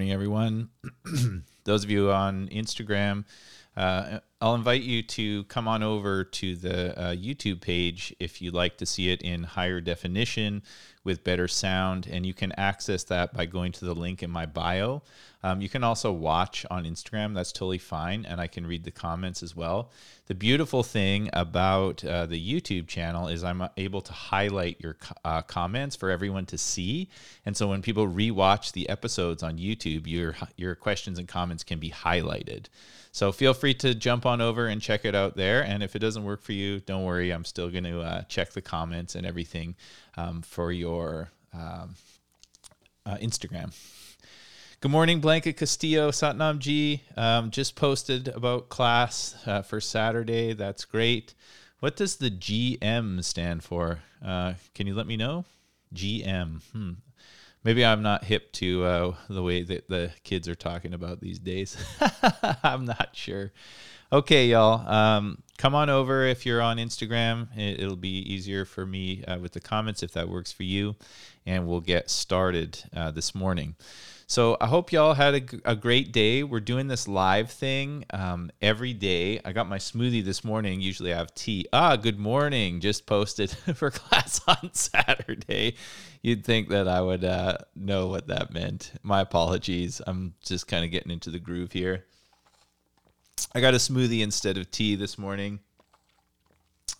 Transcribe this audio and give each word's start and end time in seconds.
morning, 0.00 0.14
everyone. 0.14 0.70
Those 1.64 1.84
of 1.84 1.90
you 1.90 2.10
on 2.10 2.48
Instagram, 2.48 3.26
uh, 3.76 4.20
I'll 4.42 4.54
invite 4.54 4.80
you 4.80 5.02
to 5.02 5.44
come 5.44 5.68
on 5.68 5.82
over 5.82 6.24
to 6.24 6.56
the 6.56 6.98
uh, 6.98 7.14
YouTube 7.14 7.60
page 7.60 8.14
if 8.18 8.40
you'd 8.40 8.54
like 8.54 8.78
to 8.78 8.86
see 8.86 9.10
it 9.10 9.20
in 9.20 9.42
higher 9.42 9.82
definition 9.82 10.62
with 11.04 11.22
better 11.24 11.46
sound. 11.46 12.08
And 12.10 12.24
you 12.24 12.32
can 12.32 12.52
access 12.52 13.04
that 13.04 13.34
by 13.34 13.44
going 13.44 13.72
to 13.72 13.84
the 13.84 13.94
link 13.94 14.22
in 14.22 14.30
my 14.30 14.46
bio. 14.46 15.02
Um, 15.42 15.60
you 15.60 15.68
can 15.68 15.84
also 15.84 16.10
watch 16.10 16.64
on 16.70 16.84
Instagram. 16.84 17.34
That's 17.34 17.52
totally 17.52 17.76
fine. 17.76 18.24
And 18.24 18.40
I 18.40 18.46
can 18.46 18.66
read 18.66 18.84
the 18.84 18.90
comments 18.90 19.42
as 19.42 19.54
well. 19.54 19.90
The 20.26 20.34
beautiful 20.34 20.82
thing 20.82 21.28
about 21.34 22.02
uh, 22.02 22.24
the 22.24 22.40
YouTube 22.40 22.88
channel 22.88 23.28
is 23.28 23.44
I'm 23.44 23.68
able 23.76 24.00
to 24.00 24.12
highlight 24.12 24.80
your 24.80 24.96
uh, 25.22 25.42
comments 25.42 25.96
for 25.96 26.08
everyone 26.08 26.46
to 26.46 26.56
see. 26.56 27.10
And 27.44 27.54
so 27.54 27.68
when 27.68 27.82
people 27.82 28.08
rewatch 28.08 28.72
the 28.72 28.88
episodes 28.88 29.42
on 29.42 29.58
YouTube, 29.58 30.06
your, 30.06 30.34
your 30.56 30.74
questions 30.74 31.18
and 31.18 31.28
comments 31.28 31.62
can 31.62 31.78
be 31.78 31.90
highlighted. 31.90 32.66
So 33.12 33.32
feel 33.32 33.54
free 33.54 33.74
to 33.74 33.94
jump 33.94 34.24
on 34.24 34.40
over 34.40 34.68
and 34.68 34.80
check 34.80 35.04
it 35.04 35.14
out 35.14 35.36
there. 35.36 35.64
And 35.64 35.82
if 35.82 35.96
it 35.96 35.98
doesn't 35.98 36.24
work 36.24 36.42
for 36.42 36.52
you, 36.52 36.80
don't 36.80 37.04
worry. 37.04 37.32
I'm 37.32 37.44
still 37.44 37.68
going 37.68 37.84
to 37.84 38.00
uh, 38.00 38.22
check 38.22 38.52
the 38.52 38.62
comments 38.62 39.14
and 39.14 39.26
everything 39.26 39.74
um, 40.16 40.42
for 40.42 40.70
your 40.70 41.30
um, 41.52 41.96
uh, 43.04 43.16
Instagram. 43.16 43.74
Good 44.80 44.90
morning, 44.90 45.20
Blanca 45.20 45.52
Castillo, 45.52 46.10
Satnam 46.10 46.58
G. 46.58 47.02
Um, 47.16 47.50
just 47.50 47.76
posted 47.76 48.28
about 48.28 48.70
class 48.70 49.36
uh, 49.44 49.60
for 49.60 49.80
Saturday. 49.80 50.54
That's 50.54 50.86
great. 50.86 51.34
What 51.80 51.96
does 51.96 52.16
the 52.16 52.30
GM 52.30 53.22
stand 53.24 53.62
for? 53.62 54.00
Uh, 54.24 54.54
can 54.74 54.86
you 54.86 54.94
let 54.94 55.06
me 55.06 55.16
know? 55.16 55.44
GM. 55.94 56.62
Hmm. 56.72 56.92
Maybe 57.62 57.84
I'm 57.84 58.02
not 58.02 58.24
hip 58.24 58.52
to 58.52 58.84
uh, 58.84 59.14
the 59.28 59.42
way 59.42 59.62
that 59.62 59.88
the 59.88 60.12
kids 60.24 60.48
are 60.48 60.54
talking 60.54 60.94
about 60.94 61.20
these 61.20 61.38
days. 61.38 61.76
I'm 62.62 62.86
not 62.86 63.10
sure. 63.12 63.52
Okay, 64.12 64.46
y'all. 64.46 64.88
Um, 64.88 65.42
come 65.58 65.74
on 65.74 65.90
over 65.90 66.24
if 66.24 66.46
you're 66.46 66.62
on 66.62 66.78
Instagram. 66.78 67.48
It, 67.56 67.86
will 67.86 67.96
be 67.96 68.18
easier 68.32 68.64
for 68.64 68.86
me 68.86 69.22
uh, 69.24 69.38
with 69.38 69.52
the 69.52 69.60
comments 69.60 70.02
if 70.02 70.12
that 70.12 70.28
works 70.28 70.50
for 70.50 70.62
you. 70.62 70.96
And 71.44 71.68
we'll 71.68 71.80
get 71.80 72.10
started 72.10 72.82
uh, 72.96 73.10
this 73.10 73.34
morning. 73.34 73.76
So 74.30 74.56
I 74.60 74.68
hope 74.68 74.92
y'all 74.92 75.14
had 75.14 75.34
a, 75.34 75.72
a, 75.72 75.74
great 75.74 76.12
day. 76.12 76.44
We're 76.44 76.60
doing 76.60 76.86
this 76.86 77.08
live 77.08 77.50
thing 77.50 78.04
um, 78.10 78.52
every 78.62 78.92
day. 78.92 79.40
I 79.44 79.50
got 79.50 79.68
my 79.68 79.78
smoothie 79.78 80.24
this 80.24 80.44
morning. 80.44 80.80
Usually 80.80 81.12
I 81.12 81.16
have 81.16 81.34
tea. 81.34 81.66
Ah, 81.72 81.96
good 81.96 82.16
morning. 82.16 82.78
Just 82.78 83.06
posted 83.06 83.50
for 83.74 83.90
class 83.90 84.40
on 84.46 84.72
Saturday. 84.72 85.74
You'd 86.22 86.44
think 86.44 86.68
that 86.68 86.86
I 86.86 87.00
would 87.00 87.24
uh, 87.24 87.58
know 87.74 88.06
what 88.06 88.28
that 88.28 88.52
meant. 88.52 88.92
My 89.02 89.20
apologies. 89.20 90.00
I'm 90.06 90.34
just 90.44 90.68
kind 90.68 90.84
of 90.84 90.92
getting 90.92 91.10
into 91.10 91.30
the 91.30 91.40
groove 91.40 91.72
here. 91.72 92.04
I 93.52 93.60
got 93.60 93.74
a 93.74 93.78
smoothie 93.78 94.20
instead 94.20 94.58
of 94.58 94.70
tea 94.70 94.94
this 94.94 95.18
morning. 95.18 95.58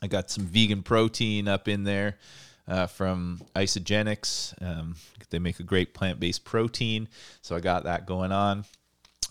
I 0.03 0.09
got 0.09 0.33
some 0.33 0.47
vegan 0.47 0.83
protein 0.83 1.47
up 1.47 1.69
in 1.69 1.85
there 1.85 2.19
uh, 2.71 2.87
from 2.87 3.41
Isagenix. 3.55 4.55
Um, 4.63 4.95
they 5.29 5.39
make 5.39 5.61
a 5.61 5.65
great 5.65 5.93
plant 5.93 6.21
based 6.21 6.45
protein. 6.45 7.09
So 7.43 7.57
I 7.57 7.61
got 7.61 7.85
that 7.85 8.07
going 8.07 8.33
on. 8.33 8.65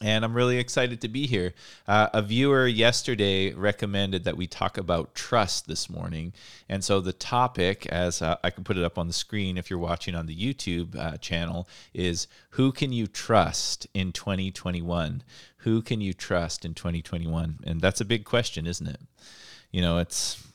And 0.01 0.23
I'm 0.23 0.33
really 0.33 0.57
excited 0.57 1.01
to 1.01 1.09
be 1.09 1.27
here. 1.27 1.53
Uh, 1.85 2.07
a 2.13 2.21
viewer 2.21 2.65
yesterday 2.65 3.51
recommended 3.51 4.23
that 4.23 4.37
we 4.37 4.47
talk 4.47 4.77
about 4.77 5.13
trust 5.13 5.67
this 5.67 5.89
morning. 5.89 6.31
And 6.69 6.85
so 6.85 7.01
the 7.01 7.11
topic, 7.11 7.85
as 7.87 8.21
uh, 8.21 8.37
I 8.41 8.49
can 8.49 8.63
put 8.63 8.77
it 8.77 8.85
up 8.85 8.97
on 8.97 9.07
the 9.07 9.13
screen 9.13 9.57
if 9.57 9.69
you're 9.69 9.77
watching 9.77 10.15
on 10.15 10.25
the 10.25 10.35
YouTube 10.35 10.97
uh, 10.97 11.17
channel, 11.17 11.67
is 11.93 12.27
Who 12.51 12.71
can 12.71 12.93
you 12.93 13.07
trust 13.07 13.87
in 13.93 14.13
2021? 14.13 15.21
Who 15.57 15.81
can 15.81 15.99
you 15.99 16.13
trust 16.13 16.63
in 16.63 16.73
2021? 16.75 17.59
And 17.65 17.81
that's 17.81 17.99
a 17.99 18.05
big 18.05 18.23
question, 18.23 18.65
isn't 18.65 18.87
it? 18.87 19.01
You 19.69 19.81
know, 19.81 19.97
it's 19.97 20.48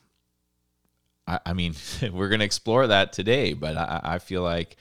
I, 1.26 1.40
I 1.46 1.52
mean, 1.52 1.74
we're 2.12 2.28
going 2.28 2.40
to 2.40 2.44
explore 2.44 2.86
that 2.86 3.12
today, 3.12 3.52
but 3.52 3.76
I, 3.76 4.00
I 4.02 4.18
feel 4.18 4.42
like 4.42 4.76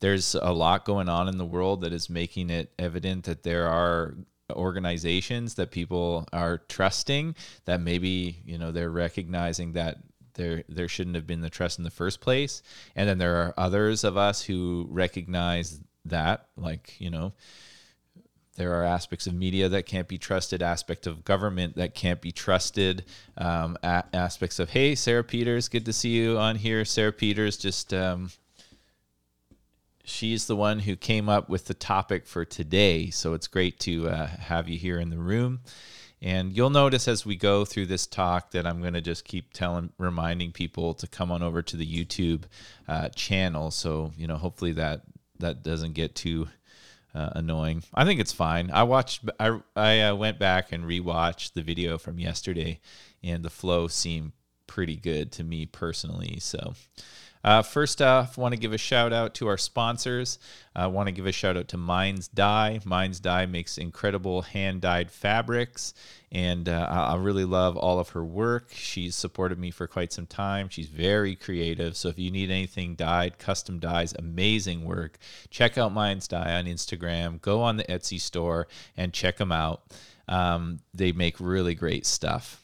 there's 0.00 0.34
a 0.34 0.52
lot 0.52 0.84
going 0.84 1.08
on 1.08 1.28
in 1.28 1.38
the 1.38 1.44
world 1.44 1.80
that 1.80 1.92
is 1.92 2.08
making 2.08 2.50
it 2.50 2.72
evident 2.78 3.24
that 3.24 3.42
there 3.42 3.66
are 3.66 4.14
organizations 4.52 5.54
that 5.56 5.70
people 5.70 6.26
are 6.32 6.58
trusting 6.68 7.34
that 7.66 7.82
maybe 7.82 8.38
you 8.46 8.56
know 8.56 8.72
they're 8.72 8.90
recognizing 8.90 9.72
that 9.72 9.98
there 10.34 10.64
there 10.68 10.88
shouldn't 10.88 11.16
have 11.16 11.26
been 11.26 11.42
the 11.42 11.50
trust 11.50 11.78
in 11.78 11.84
the 11.84 11.90
first 11.90 12.20
place. 12.20 12.62
And 12.96 13.08
then 13.08 13.18
there 13.18 13.36
are 13.36 13.54
others 13.58 14.04
of 14.04 14.16
us 14.16 14.42
who 14.42 14.86
recognize 14.90 15.80
that 16.06 16.46
like 16.56 16.98
you 16.98 17.10
know 17.10 17.34
there 18.58 18.74
are 18.74 18.82
aspects 18.82 19.28
of 19.28 19.34
media 19.34 19.68
that 19.68 19.86
can't 19.86 20.08
be 20.08 20.18
trusted, 20.18 20.62
aspect 20.62 21.06
of 21.06 21.24
government 21.24 21.76
that 21.76 21.94
can't 21.94 22.20
be 22.20 22.32
trusted, 22.32 23.04
um, 23.36 23.78
a- 23.84 24.04
aspects 24.12 24.58
of 24.58 24.70
hey, 24.70 24.96
Sarah 24.96 25.22
Peters, 25.22 25.68
good 25.68 25.86
to 25.86 25.92
see 25.92 26.10
you 26.10 26.36
on 26.36 26.56
here. 26.56 26.84
Sarah 26.84 27.12
Peters, 27.12 27.56
just 27.56 27.94
um, 27.94 28.32
she's 30.04 30.48
the 30.48 30.56
one 30.56 30.80
who 30.80 30.96
came 30.96 31.28
up 31.28 31.48
with 31.48 31.66
the 31.66 31.74
topic 31.74 32.26
for 32.26 32.44
today, 32.44 33.10
so 33.10 33.32
it's 33.32 33.46
great 33.46 33.78
to 33.80 34.08
uh, 34.08 34.26
have 34.26 34.68
you 34.68 34.76
here 34.76 34.98
in 34.98 35.10
the 35.10 35.18
room. 35.18 35.60
And 36.20 36.52
you'll 36.52 36.68
notice 36.68 37.06
as 37.06 37.24
we 37.24 37.36
go 37.36 37.64
through 37.64 37.86
this 37.86 38.08
talk 38.08 38.50
that 38.50 38.66
I'm 38.66 38.80
going 38.80 38.94
to 38.94 39.00
just 39.00 39.24
keep 39.24 39.52
telling, 39.52 39.92
reminding 39.98 40.50
people 40.50 40.94
to 40.94 41.06
come 41.06 41.30
on 41.30 41.44
over 41.44 41.62
to 41.62 41.76
the 41.76 41.86
YouTube 41.86 42.42
uh, 42.88 43.08
channel. 43.10 43.70
So 43.70 44.12
you 44.16 44.26
know, 44.26 44.36
hopefully 44.36 44.72
that 44.72 45.02
that 45.38 45.62
doesn't 45.62 45.92
get 45.92 46.16
too 46.16 46.48
uh, 47.14 47.30
annoying. 47.34 47.82
I 47.94 48.04
think 48.04 48.20
it's 48.20 48.32
fine. 48.32 48.70
I 48.70 48.82
watched. 48.82 49.28
I 49.38 49.60
I 49.74 50.00
uh, 50.00 50.14
went 50.14 50.38
back 50.38 50.72
and 50.72 50.84
rewatched 50.84 51.52
the 51.52 51.62
video 51.62 51.98
from 51.98 52.18
yesterday, 52.18 52.80
and 53.22 53.44
the 53.44 53.50
flow 53.50 53.88
seemed 53.88 54.32
pretty 54.66 54.96
good 54.96 55.32
to 55.32 55.44
me 55.44 55.66
personally. 55.66 56.38
So. 56.40 56.74
Uh, 57.44 57.62
first 57.62 58.02
off, 58.02 58.36
want 58.36 58.52
to 58.52 58.60
give 58.60 58.72
a 58.72 58.78
shout 58.78 59.12
out 59.12 59.34
to 59.34 59.46
our 59.48 59.58
sponsors. 59.58 60.38
I 60.74 60.84
uh, 60.84 60.88
want 60.88 61.08
to 61.08 61.12
give 61.12 61.26
a 61.26 61.32
shout 61.32 61.56
out 61.56 61.68
to 61.68 61.76
Minds 61.76 62.28
Dye. 62.28 62.80
Minds 62.84 63.20
Dye 63.20 63.46
makes 63.46 63.78
incredible 63.78 64.42
hand 64.42 64.80
dyed 64.80 65.10
fabrics, 65.10 65.94
and 66.30 66.68
uh, 66.68 66.86
I 66.90 67.16
really 67.16 67.44
love 67.44 67.76
all 67.76 67.98
of 67.98 68.10
her 68.10 68.24
work. 68.24 68.70
She's 68.72 69.14
supported 69.14 69.58
me 69.58 69.70
for 69.70 69.86
quite 69.86 70.12
some 70.12 70.26
time. 70.26 70.68
She's 70.68 70.88
very 70.88 71.34
creative. 71.34 71.96
So 71.96 72.08
if 72.08 72.18
you 72.18 72.30
need 72.30 72.50
anything 72.50 72.94
dyed, 72.94 73.38
custom 73.38 73.78
dyes, 73.78 74.14
amazing 74.18 74.84
work, 74.84 75.18
check 75.50 75.78
out 75.78 75.92
Minds 75.92 76.28
Dye 76.28 76.54
on 76.54 76.66
Instagram. 76.66 77.40
Go 77.40 77.62
on 77.62 77.76
the 77.76 77.84
Etsy 77.84 78.20
store 78.20 78.68
and 78.96 79.12
check 79.12 79.38
them 79.38 79.52
out. 79.52 79.82
Um, 80.28 80.80
they 80.92 81.12
make 81.12 81.40
really 81.40 81.74
great 81.74 82.04
stuff. 82.04 82.62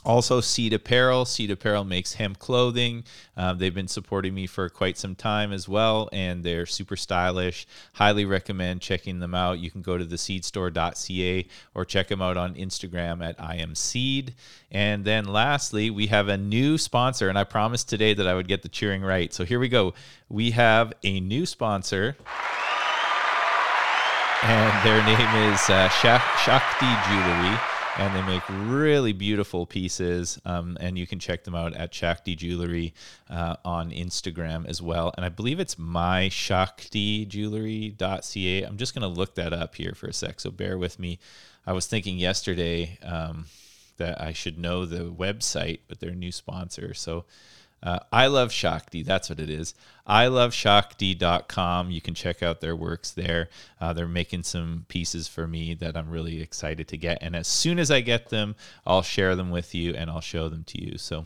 Also, 0.00 0.40
Seed 0.40 0.72
Apparel. 0.72 1.24
Seed 1.24 1.50
Apparel 1.50 1.84
makes 1.84 2.14
hemp 2.14 2.38
clothing. 2.38 3.04
Um, 3.36 3.58
they've 3.58 3.74
been 3.74 3.88
supporting 3.88 4.34
me 4.34 4.46
for 4.46 4.68
quite 4.68 4.98
some 4.98 5.14
time 5.14 5.52
as 5.52 5.68
well, 5.68 6.08
and 6.12 6.44
they're 6.44 6.66
super 6.66 6.96
stylish. 6.96 7.66
Highly 7.94 8.24
recommend 8.24 8.80
checking 8.80 9.20
them 9.20 9.34
out. 9.34 9.58
You 9.58 9.70
can 9.70 9.82
go 9.82 9.98
to 9.98 10.04
theseedstore.ca 10.04 11.46
or 11.74 11.84
check 11.84 12.08
them 12.08 12.22
out 12.22 12.36
on 12.36 12.54
Instagram 12.54 13.24
at 13.24 13.38
IamSeed. 13.38 14.34
And 14.70 15.04
then 15.04 15.24
lastly, 15.24 15.90
we 15.90 16.08
have 16.08 16.28
a 16.28 16.36
new 16.36 16.78
sponsor, 16.78 17.28
and 17.28 17.38
I 17.38 17.44
promised 17.44 17.88
today 17.88 18.14
that 18.14 18.26
I 18.26 18.34
would 18.34 18.48
get 18.48 18.62
the 18.62 18.68
cheering 18.68 19.02
right. 19.02 19.32
So 19.32 19.44
here 19.44 19.58
we 19.58 19.68
go. 19.68 19.94
We 20.28 20.52
have 20.52 20.92
a 21.04 21.20
new 21.20 21.46
sponsor 21.46 22.16
and 24.42 24.86
their 24.86 25.04
name 25.04 25.52
is 25.52 25.70
uh, 25.70 25.88
Shakti 25.88 26.86
Jewelry 27.08 27.71
and 27.98 28.16
they 28.16 28.22
make 28.22 28.42
really 28.48 29.12
beautiful 29.12 29.66
pieces. 29.66 30.40
Um, 30.44 30.76
and 30.80 30.98
you 30.98 31.06
can 31.06 31.18
check 31.18 31.44
them 31.44 31.54
out 31.54 31.74
at 31.74 31.94
Shakti 31.94 32.34
Jewelry 32.34 32.94
uh, 33.28 33.56
on 33.64 33.90
Instagram 33.90 34.66
as 34.66 34.80
well. 34.80 35.12
And 35.16 35.26
I 35.26 35.28
believe 35.28 35.60
it's 35.60 35.74
myshakti.jewelry.ca. 35.74 38.62
I'm 38.62 38.76
just 38.76 38.94
going 38.94 39.02
to 39.02 39.08
look 39.08 39.34
that 39.34 39.52
up 39.52 39.74
here 39.74 39.94
for 39.94 40.06
a 40.06 40.12
sec, 40.12 40.40
so 40.40 40.50
bear 40.50 40.78
with 40.78 40.98
me. 40.98 41.18
I 41.66 41.72
was 41.72 41.86
thinking 41.86 42.18
yesterday 42.18 42.98
um, 43.02 43.46
that 43.98 44.20
I 44.20 44.32
should 44.32 44.58
know 44.58 44.86
the 44.86 45.12
website, 45.12 45.80
but 45.86 46.00
they're 46.00 46.10
a 46.10 46.14
new 46.14 46.32
sponsor. 46.32 46.94
So 46.94 47.26
uh, 47.82 47.98
I 48.12 48.28
love 48.28 48.52
Shakti. 48.52 49.02
That's 49.02 49.28
what 49.28 49.40
it 49.40 49.50
is. 49.50 49.74
I 50.06 50.28
love 50.28 50.54
Shakti.com. 50.54 51.90
You 51.90 52.00
can 52.00 52.14
check 52.14 52.42
out 52.42 52.60
their 52.60 52.76
works 52.76 53.10
there. 53.10 53.48
Uh, 53.80 53.92
they're 53.92 54.08
making 54.08 54.44
some 54.44 54.84
pieces 54.88 55.28
for 55.28 55.46
me 55.46 55.74
that 55.74 55.96
I'm 55.96 56.10
really 56.10 56.40
excited 56.40 56.88
to 56.88 56.96
get. 56.96 57.18
And 57.20 57.34
as 57.34 57.48
soon 57.48 57.78
as 57.78 57.90
I 57.90 58.00
get 58.00 58.28
them, 58.28 58.54
I'll 58.86 59.02
share 59.02 59.36
them 59.36 59.50
with 59.50 59.74
you 59.74 59.94
and 59.94 60.10
I'll 60.10 60.20
show 60.20 60.48
them 60.48 60.64
to 60.64 60.84
you. 60.84 60.98
So 60.98 61.24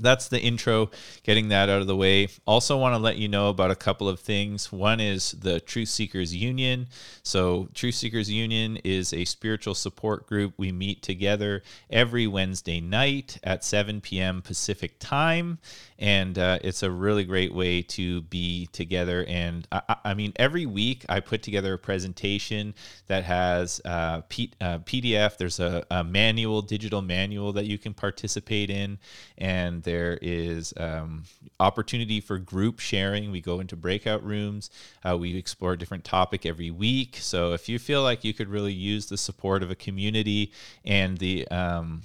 that's 0.00 0.28
the 0.28 0.40
intro, 0.40 0.90
getting 1.22 1.48
that 1.48 1.68
out 1.68 1.80
of 1.80 1.86
the 1.86 1.96
way. 1.96 2.28
Also, 2.46 2.76
want 2.76 2.94
to 2.94 2.98
let 2.98 3.16
you 3.16 3.28
know 3.28 3.48
about 3.48 3.70
a 3.70 3.76
couple 3.76 4.08
of 4.08 4.20
things. 4.20 4.72
One 4.72 5.00
is 5.00 5.32
the 5.32 5.60
Truth 5.60 5.88
Seekers 5.88 6.34
Union. 6.34 6.88
So, 7.22 7.68
Truth 7.74 7.96
Seekers 7.96 8.30
Union 8.30 8.78
is 8.84 9.12
a 9.12 9.24
spiritual 9.24 9.74
support 9.74 10.26
group. 10.26 10.54
We 10.56 10.72
meet 10.72 11.02
together 11.02 11.62
every 11.90 12.26
Wednesday 12.26 12.80
night 12.80 13.38
at 13.42 13.64
7 13.64 14.00
p.m. 14.00 14.42
Pacific 14.42 14.98
time. 14.98 15.58
And 15.98 16.38
uh, 16.38 16.60
it's 16.62 16.84
a 16.84 16.90
really 16.90 17.24
great 17.24 17.52
way 17.52 17.82
to 17.82 18.22
be 18.22 18.68
together. 18.70 19.24
And 19.26 19.66
I, 19.72 19.96
I, 20.04 20.14
mean, 20.14 20.32
every 20.36 20.64
week 20.64 21.04
I 21.08 21.18
put 21.18 21.42
together 21.42 21.74
a 21.74 21.78
presentation 21.78 22.74
that 23.08 23.24
has 23.24 23.80
uh, 23.84 24.22
P, 24.28 24.52
uh, 24.60 24.78
PDF, 24.78 25.36
there's 25.38 25.58
a, 25.58 25.84
a 25.90 26.04
manual, 26.04 26.62
digital 26.62 27.02
manual 27.02 27.52
that 27.54 27.66
you 27.66 27.78
can 27.78 27.94
participate 27.94 28.70
in. 28.70 28.98
And 29.38 29.67
there 29.82 30.18
is 30.20 30.74
um, 30.76 31.24
opportunity 31.60 32.20
for 32.20 32.38
group 32.38 32.78
sharing. 32.80 33.30
We 33.30 33.40
go 33.40 33.60
into 33.60 33.76
breakout 33.76 34.24
rooms. 34.24 34.70
Uh, 35.04 35.16
we 35.16 35.36
explore 35.36 35.72
a 35.72 35.78
different 35.78 36.04
topic 36.04 36.46
every 36.46 36.70
week. 36.70 37.18
So 37.20 37.52
if 37.52 37.68
you 37.68 37.78
feel 37.78 38.02
like 38.02 38.24
you 38.24 38.34
could 38.34 38.48
really 38.48 38.72
use 38.72 39.06
the 39.06 39.16
support 39.16 39.62
of 39.62 39.70
a 39.70 39.74
community 39.74 40.52
and 40.84 41.18
the 41.18 41.46
um, 41.48 42.02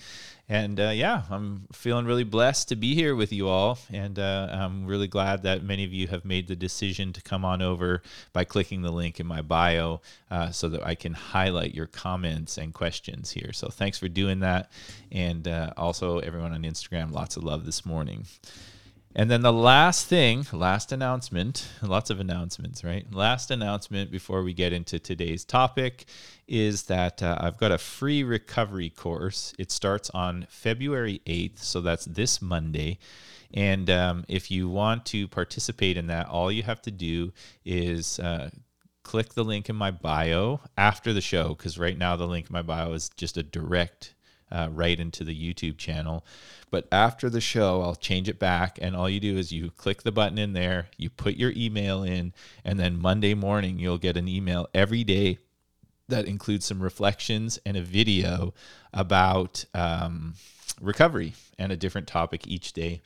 And 0.54 0.80
uh, 0.80 0.90
yeah, 0.90 1.24
I'm 1.32 1.64
feeling 1.72 2.06
really 2.06 2.24
blessed 2.24 2.70
to 2.70 2.76
be 2.76 2.94
here 2.94 3.16
with 3.16 3.34
you 3.34 3.48
all. 3.48 3.80
And 3.92 4.20
uh, 4.20 4.50
I'm 4.52 4.86
really 4.86 5.08
glad 5.08 5.42
that 5.42 5.64
many 5.64 5.84
of 5.84 5.92
you 5.92 6.06
have 6.10 6.26
made 6.26 6.48
the 6.48 6.56
decision 6.56 7.12
to 7.14 7.24
come 7.24 7.44
on 7.44 7.64
over 7.64 8.04
by 8.34 8.44
clicking 8.44 8.84
the 8.84 8.92
link 8.92 9.20
in 9.20 9.26
my 9.26 9.42
bio 9.42 10.02
uh, 10.30 10.52
so 10.52 10.70
that 10.70 10.86
I 10.86 10.94
can 10.94 11.14
highlight 11.14 11.74
your 11.74 11.88
comments 11.88 12.60
and 12.60 12.72
questions 12.72 13.32
here. 13.32 13.52
So 13.52 13.70
thanks 13.70 13.98
for 13.98 14.08
doing 14.08 14.42
that. 14.42 14.72
And 15.12 15.48
uh, 15.48 15.74
also, 15.76 16.20
everyone 16.20 16.54
on 16.54 16.62
Instagram, 16.62 17.12
lots 17.12 17.36
of 17.36 17.44
love 17.44 17.66
this 17.66 17.84
morning. 17.84 18.28
And 19.16 19.30
then 19.30 19.42
the 19.44 19.54
last 19.54 20.08
thing, 20.08 20.46
last 20.52 20.92
announcement, 20.92 21.68
lots 21.84 22.10
of 22.10 22.20
announcements, 22.20 22.84
right? 22.84 23.06
Last 23.14 23.52
announcement 23.52 24.10
before 24.10 24.42
we 24.42 24.54
get 24.54 24.74
into 24.74 24.98
today's 24.98 25.46
topic 25.46 26.06
is 26.48 26.84
that 26.84 27.22
uh, 27.22 27.38
I've 27.40 27.58
got 27.58 27.72
a 27.72 27.78
free 27.78 28.24
recovery 28.24 28.90
course. 28.90 29.54
It 29.60 29.72
starts 29.72 30.10
on 30.12 30.48
February 30.50 31.22
8th, 31.28 31.60
so 31.60 31.80
that's 31.80 32.06
this 32.06 32.42
Monday. 32.42 32.98
And 33.54 33.88
um, 33.92 34.26
if 34.28 34.50
you 34.50 34.68
want 34.68 35.06
to 35.08 35.28
participate 35.28 35.96
in 35.96 36.08
that, 36.08 36.28
all 36.28 36.52
you 36.52 36.64
have 36.64 36.82
to 36.82 36.92
do 36.92 37.34
is 37.64 38.20
uh, 38.20 38.50
click 39.04 39.36
the 39.36 39.44
link 39.44 39.70
in 39.70 39.76
my 39.76 39.92
bio 39.92 40.60
after 40.76 41.14
the 41.14 41.22
show, 41.22 41.50
because 41.50 41.78
right 41.78 41.98
now 41.98 42.16
the 42.16 42.26
link 42.26 42.50
in 42.50 42.54
my 42.54 42.64
bio 42.64 42.94
is 42.94 43.10
just 43.16 43.38
a 43.38 43.44
direct 43.44 44.16
uh, 44.54 44.70
right 44.72 45.00
into 45.00 45.24
the 45.24 45.36
YouTube 45.36 45.78
channel. 45.78 46.24
But 46.72 46.88
after 46.92 47.30
the 47.30 47.42
show, 47.42 47.82
I'll 47.82 47.96
change 47.96 48.30
it 48.30 48.40
back. 48.40 48.80
And 48.82 48.96
all 48.96 49.10
you 49.10 49.20
do 49.20 49.38
is 49.38 49.52
you 49.52 49.72
click 49.72 50.04
the 50.04 50.12
button 50.12 50.38
in 50.38 50.54
there, 50.54 50.88
you 50.98 51.10
put 51.10 51.36
your 51.36 51.52
email 51.56 52.04
in, 52.04 52.34
and 52.64 52.80
then 52.80 53.02
Monday 53.02 53.34
morning, 53.34 53.80
you'll 53.80 53.98
get 53.98 54.18
an 54.18 54.28
email 54.28 54.70
every 54.74 55.04
day 55.04 55.40
that 56.08 56.26
includes 56.26 56.66
some 56.66 56.82
reflections 56.82 57.60
and 57.66 57.78
a 57.78 57.82
video 57.82 58.54
about 58.94 59.66
um, 59.74 60.36
recovery 60.82 61.34
and 61.58 61.72
a 61.72 61.78
different 61.78 62.08
topic 62.08 62.48
each 62.48 62.74
day. 62.74 63.02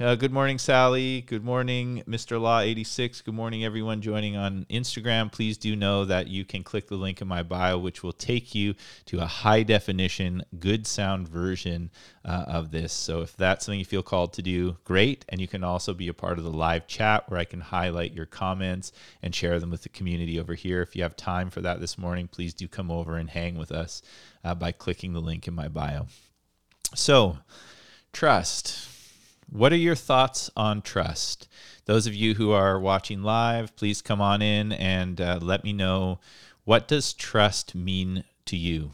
Uh, 0.00 0.14
good 0.14 0.30
morning, 0.30 0.58
Sally. 0.58 1.22
Good 1.22 1.44
morning, 1.44 2.04
Mr. 2.06 2.40
Law 2.40 2.60
86. 2.60 3.20
Good 3.22 3.34
morning, 3.34 3.64
everyone 3.64 4.00
joining 4.00 4.36
on 4.36 4.64
Instagram. 4.70 5.32
Please 5.32 5.58
do 5.58 5.74
know 5.74 6.04
that 6.04 6.28
you 6.28 6.44
can 6.44 6.62
click 6.62 6.86
the 6.86 6.94
link 6.94 7.20
in 7.20 7.26
my 7.26 7.42
bio, 7.42 7.76
which 7.78 8.04
will 8.04 8.12
take 8.12 8.54
you 8.54 8.76
to 9.06 9.18
a 9.18 9.26
high 9.26 9.64
definition, 9.64 10.44
good 10.60 10.86
sound 10.86 11.26
version 11.26 11.90
uh, 12.24 12.44
of 12.46 12.70
this. 12.70 12.92
So, 12.92 13.22
if 13.22 13.36
that's 13.36 13.66
something 13.66 13.80
you 13.80 13.84
feel 13.84 14.04
called 14.04 14.34
to 14.34 14.42
do, 14.42 14.76
great. 14.84 15.24
And 15.30 15.40
you 15.40 15.48
can 15.48 15.64
also 15.64 15.92
be 15.92 16.06
a 16.06 16.14
part 16.14 16.38
of 16.38 16.44
the 16.44 16.52
live 16.52 16.86
chat 16.86 17.28
where 17.28 17.40
I 17.40 17.44
can 17.44 17.60
highlight 17.60 18.14
your 18.14 18.26
comments 18.26 18.92
and 19.20 19.34
share 19.34 19.58
them 19.58 19.70
with 19.70 19.82
the 19.82 19.88
community 19.88 20.38
over 20.38 20.54
here. 20.54 20.80
If 20.80 20.94
you 20.94 21.02
have 21.02 21.16
time 21.16 21.50
for 21.50 21.60
that 21.62 21.80
this 21.80 21.98
morning, 21.98 22.28
please 22.28 22.54
do 22.54 22.68
come 22.68 22.92
over 22.92 23.16
and 23.16 23.28
hang 23.28 23.58
with 23.58 23.72
us 23.72 24.02
uh, 24.44 24.54
by 24.54 24.70
clicking 24.70 25.12
the 25.12 25.20
link 25.20 25.48
in 25.48 25.56
my 25.56 25.66
bio. 25.66 26.06
So, 26.94 27.38
trust 28.12 28.94
what 29.50 29.72
are 29.72 29.76
your 29.76 29.94
thoughts 29.94 30.50
on 30.56 30.82
trust? 30.82 31.48
Those 31.86 32.06
of 32.06 32.14
you 32.14 32.34
who 32.34 32.52
are 32.52 32.78
watching 32.78 33.22
live, 33.22 33.74
please 33.76 34.02
come 34.02 34.20
on 34.20 34.42
in 34.42 34.72
and 34.72 35.20
uh, 35.20 35.38
let 35.40 35.64
me 35.64 35.72
know 35.72 36.20
what 36.64 36.86
does 36.86 37.14
trust 37.14 37.74
mean 37.74 38.24
to 38.44 38.56
you. 38.56 38.92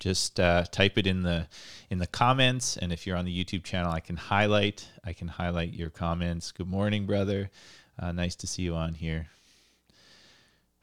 Just 0.00 0.40
uh, 0.40 0.64
type 0.70 0.98
it 0.98 1.06
in 1.06 1.22
the 1.22 1.46
in 1.90 1.98
the 1.98 2.06
comments, 2.06 2.76
and 2.76 2.92
if 2.92 3.06
you're 3.06 3.16
on 3.16 3.24
the 3.24 3.44
YouTube 3.44 3.64
channel, 3.64 3.90
I 3.90 4.00
can 4.00 4.16
highlight 4.16 4.88
I 5.04 5.12
can 5.12 5.28
highlight 5.28 5.74
your 5.74 5.90
comments. 5.90 6.52
Good 6.52 6.68
morning, 6.68 7.06
brother. 7.06 7.50
Uh, 7.98 8.12
nice 8.12 8.36
to 8.36 8.46
see 8.46 8.62
you 8.62 8.74
on 8.74 8.94
here. 8.94 9.28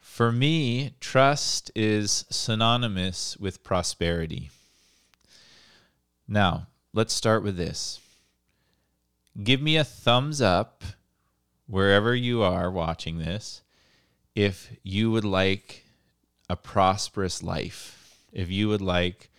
For 0.00 0.32
me, 0.32 0.94
trust 1.00 1.70
is 1.74 2.24
synonymous 2.30 3.36
with 3.38 3.62
prosperity. 3.62 4.50
Now, 6.28 6.66
let's 6.92 7.14
start 7.14 7.42
with 7.42 7.56
this 7.56 8.00
give 9.42 9.60
me 9.60 9.76
a 9.76 9.84
thumbs 9.84 10.40
up 10.40 10.84
wherever 11.66 12.14
you 12.14 12.42
are 12.42 12.70
watching 12.70 13.18
this 13.18 13.62
if 14.34 14.70
you 14.82 15.10
would 15.10 15.24
like 15.24 15.84
a 16.48 16.56
prosperous 16.56 17.42
life, 17.42 18.20
if 18.32 18.50
you 18.50 18.68
would 18.68 18.82
like 18.82 19.30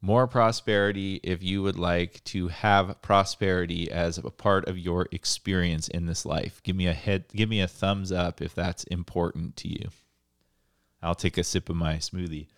more 0.00 0.26
prosperity, 0.26 1.18
if 1.22 1.42
you 1.42 1.62
would 1.62 1.78
like 1.78 2.22
to 2.24 2.48
have 2.48 3.00
prosperity 3.00 3.90
as 3.90 4.18
a 4.18 4.22
part 4.22 4.68
of 4.68 4.78
your 4.78 5.08
experience 5.12 5.88
in 5.88 6.04
this 6.04 6.26
life. 6.26 6.62
Give 6.62 6.76
me 6.76 6.86
a 6.86 6.92
head 6.92 7.24
give 7.34 7.48
me 7.48 7.60
a 7.60 7.68
thumbs 7.68 8.12
up 8.12 8.42
if 8.42 8.54
that's 8.54 8.84
important 8.84 9.56
to 9.58 9.68
you. 9.68 9.88
I'll 11.02 11.14
take 11.14 11.38
a 11.38 11.44
sip 11.44 11.68
of 11.68 11.76
my 11.76 11.94
smoothie. 11.96 12.48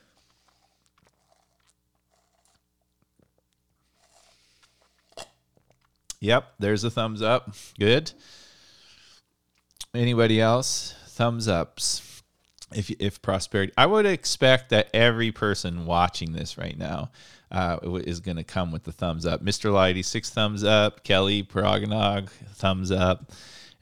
Yep, 6.20 6.54
there's 6.58 6.84
a 6.84 6.90
thumbs 6.90 7.22
up. 7.22 7.54
Good. 7.78 8.12
Anybody 9.94 10.40
else? 10.40 10.94
Thumbs 11.08 11.48
ups. 11.48 12.22
If 12.74 12.90
if 12.90 13.22
prosperity, 13.22 13.72
I 13.78 13.86
would 13.86 14.06
expect 14.06 14.70
that 14.70 14.88
every 14.92 15.30
person 15.30 15.86
watching 15.86 16.32
this 16.32 16.58
right 16.58 16.76
now 16.76 17.10
uh, 17.50 17.78
is 18.04 18.20
going 18.20 18.36
to 18.36 18.44
come 18.44 18.72
with 18.72 18.82
the 18.84 18.92
thumbs 18.92 19.24
up. 19.24 19.44
Mr. 19.44 19.70
Lighty, 19.70 20.04
six 20.04 20.30
thumbs 20.30 20.64
up. 20.64 21.04
Kelly 21.04 21.44
Paragonog, 21.44 22.28
thumbs 22.54 22.90
up. 22.90 23.30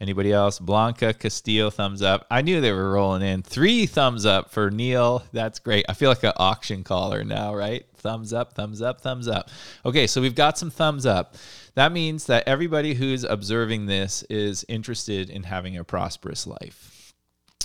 Anybody 0.01 0.33
else? 0.33 0.59
Blanca 0.59 1.15
Castillo, 1.15 1.71
thumbs 1.71 2.03
up. 2.03 2.27
I 2.31 2.43
knew 2.43 2.61
they 2.61 2.73
were 2.73 2.93
rolling 2.93 3.23
in. 3.23 3.43
Three 3.43 3.87
thumbs 3.87 4.27
up 4.27 4.51
for 4.51 4.71
Neil. 4.71 5.25
That's 5.33 5.61
great. 5.61 5.87
I 5.89 5.95
feel 5.95 6.11
like 6.11 6.25
an 6.25 6.33
auction 6.37 6.85
caller 6.85 7.25
now, 7.25 7.55
right? 7.55 7.87
Thumbs 7.97 8.33
up, 8.33 8.53
thumbs 8.55 8.83
up, 8.83 9.01
thumbs 9.01 9.29
up. 9.29 9.49
Okay, 9.87 10.07
so 10.07 10.21
we've 10.21 10.35
got 10.35 10.59
some 10.59 10.71
thumbs 10.71 11.07
up. 11.07 11.37
That 11.75 11.93
means 11.93 12.27
that 12.27 12.47
everybody 12.47 12.95
who's 12.95 13.25
observing 13.25 13.87
this 13.87 14.23
is 14.25 14.65
interested 14.69 15.29
in 15.29 15.45
having 15.45 15.77
a 15.77 15.85
prosperous 15.85 16.47
life. 16.47 17.13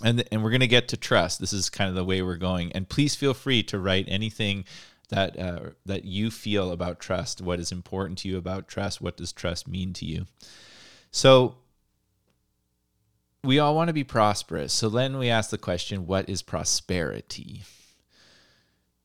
And, 0.04 0.24
and 0.32 0.44
we're 0.44 0.50
going 0.50 0.62
to 0.62 0.68
get 0.68 0.88
to 0.90 0.98
trust. 0.98 1.40
This 1.40 1.54
is 1.54 1.70
kind 1.70 1.90
of 1.90 1.96
the 1.96 2.06
way 2.06 2.22
we're 2.22 2.38
going. 2.38 2.72
And 2.72 2.88
please 2.88 3.16
feel 3.16 3.34
free 3.34 3.64
to 3.64 3.78
write 3.78 4.06
anything 4.08 4.66
that 5.10 5.38
uh, 5.40 5.72
that 5.86 6.06
you 6.06 6.32
feel 6.32 6.72
about 6.72 7.00
trust. 7.00 7.42
What 7.42 7.60
is 7.60 7.72
important 7.72 8.20
to 8.20 8.30
you 8.30 8.38
about 8.38 8.68
trust? 8.68 9.02
What 9.02 9.18
does 9.18 9.34
trust 9.34 9.68
mean 9.68 9.92
to 9.94 10.06
you? 10.06 10.26
So 11.12 11.56
we 13.44 13.60
all 13.60 13.76
want 13.76 13.88
to 13.90 13.94
be 13.94 14.04
prosperous. 14.04 14.72
So 14.72 14.90
then 14.90 15.18
we 15.18 15.30
ask 15.30 15.50
the 15.50 15.58
question, 15.58 16.06
what 16.06 16.30
is 16.30 16.42
prosperity? 16.42 17.64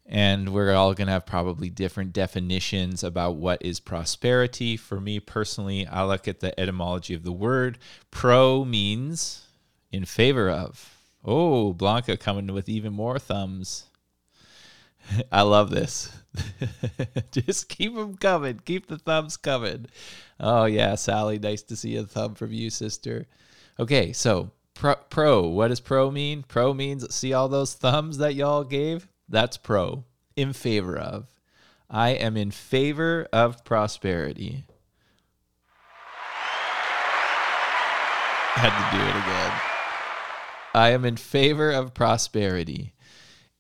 And 0.07 0.53
we're 0.53 0.75
all 0.75 0.93
going 0.93 1.07
to 1.07 1.13
have 1.13 1.25
probably 1.25 1.71
different 1.71 2.13
definitions 2.13 3.03
about 3.03 3.37
what 3.37 3.63
is 3.63 3.81
prosperity. 3.81 4.77
For 4.77 5.01
me 5.01 5.19
personally, 5.19 5.87
I 5.87 6.05
look 6.05 6.29
at 6.29 6.41
the 6.41 6.59
etymology 6.61 7.15
of 7.15 7.23
the 7.23 7.33
word. 7.33 7.79
Pro 8.11 8.65
means 8.65 9.47
in 9.91 10.05
favor 10.05 10.51
of. 10.51 10.95
Oh, 11.25 11.73
Blanca 11.73 12.19
coming 12.19 12.53
with 12.53 12.69
even 12.69 12.93
more 12.93 13.19
thumbs. 13.19 13.87
I 15.33 15.43
love 15.43 15.71
this. 15.71 16.15
Just 17.31 17.69
keep 17.69 17.95
them 17.95 18.17
coming. 18.17 18.61
Keep 18.65 18.89
the 18.89 18.99
thumbs 18.99 19.37
coming. 19.37 19.87
Oh, 20.39 20.65
yeah, 20.65 20.97
Sally, 20.97 21.39
nice 21.39 21.63
to 21.63 21.77
see 21.77 21.97
a 21.97 22.05
thumb 22.05 22.35
from 22.35 22.53
you, 22.53 22.71
sister. 22.71 23.27
Okay, 23.79 24.13
so 24.13 24.51
pro, 24.75 24.97
pro, 25.09 25.47
what 25.47 25.69
does 25.69 25.81
pro 25.81 26.11
mean? 26.11 26.43
Pro 26.47 26.75
means 26.75 27.13
see 27.15 27.33
all 27.33 27.49
those 27.49 27.75
thumbs 27.75 28.19
that 28.19 28.35
y'all 28.35 28.65
gave? 28.65 29.09
That's 29.29 29.57
pro. 29.57 30.05
In 30.37 30.53
favor 30.53 30.97
of. 30.97 31.27
I 31.89 32.11
am 32.11 32.37
in 32.37 32.51
favor 32.51 33.29
of 33.33 33.65
prosperity. 33.65 34.65
Had 38.55 38.91
to 38.91 38.97
do 38.97 39.03
it 39.03 39.17
again. 39.17 39.53
I 40.75 40.91
am 40.91 41.05
in 41.05 41.17
favor 41.17 41.71
of 41.71 41.95
prosperity. 41.95 42.95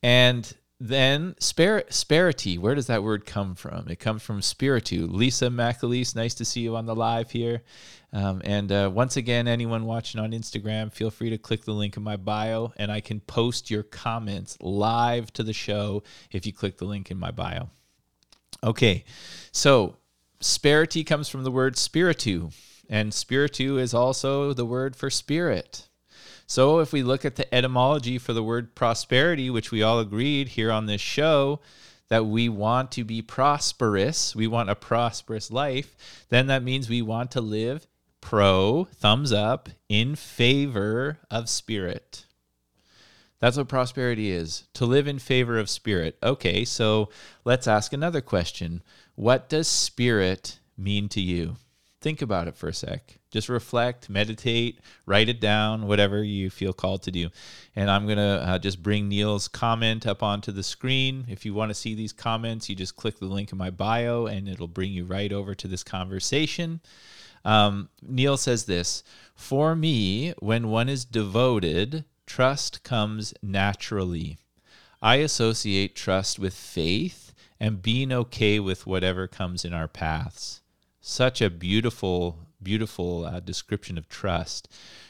And 0.02 0.52
then 0.88 1.34
spar- 1.38 1.84
sparity, 1.88 2.58
where 2.58 2.74
does 2.74 2.88
that 2.88 3.02
word 3.02 3.24
come 3.24 3.54
from? 3.54 3.88
It 3.88 3.98
comes 3.98 4.22
from 4.22 4.42
spiritu. 4.42 5.06
Lisa 5.06 5.46
McAleese, 5.46 6.14
nice 6.14 6.34
to 6.34 6.44
see 6.44 6.60
you 6.60 6.76
on 6.76 6.84
the 6.84 6.94
live 6.94 7.30
here. 7.30 7.62
Um, 8.12 8.42
and 8.44 8.70
uh, 8.70 8.90
once 8.92 9.16
again, 9.16 9.48
anyone 9.48 9.86
watching 9.86 10.20
on 10.20 10.32
Instagram, 10.32 10.92
feel 10.92 11.10
free 11.10 11.30
to 11.30 11.38
click 11.38 11.64
the 11.64 11.72
link 11.72 11.96
in 11.96 12.02
my 12.02 12.16
bio, 12.16 12.74
and 12.76 12.92
I 12.92 13.00
can 13.00 13.20
post 13.20 13.70
your 13.70 13.82
comments 13.82 14.58
live 14.60 15.32
to 15.32 15.42
the 15.42 15.54
show 15.54 16.02
if 16.30 16.44
you 16.44 16.52
click 16.52 16.76
the 16.76 16.84
link 16.84 17.10
in 17.10 17.16
my 17.16 17.30
bio. 17.30 17.70
Okay, 18.62 19.04
so 19.52 19.96
sparity 20.40 21.02
comes 21.02 21.30
from 21.30 21.44
the 21.44 21.50
word 21.50 21.78
spiritu, 21.78 22.50
and 22.90 23.12
spiritu 23.14 23.78
is 23.78 23.94
also 23.94 24.52
the 24.52 24.66
word 24.66 24.96
for 24.96 25.08
spirit. 25.08 25.88
So 26.54 26.78
if 26.78 26.92
we 26.92 27.02
look 27.02 27.24
at 27.24 27.34
the 27.34 27.52
etymology 27.52 28.16
for 28.16 28.32
the 28.32 28.44
word 28.44 28.76
prosperity, 28.76 29.50
which 29.50 29.72
we 29.72 29.82
all 29.82 29.98
agreed 29.98 30.50
here 30.50 30.70
on 30.70 30.86
this 30.86 31.00
show, 31.00 31.58
that 32.10 32.26
we 32.26 32.48
want 32.48 32.92
to 32.92 33.02
be 33.02 33.22
prosperous, 33.22 34.36
we 34.36 34.46
want 34.46 34.70
a 34.70 34.76
prosperous 34.76 35.50
life, 35.50 35.96
then 36.28 36.46
that 36.46 36.62
means 36.62 36.88
we 36.88 37.02
want 37.02 37.32
to 37.32 37.40
live 37.40 37.88
pro, 38.20 38.84
thumbs 38.84 39.32
up, 39.32 39.68
in 39.88 40.14
favor 40.14 41.18
of 41.28 41.48
spirit. 41.48 42.24
That's 43.40 43.56
what 43.56 43.66
prosperity 43.66 44.30
is 44.30 44.68
to 44.74 44.86
live 44.86 45.08
in 45.08 45.18
favor 45.18 45.58
of 45.58 45.68
spirit. 45.68 46.16
Okay, 46.22 46.64
so 46.64 47.08
let's 47.44 47.66
ask 47.66 47.92
another 47.92 48.20
question. 48.20 48.80
What 49.16 49.48
does 49.48 49.66
spirit 49.66 50.60
mean 50.78 51.08
to 51.08 51.20
you? 51.20 51.56
Think 52.04 52.20
about 52.20 52.48
it 52.48 52.54
for 52.54 52.68
a 52.68 52.74
sec. 52.74 53.16
Just 53.30 53.48
reflect, 53.48 54.10
meditate, 54.10 54.78
write 55.06 55.30
it 55.30 55.40
down, 55.40 55.86
whatever 55.86 56.22
you 56.22 56.50
feel 56.50 56.74
called 56.74 57.02
to 57.04 57.10
do. 57.10 57.30
And 57.74 57.90
I'm 57.90 58.04
going 58.04 58.18
to 58.18 58.44
uh, 58.46 58.58
just 58.58 58.82
bring 58.82 59.08
Neil's 59.08 59.48
comment 59.48 60.06
up 60.06 60.22
onto 60.22 60.52
the 60.52 60.62
screen. 60.62 61.24
If 61.28 61.46
you 61.46 61.54
want 61.54 61.70
to 61.70 61.74
see 61.74 61.94
these 61.94 62.12
comments, 62.12 62.68
you 62.68 62.76
just 62.76 62.96
click 62.96 63.20
the 63.20 63.24
link 63.24 63.52
in 63.52 63.56
my 63.56 63.70
bio 63.70 64.26
and 64.26 64.46
it'll 64.50 64.68
bring 64.68 64.92
you 64.92 65.06
right 65.06 65.32
over 65.32 65.54
to 65.54 65.66
this 65.66 65.82
conversation. 65.82 66.82
Um, 67.42 67.88
Neil 68.02 68.36
says 68.36 68.66
this 68.66 69.02
For 69.34 69.74
me, 69.74 70.34
when 70.40 70.68
one 70.68 70.90
is 70.90 71.06
devoted, 71.06 72.04
trust 72.26 72.82
comes 72.82 73.32
naturally. 73.42 74.36
I 75.00 75.16
associate 75.16 75.96
trust 75.96 76.38
with 76.38 76.52
faith 76.52 77.32
and 77.58 77.80
being 77.80 78.12
okay 78.12 78.60
with 78.60 78.86
whatever 78.86 79.26
comes 79.26 79.64
in 79.64 79.72
our 79.72 79.88
paths 79.88 80.60
such 81.06 81.42
a 81.42 81.50
beautiful, 81.50 82.38
beautiful 82.62 83.26
uh, 83.26 83.38
description 83.38 83.98
of 83.98 84.08
trust. 84.08 84.68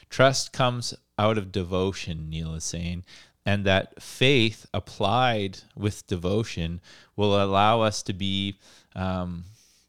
Trust 0.09 0.51
comes 0.51 0.93
out 1.17 1.37
of 1.37 1.53
devotion, 1.53 2.29
Neil 2.29 2.53
is 2.53 2.65
saying, 2.65 3.05
and 3.45 3.63
that 3.63 4.01
faith 4.03 4.65
applied 4.73 5.59
with 5.73 6.05
devotion 6.07 6.81
will 7.15 7.41
allow 7.41 7.81
us 7.81 8.03
to 8.03 8.13
be 8.13 8.57
um, 8.93 9.45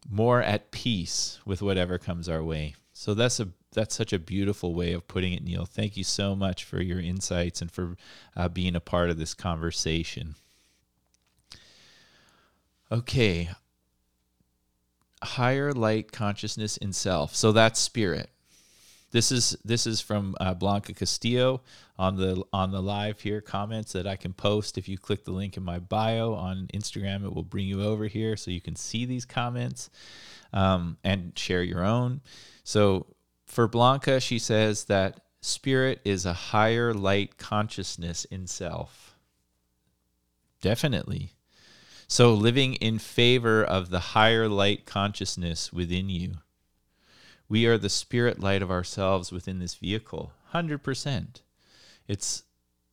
more 0.09 0.41
at 0.41 0.71
peace 0.71 1.39
with 1.45 1.61
whatever 1.61 1.97
comes 1.97 2.29
our 2.29 2.43
way. 2.43 2.75
So 2.93 3.13
that's 3.13 3.41
a 3.41 3.49
that's 3.73 3.93
such 3.93 4.13
a 4.13 4.17
beautiful 4.17 4.73
way 4.73 4.93
of 4.93 5.07
putting 5.07 5.33
it, 5.33 5.43
Neil. 5.43 5.65
Thank 5.65 5.97
you 5.97 6.03
so 6.05 6.35
much 6.35 6.63
for 6.63 6.81
your 6.81 7.01
insights 7.01 7.61
and 7.61 7.69
for 7.69 7.97
uh, 8.35 8.47
being 8.47 8.75
a 8.75 8.79
part 8.79 9.09
of 9.09 9.17
this 9.17 9.33
conversation. 9.33 10.35
Okay, 12.91 13.49
higher 15.23 15.71
light 15.73 16.11
consciousness 16.11 16.77
in 16.77 16.93
self. 16.93 17.35
So 17.35 17.51
that's 17.51 17.79
spirit. 17.79 18.29
This 19.11 19.31
is 19.31 19.57
this 19.63 19.87
is 19.87 20.01
from 20.01 20.35
uh, 20.39 20.53
Blanca 20.53 20.93
Castillo 20.93 21.61
on 21.97 22.17
the 22.17 22.43
on 22.51 22.71
the 22.71 22.81
live 22.81 23.21
here 23.21 23.39
comments 23.39 23.93
that 23.93 24.05
I 24.05 24.17
can 24.17 24.33
post. 24.33 24.77
If 24.77 24.89
you 24.89 24.97
click 24.97 25.23
the 25.23 25.31
link 25.31 25.55
in 25.55 25.63
my 25.63 25.79
bio 25.79 26.33
on 26.33 26.67
Instagram, 26.73 27.25
it 27.25 27.33
will 27.33 27.43
bring 27.43 27.67
you 27.67 27.83
over 27.83 28.05
here 28.07 28.35
so 28.35 28.51
you 28.51 28.61
can 28.61 28.75
see 28.75 29.05
these 29.05 29.23
comments 29.23 29.89
um, 30.51 30.97
and 31.03 31.37
share 31.37 31.63
your 31.63 31.85
own. 31.85 32.21
So 32.63 33.07
for 33.45 33.67
Blanca, 33.67 34.19
she 34.19 34.39
says 34.39 34.85
that 34.85 35.21
spirit 35.41 36.01
is 36.03 36.25
a 36.25 36.33
higher 36.33 36.93
light 36.93 37.37
consciousness 37.37 38.25
in 38.25 38.45
self. 38.45 39.15
Definitely. 40.61 41.31
So, 42.09 42.33
living 42.33 42.75
in 42.75 42.99
favor 42.99 43.61
of 43.61 43.89
the 43.89 43.99
higher 43.99 44.47
light 44.47 44.85
consciousness 44.85 45.73
within 45.73 46.07
you. 46.07 46.35
We 47.49 47.65
are 47.65 47.77
the 47.77 47.89
spirit 47.89 48.39
light 48.39 48.61
of 48.61 48.71
ourselves 48.71 49.33
within 49.33 49.59
this 49.59 49.75
vehicle, 49.75 50.31
100%. 50.53 51.41
It's 52.07 52.43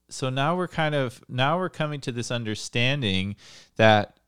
so 0.09 0.31
now 0.31 0.57
we're 0.57 0.69
kind 0.69 0.97
of 0.97 1.23
now 1.29 1.59
we're 1.59 1.69
coming 1.69 2.01
to 2.03 2.13
this 2.13 2.33
understanding 2.33 3.37
that 3.77 4.19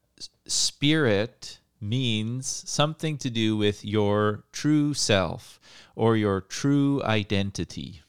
spirit 0.47 1.59
means 1.81 2.63
something 2.67 3.19
to 3.19 3.29
do 3.29 3.57
with 3.57 3.85
your 3.85 4.45
true 4.53 4.95
self 4.95 5.61
or 5.97 6.17
your 6.17 6.41
true 6.41 7.03
identity. 7.03 8.03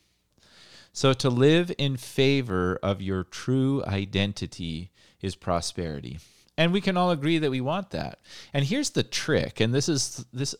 So 0.94 1.14
to 1.14 1.30
live 1.30 1.72
in 1.80 1.98
favor 1.98 2.80
of 2.84 3.02
your 3.02 3.24
true 3.24 3.84
identity 3.86 4.92
is 5.22 5.36
prosperity 5.36 6.20
and 6.58 6.74
we 6.74 6.82
can 6.82 6.98
all 6.98 7.12
agree 7.12 7.38
that 7.38 7.52
we 7.52 7.62
want 7.62 7.92
that. 7.92 8.20
And 8.54 8.66
here's 8.66 8.90
the 8.90 9.04
trick 9.04 9.60
and 9.60 9.74
this 9.74 9.88
is 9.88 10.26
this 10.34 10.56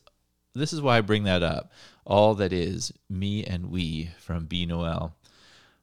this 0.54 0.74
is 0.74 0.82
why 0.82 0.98
i 0.98 1.02
bring 1.02 1.24
that 1.24 1.44
up. 1.44 1.72
All 2.06 2.34
that 2.36 2.54
is 2.54 2.92
me 3.10 3.44
and 3.44 3.70
we 3.70 4.12
from 4.20 4.46
b 4.46 4.66
noel. 4.66 5.16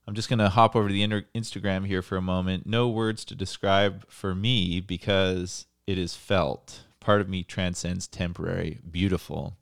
I'm 0.06 0.14
just 0.14 0.28
going 0.28 0.38
to 0.38 0.50
hop 0.50 0.76
over 0.76 0.88
to 0.88 0.92
the 0.92 1.02
inter- 1.02 1.25
instagram 1.35 1.87
here 1.87 2.02
for 2.02 2.16
a 2.16 2.23
moment. 2.23 2.66
No 2.66 2.88
words 2.88 3.25
to 3.26 3.35
describe 3.35 4.04
for 4.09 4.35
me 4.35 4.80
because 4.80 5.66
it 5.87 5.97
is 5.97 6.14
felt. 6.14 6.83
Part 7.00 7.21
of 7.21 7.28
me 7.28 7.42
transcends 7.42 8.06
temporary. 8.06 8.80
Beautiful. 8.90 9.56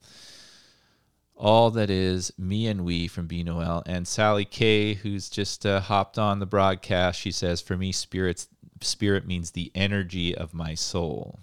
All 1.37 1.71
that 1.71 1.91
is 1.91 2.33
me 2.39 2.69
and 2.69 2.85
we 2.85 3.09
from 3.09 3.27
B 3.27 3.43
Noel. 3.43 3.83
And 3.87 4.07
Sally 4.07 4.45
K, 4.45 4.95
who's 4.95 5.29
just 5.29 5.67
uh, 5.67 5.81
hopped 5.81 6.19
on 6.19 6.39
the 6.39 6.47
broadcast. 6.47 7.19
She 7.19 7.33
says, 7.33 7.61
"For 7.61 7.77
me, 7.77 7.91
spirits 7.91 8.47
spirit 8.85 9.27
means 9.27 9.51
the 9.51 9.73
energy 9.75 10.35
of 10.35 10.55
my 10.55 10.75
soul. 10.75 11.41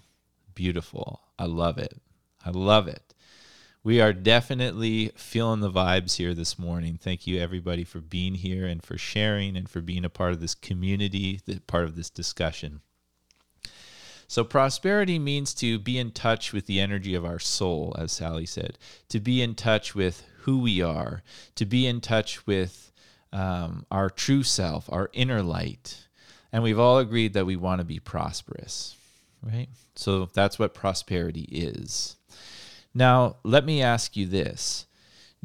Beautiful. 0.54 1.20
I 1.38 1.44
love 1.46 1.78
it. 1.78 2.00
I 2.44 2.50
love 2.50 2.88
it. 2.88 3.14
We 3.82 4.00
are 4.00 4.12
definitely 4.12 5.10
feeling 5.16 5.60
the 5.60 5.70
vibes 5.70 6.16
here 6.16 6.34
this 6.34 6.58
morning. 6.58 6.98
Thank 7.00 7.26
you, 7.26 7.40
everybody, 7.40 7.82
for 7.82 8.00
being 8.00 8.34
here 8.34 8.66
and 8.66 8.82
for 8.82 8.98
sharing 8.98 9.56
and 9.56 9.70
for 9.70 9.80
being 9.80 10.04
a 10.04 10.10
part 10.10 10.32
of 10.32 10.40
this 10.40 10.54
community, 10.54 11.40
part 11.66 11.84
of 11.84 11.96
this 11.96 12.10
discussion. 12.10 12.82
So, 14.28 14.44
prosperity 14.44 15.18
means 15.18 15.54
to 15.54 15.78
be 15.78 15.98
in 15.98 16.12
touch 16.12 16.52
with 16.52 16.66
the 16.66 16.78
energy 16.78 17.14
of 17.14 17.24
our 17.24 17.38
soul, 17.38 17.96
as 17.98 18.12
Sally 18.12 18.46
said, 18.46 18.78
to 19.08 19.18
be 19.18 19.42
in 19.42 19.54
touch 19.54 19.94
with 19.94 20.24
who 20.42 20.60
we 20.60 20.82
are, 20.82 21.22
to 21.56 21.64
be 21.64 21.86
in 21.86 22.00
touch 22.00 22.46
with 22.46 22.92
um, 23.32 23.86
our 23.90 24.10
true 24.10 24.42
self, 24.42 24.92
our 24.92 25.10
inner 25.12 25.42
light. 25.42 26.06
And 26.52 26.62
we've 26.62 26.78
all 26.78 26.98
agreed 26.98 27.34
that 27.34 27.46
we 27.46 27.56
want 27.56 27.80
to 27.80 27.84
be 27.84 28.00
prosperous, 28.00 28.96
right? 29.42 29.68
So 29.94 30.28
that's 30.32 30.58
what 30.58 30.74
prosperity 30.74 31.46
is. 31.50 32.16
Now, 32.94 33.36
let 33.44 33.64
me 33.64 33.82
ask 33.82 34.16
you 34.16 34.26
this 34.26 34.86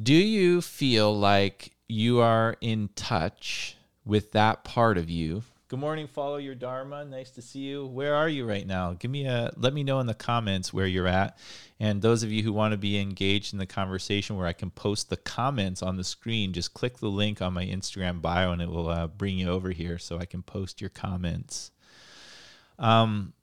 Do 0.02 0.14
you 0.14 0.62
feel 0.62 1.18
like 1.18 1.76
you 1.88 2.20
are 2.20 2.58
in 2.62 2.90
touch 2.96 3.78
with 4.04 4.32
that 4.32 4.64
part 4.64 4.98
of 4.98 5.10
you, 5.10 5.44
Good 5.68 5.80
morning, 5.80 6.06
follow 6.06 6.38
your 6.38 6.54
dharma. 6.54 7.06
Nice 7.06 7.32
to 7.32 7.42
see 7.42 7.62
you. 7.62 7.88
Where 7.88 8.14
are 8.14 8.30
you 8.30 8.46
right 8.46 8.68
now? 8.68 8.94
Give 8.94 9.10
me 9.10 9.26
a 9.26 9.52
let 9.58 9.74
me 9.74 9.84
know 9.84 10.00
in 10.00 10.06
the 10.06 10.14
comments 10.14 10.72
where 10.72 10.86
you're 10.86 11.08
at. 11.08 11.40
And 11.80 12.04
those 12.04 12.22
of 12.22 12.32
you 12.32 12.44
who 12.44 12.54
want 12.54 12.74
to 12.74 12.78
be 12.78 13.00
engaged 13.00 13.52
in 13.52 13.58
the 13.58 13.66
conversation 13.66 14.38
where 14.38 14.46
I 14.46 14.54
can 14.54 14.70
post 14.70 15.10
the 15.10 15.18
comments 15.18 15.82
on 15.82 15.98
the 15.98 16.04
screen, 16.04 16.54
just 16.54 16.76
click 16.76 17.00
the 17.00 17.10
link 17.10 17.42
on 17.42 17.54
my 17.54 17.66
Instagram 17.66 18.22
bio 18.22 18.52
and 18.52 18.62
it 18.62 18.70
will 18.70 18.90
uh, 18.90 19.08
bring 19.08 19.40
you 19.40 19.50
over 19.50 19.72
here 19.72 19.98
so 19.98 20.20
I 20.20 20.26
can 20.26 20.44
post 20.44 20.82
your 20.82 20.92
comments. 20.92 21.72
Um 22.78 23.34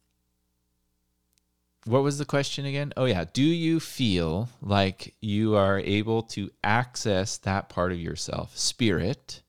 what 1.87 2.05
was 2.05 2.19
the 2.19 2.25
question 2.25 2.67
again? 2.67 2.93
Oh 2.97 3.07
yeah, 3.07 3.25
do 3.33 3.43
you 3.43 3.81
feel 3.81 4.49
like 4.61 5.17
you 5.21 5.57
are 5.57 5.81
able 5.81 6.23
to 6.23 6.53
access 6.63 7.39
that 7.39 7.69
part 7.69 7.91
of 7.91 7.99
yourself, 7.99 8.57
spirit? 8.57 9.43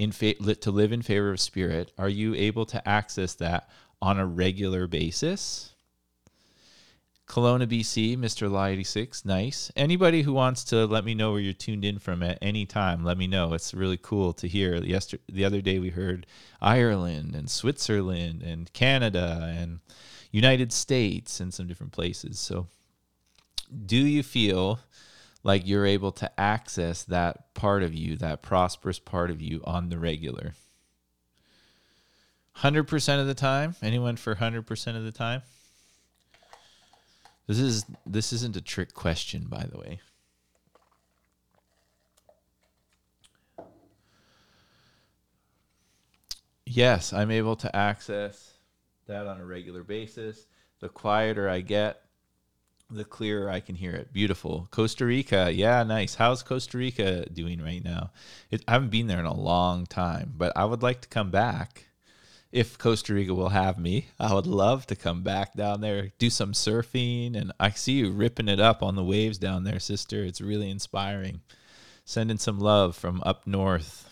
In 0.00 0.12
fa- 0.12 0.54
to 0.54 0.70
live 0.70 0.92
in 0.92 1.02
favor 1.02 1.30
of 1.30 1.38
spirit, 1.38 1.92
are 1.98 2.08
you 2.08 2.34
able 2.34 2.64
to 2.64 2.88
access 2.88 3.34
that 3.34 3.68
on 4.00 4.18
a 4.18 4.24
regular 4.24 4.86
basis? 4.86 5.74
Kelowna, 7.26 7.66
BC, 7.66 8.16
Mr. 8.16 8.50
Law 8.50 8.64
86, 8.64 9.26
nice. 9.26 9.70
Anybody 9.76 10.22
who 10.22 10.32
wants 10.32 10.64
to 10.64 10.86
let 10.86 11.04
me 11.04 11.14
know 11.14 11.32
where 11.32 11.40
you're 11.40 11.52
tuned 11.52 11.84
in 11.84 11.98
from 11.98 12.22
at 12.22 12.38
any 12.40 12.64
time, 12.64 13.04
let 13.04 13.18
me 13.18 13.26
know. 13.26 13.52
It's 13.52 13.74
really 13.74 13.98
cool 13.98 14.32
to 14.32 14.48
hear. 14.48 14.74
Yesterday, 14.76 15.22
the 15.28 15.44
other 15.44 15.60
day 15.60 15.78
we 15.78 15.90
heard 15.90 16.26
Ireland 16.62 17.36
and 17.36 17.50
Switzerland 17.50 18.42
and 18.42 18.72
Canada 18.72 19.54
and 19.54 19.80
United 20.32 20.72
States 20.72 21.40
and 21.40 21.52
some 21.52 21.68
different 21.68 21.92
places. 21.92 22.40
So, 22.40 22.68
do 23.84 23.98
you 23.98 24.22
feel 24.22 24.80
like 25.42 25.66
you're 25.66 25.86
able 25.86 26.12
to 26.12 26.40
access 26.40 27.04
that 27.04 27.54
part 27.54 27.82
of 27.82 27.94
you, 27.94 28.16
that 28.16 28.42
prosperous 28.42 28.98
part 28.98 29.30
of 29.30 29.40
you 29.40 29.62
on 29.64 29.88
the 29.88 29.98
regular. 29.98 30.54
100% 32.58 33.20
of 33.20 33.26
the 33.26 33.34
time? 33.34 33.74
Anyone 33.82 34.16
for 34.16 34.34
100% 34.34 34.96
of 34.96 35.04
the 35.04 35.12
time? 35.12 35.42
This 37.46 37.58
is 37.58 37.84
this 38.06 38.32
isn't 38.32 38.56
a 38.56 38.60
trick 38.60 38.94
question 38.94 39.46
by 39.48 39.64
the 39.64 39.76
way. 39.76 39.98
Yes, 46.64 47.12
I'm 47.12 47.32
able 47.32 47.56
to 47.56 47.74
access 47.74 48.52
that 49.08 49.26
on 49.26 49.40
a 49.40 49.44
regular 49.44 49.82
basis. 49.82 50.46
The 50.78 50.88
quieter 50.88 51.48
I 51.48 51.62
get, 51.62 52.04
the 52.90 53.04
clearer 53.04 53.48
I 53.50 53.60
can 53.60 53.74
hear 53.74 53.92
it. 53.92 54.12
Beautiful. 54.12 54.68
Costa 54.70 55.04
Rica. 55.04 55.50
Yeah, 55.52 55.82
nice. 55.82 56.14
How's 56.14 56.42
Costa 56.42 56.78
Rica 56.78 57.26
doing 57.30 57.62
right 57.62 57.82
now? 57.82 58.10
It, 58.50 58.62
I 58.66 58.72
haven't 58.72 58.90
been 58.90 59.06
there 59.06 59.20
in 59.20 59.26
a 59.26 59.34
long 59.34 59.86
time, 59.86 60.32
but 60.36 60.52
I 60.56 60.64
would 60.64 60.82
like 60.82 61.00
to 61.02 61.08
come 61.08 61.30
back. 61.30 61.86
If 62.52 62.78
Costa 62.78 63.14
Rica 63.14 63.32
will 63.32 63.50
have 63.50 63.78
me, 63.78 64.08
I 64.18 64.34
would 64.34 64.46
love 64.46 64.86
to 64.86 64.96
come 64.96 65.22
back 65.22 65.54
down 65.54 65.80
there, 65.80 66.10
do 66.18 66.30
some 66.30 66.52
surfing. 66.52 67.36
And 67.36 67.52
I 67.60 67.70
see 67.70 67.92
you 67.92 68.10
ripping 68.10 68.48
it 68.48 68.58
up 68.58 68.82
on 68.82 68.96
the 68.96 69.04
waves 69.04 69.38
down 69.38 69.64
there, 69.64 69.78
sister. 69.78 70.24
It's 70.24 70.40
really 70.40 70.68
inspiring. 70.68 71.42
Sending 72.04 72.38
some 72.38 72.58
love 72.58 72.96
from 72.96 73.22
up 73.24 73.46
north. 73.46 74.08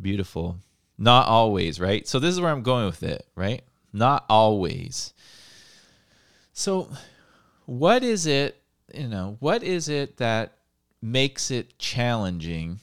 Beautiful. 0.00 0.56
Not 0.96 1.26
always, 1.26 1.78
right? 1.78 2.08
So, 2.08 2.18
this 2.18 2.32
is 2.32 2.40
where 2.40 2.50
I'm 2.50 2.62
going 2.62 2.86
with 2.86 3.02
it, 3.02 3.26
right? 3.34 3.62
Not 3.92 4.24
always 4.30 5.12
so, 6.52 6.90
what 7.66 8.02
is 8.02 8.26
it, 8.26 8.60
you 8.94 9.08
know, 9.08 9.36
what 9.40 9.62
is 9.62 9.88
it 9.88 10.18
that 10.18 10.58
makes 11.00 11.50
it 11.50 11.78
challenging? 11.78 12.80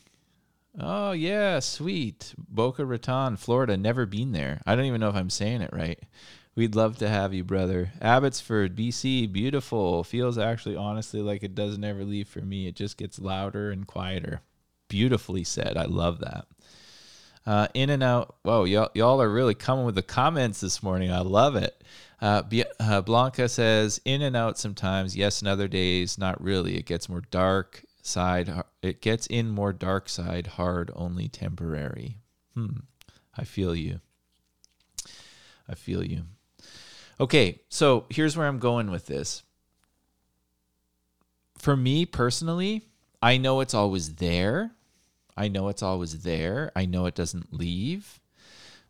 Oh, 0.79 1.11
yeah, 1.11 1.59
sweet. 1.59 2.33
Boca 2.37 2.85
Raton, 2.85 3.37
Florida. 3.37 3.75
Never 3.75 4.05
been 4.05 4.31
there. 4.31 4.61
I 4.65 4.75
don't 4.75 4.85
even 4.85 5.01
know 5.01 5.09
if 5.09 5.15
I'm 5.15 5.29
saying 5.29 5.61
it 5.61 5.73
right. 5.73 5.99
We'd 6.55 6.75
love 6.75 6.97
to 6.97 7.09
have 7.09 7.33
you, 7.33 7.43
brother. 7.43 7.91
Abbotsford, 8.01 8.75
BC, 8.75 9.31
beautiful. 9.31 10.03
Feels 10.03 10.37
actually, 10.37 10.75
honestly, 10.75 11.21
like 11.21 11.43
it 11.43 11.55
doesn't 11.55 11.83
ever 11.83 12.03
leave 12.03 12.27
for 12.27 12.41
me. 12.41 12.67
It 12.67 12.75
just 12.75 12.97
gets 12.97 13.19
louder 13.19 13.71
and 13.71 13.87
quieter. 13.87 14.41
Beautifully 14.87 15.43
said. 15.43 15.77
I 15.77 15.85
love 15.85 16.19
that. 16.19 16.47
Uh, 17.45 17.67
in 17.73 17.89
and 17.89 18.03
out. 18.03 18.35
Whoa, 18.43 18.65
y'all, 18.65 18.89
y'all 18.93 19.21
are 19.21 19.29
really 19.29 19.55
coming 19.55 19.85
with 19.85 19.95
the 19.95 20.03
comments 20.03 20.61
this 20.61 20.83
morning. 20.83 21.11
I 21.11 21.21
love 21.21 21.55
it. 21.55 21.83
Uh, 22.21 22.43
uh, 22.79 23.01
Blanca 23.01 23.47
says, 23.47 24.01
in 24.05 24.21
and 24.21 24.35
out 24.35 24.57
sometimes, 24.57 25.15
yes, 25.15 25.39
and 25.39 25.47
other 25.47 25.67
days, 25.67 26.17
not 26.17 26.41
really. 26.43 26.77
It 26.77 26.85
gets 26.85 27.09
more 27.09 27.23
dark 27.31 27.83
side. 28.01 28.51
It 28.81 29.01
gets 29.01 29.25
in 29.27 29.49
more 29.49 29.73
dark 29.73 30.09
side, 30.09 30.47
hard, 30.47 30.91
only 30.95 31.27
temporary. 31.27 32.17
Hmm. 32.53 32.81
I 33.37 33.45
feel 33.45 33.73
you. 33.73 34.01
I 35.67 35.75
feel 35.75 36.03
you. 36.03 36.23
Okay, 37.19 37.61
so 37.69 38.05
here's 38.09 38.35
where 38.35 38.47
I'm 38.47 38.59
going 38.59 38.91
with 38.91 39.05
this. 39.05 39.43
For 41.57 41.75
me 41.75 42.05
personally, 42.05 42.83
I 43.21 43.37
know 43.37 43.59
it's 43.59 43.73
always 43.73 44.15
there. 44.15 44.71
I 45.39 45.47
know 45.47 45.69
it's 45.69 45.81
always 45.81 46.21
there. 46.23 46.69
I 46.75 46.85
know 46.85 47.05
it 47.05 47.15
doesn't 47.15 47.53
leave. 47.53 48.19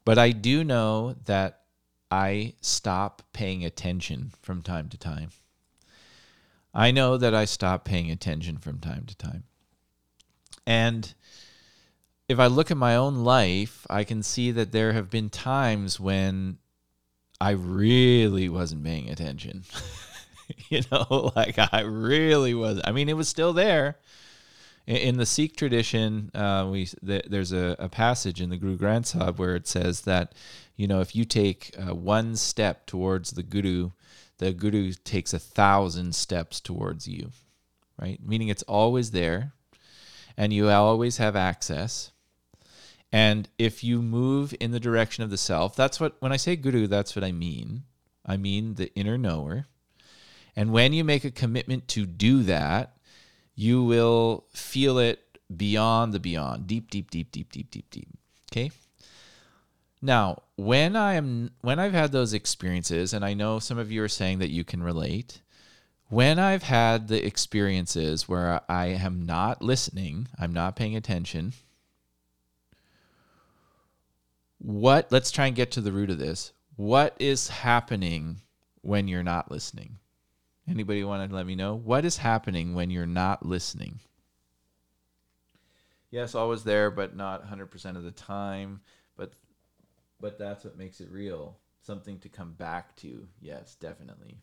But 0.04 0.18
I 0.18 0.32
do 0.32 0.64
know 0.64 1.16
that 1.26 1.62
I 2.10 2.56
stop 2.60 3.22
paying 3.34 3.64
attention 3.64 4.32
from 4.42 4.64
time 4.64 4.90
to 4.90 4.98
time. 4.98 5.30
I 6.74 6.90
know 6.90 7.18
that 7.18 7.36
I 7.36 7.46
stop 7.46 7.86
paying 7.86 8.10
attention 8.10 8.58
from 8.58 8.80
time 8.80 9.06
to 9.06 9.16
time. 9.16 9.44
And 10.66 11.14
if 12.28 12.40
I 12.40 12.48
look 12.48 12.72
at 12.72 12.78
my 12.78 12.96
own 12.96 13.24
life, 13.24 13.86
I 13.88 14.04
can 14.04 14.24
see 14.24 14.50
that 14.52 14.72
there 14.72 14.94
have 14.94 15.12
been 15.12 15.30
times 15.30 16.00
when 16.00 16.58
I 17.40 17.52
really 17.52 18.50
wasn't 18.50 18.84
paying 18.84 19.08
attention. 19.10 19.66
you 20.70 20.82
know, 20.92 21.32
like 21.36 21.60
I 21.60 21.82
really 21.82 22.56
was. 22.56 22.82
I 22.84 22.92
mean, 22.92 23.08
it 23.08 23.18
was 23.18 23.28
still 23.28 23.54
there. 23.54 23.98
In, 24.89 25.17
the 25.17 25.25
Sikh 25.28 25.56
tradition, 25.56 26.32
uh, 26.34 26.67
we 26.71 26.89
there's 27.04 27.52
a, 27.52 27.75
a, 27.78 27.88
passage 27.88 28.41
in 28.41 28.49
the 28.49 28.58
Guru 28.58 28.75
Granth 28.75 29.06
Sahib 29.06 29.38
where 29.38 29.56
it 29.56 29.67
says 29.67 30.02
that 30.02 30.34
you 30.75 30.88
know, 30.88 30.99
if 30.99 31.15
you 31.15 31.25
take 31.25 31.75
uh, 31.78 31.93
one 31.93 32.36
step 32.36 32.88
towards 32.88 33.32
the 33.32 33.43
guru, 33.43 33.91
the 34.39 34.52
guru 34.52 34.93
takes 34.93 35.32
a 35.32 35.38
thousand 35.38 36.15
steps 36.15 36.60
towards 36.60 37.08
you, 37.08 37.32
right? 38.02 38.19
Meaning 38.25 38.47
it's 38.47 38.63
always 38.63 39.12
there 39.12 39.52
and 40.36 40.52
you 40.54 40.69
always 40.69 41.17
have 41.17 41.36
access. 41.36 42.12
And 43.12 43.47
if 43.60 43.84
you 43.84 44.02
move 44.02 44.56
in 44.60 44.71
the 44.71 44.80
direction 44.80 45.23
of 45.23 45.30
the 45.30 45.38
self, 45.38 45.75
that's 45.75 45.99
what, 45.99 46.15
when 46.19 46.32
I 46.32 46.38
say 46.38 46.56
guru, 46.56 46.88
that's 46.88 47.15
what 47.15 47.25
I 47.25 47.32
mean. 47.32 47.84
I 48.25 48.38
mean 48.38 48.73
the 48.73 48.91
inner 48.95 49.17
knower. 49.17 49.67
And 50.56 50.71
when 50.71 50.93
you 50.93 51.04
make 51.04 51.25
a 51.25 51.32
commitment 51.32 51.88
to 51.89 52.06
do 52.06 52.41
that, 52.43 52.95
you 53.60 53.84
will 53.84 54.45
feel 54.54 54.98
it 54.98 55.19
beyond 55.54 56.13
the 56.13 56.19
beyond, 56.19 56.65
deep, 56.65 56.89
deep, 56.89 57.12
deep, 57.12 57.30
deep, 57.30 57.52
deep, 57.52 57.69
deep, 57.69 57.89
deep. 57.89 58.08
Okay? 58.50 58.72
Now, 60.02 60.43
when 60.56 60.95
I 60.95 61.15
am 61.15 61.52
when 61.60 61.78
I've 61.78 61.91
had 61.91 62.13
those 62.13 62.34
experiences 62.34 63.12
and 63.12 63.26
I 63.26 63.34
know 63.34 63.60
some 63.60 63.78
of 63.78 63.91
you 63.91 64.02
are 64.02 64.08
saying 64.08 64.39
that 64.39 64.50
you 64.50 64.63
can 64.63 64.82
relate, 64.82 65.41
when 66.08 66.39
I've 66.39 66.63
had 66.63 67.10
the 67.10 67.26
experiences 67.26 68.30
where 68.30 68.62
I 68.69 68.86
am 68.86 69.26
not 69.26 69.62
listening, 69.62 70.30
I'm 70.39 70.54
not 70.54 70.78
paying 70.78 70.95
attention, 70.95 71.52
what 74.58 75.12
let's 75.12 75.32
try 75.32 75.48
and 75.48 75.56
get 75.56 75.69
to 75.72 75.82
the 75.82 75.91
root 75.91 76.12
of 76.12 76.17
this. 76.17 76.54
What 76.78 77.13
is 77.19 77.50
happening 77.50 78.38
when 78.84 79.10
you're 79.10 79.22
not 79.22 79.52
listening? 79.52 79.98
Anybody 80.70 81.04
want 81.04 81.30
to 81.30 81.36
let 81.36 81.46
me 81.46 81.56
know? 81.56 81.76
What 81.76 82.06
is 82.06 82.18
happening 82.18 82.76
when 82.76 82.90
you're 82.90 83.06
not 83.06 83.46
listening? 83.46 84.00
Yes, 86.12 86.36
always 86.36 86.64
there, 86.64 86.92
but 86.92 87.16
not 87.16 87.50
100% 87.50 87.98
of 87.98 88.04
the 88.04 88.12
time. 88.12 88.82
But 89.16 89.34
but 90.20 90.38
that's 90.38 90.64
what 90.64 90.78
makes 90.78 91.02
it 91.02 91.10
real. 91.12 91.58
Something 91.82 92.20
to 92.20 92.30
come 92.30 92.54
back 92.54 92.96
to. 92.98 93.28
Yes, 93.42 93.76
definitely. 93.76 94.38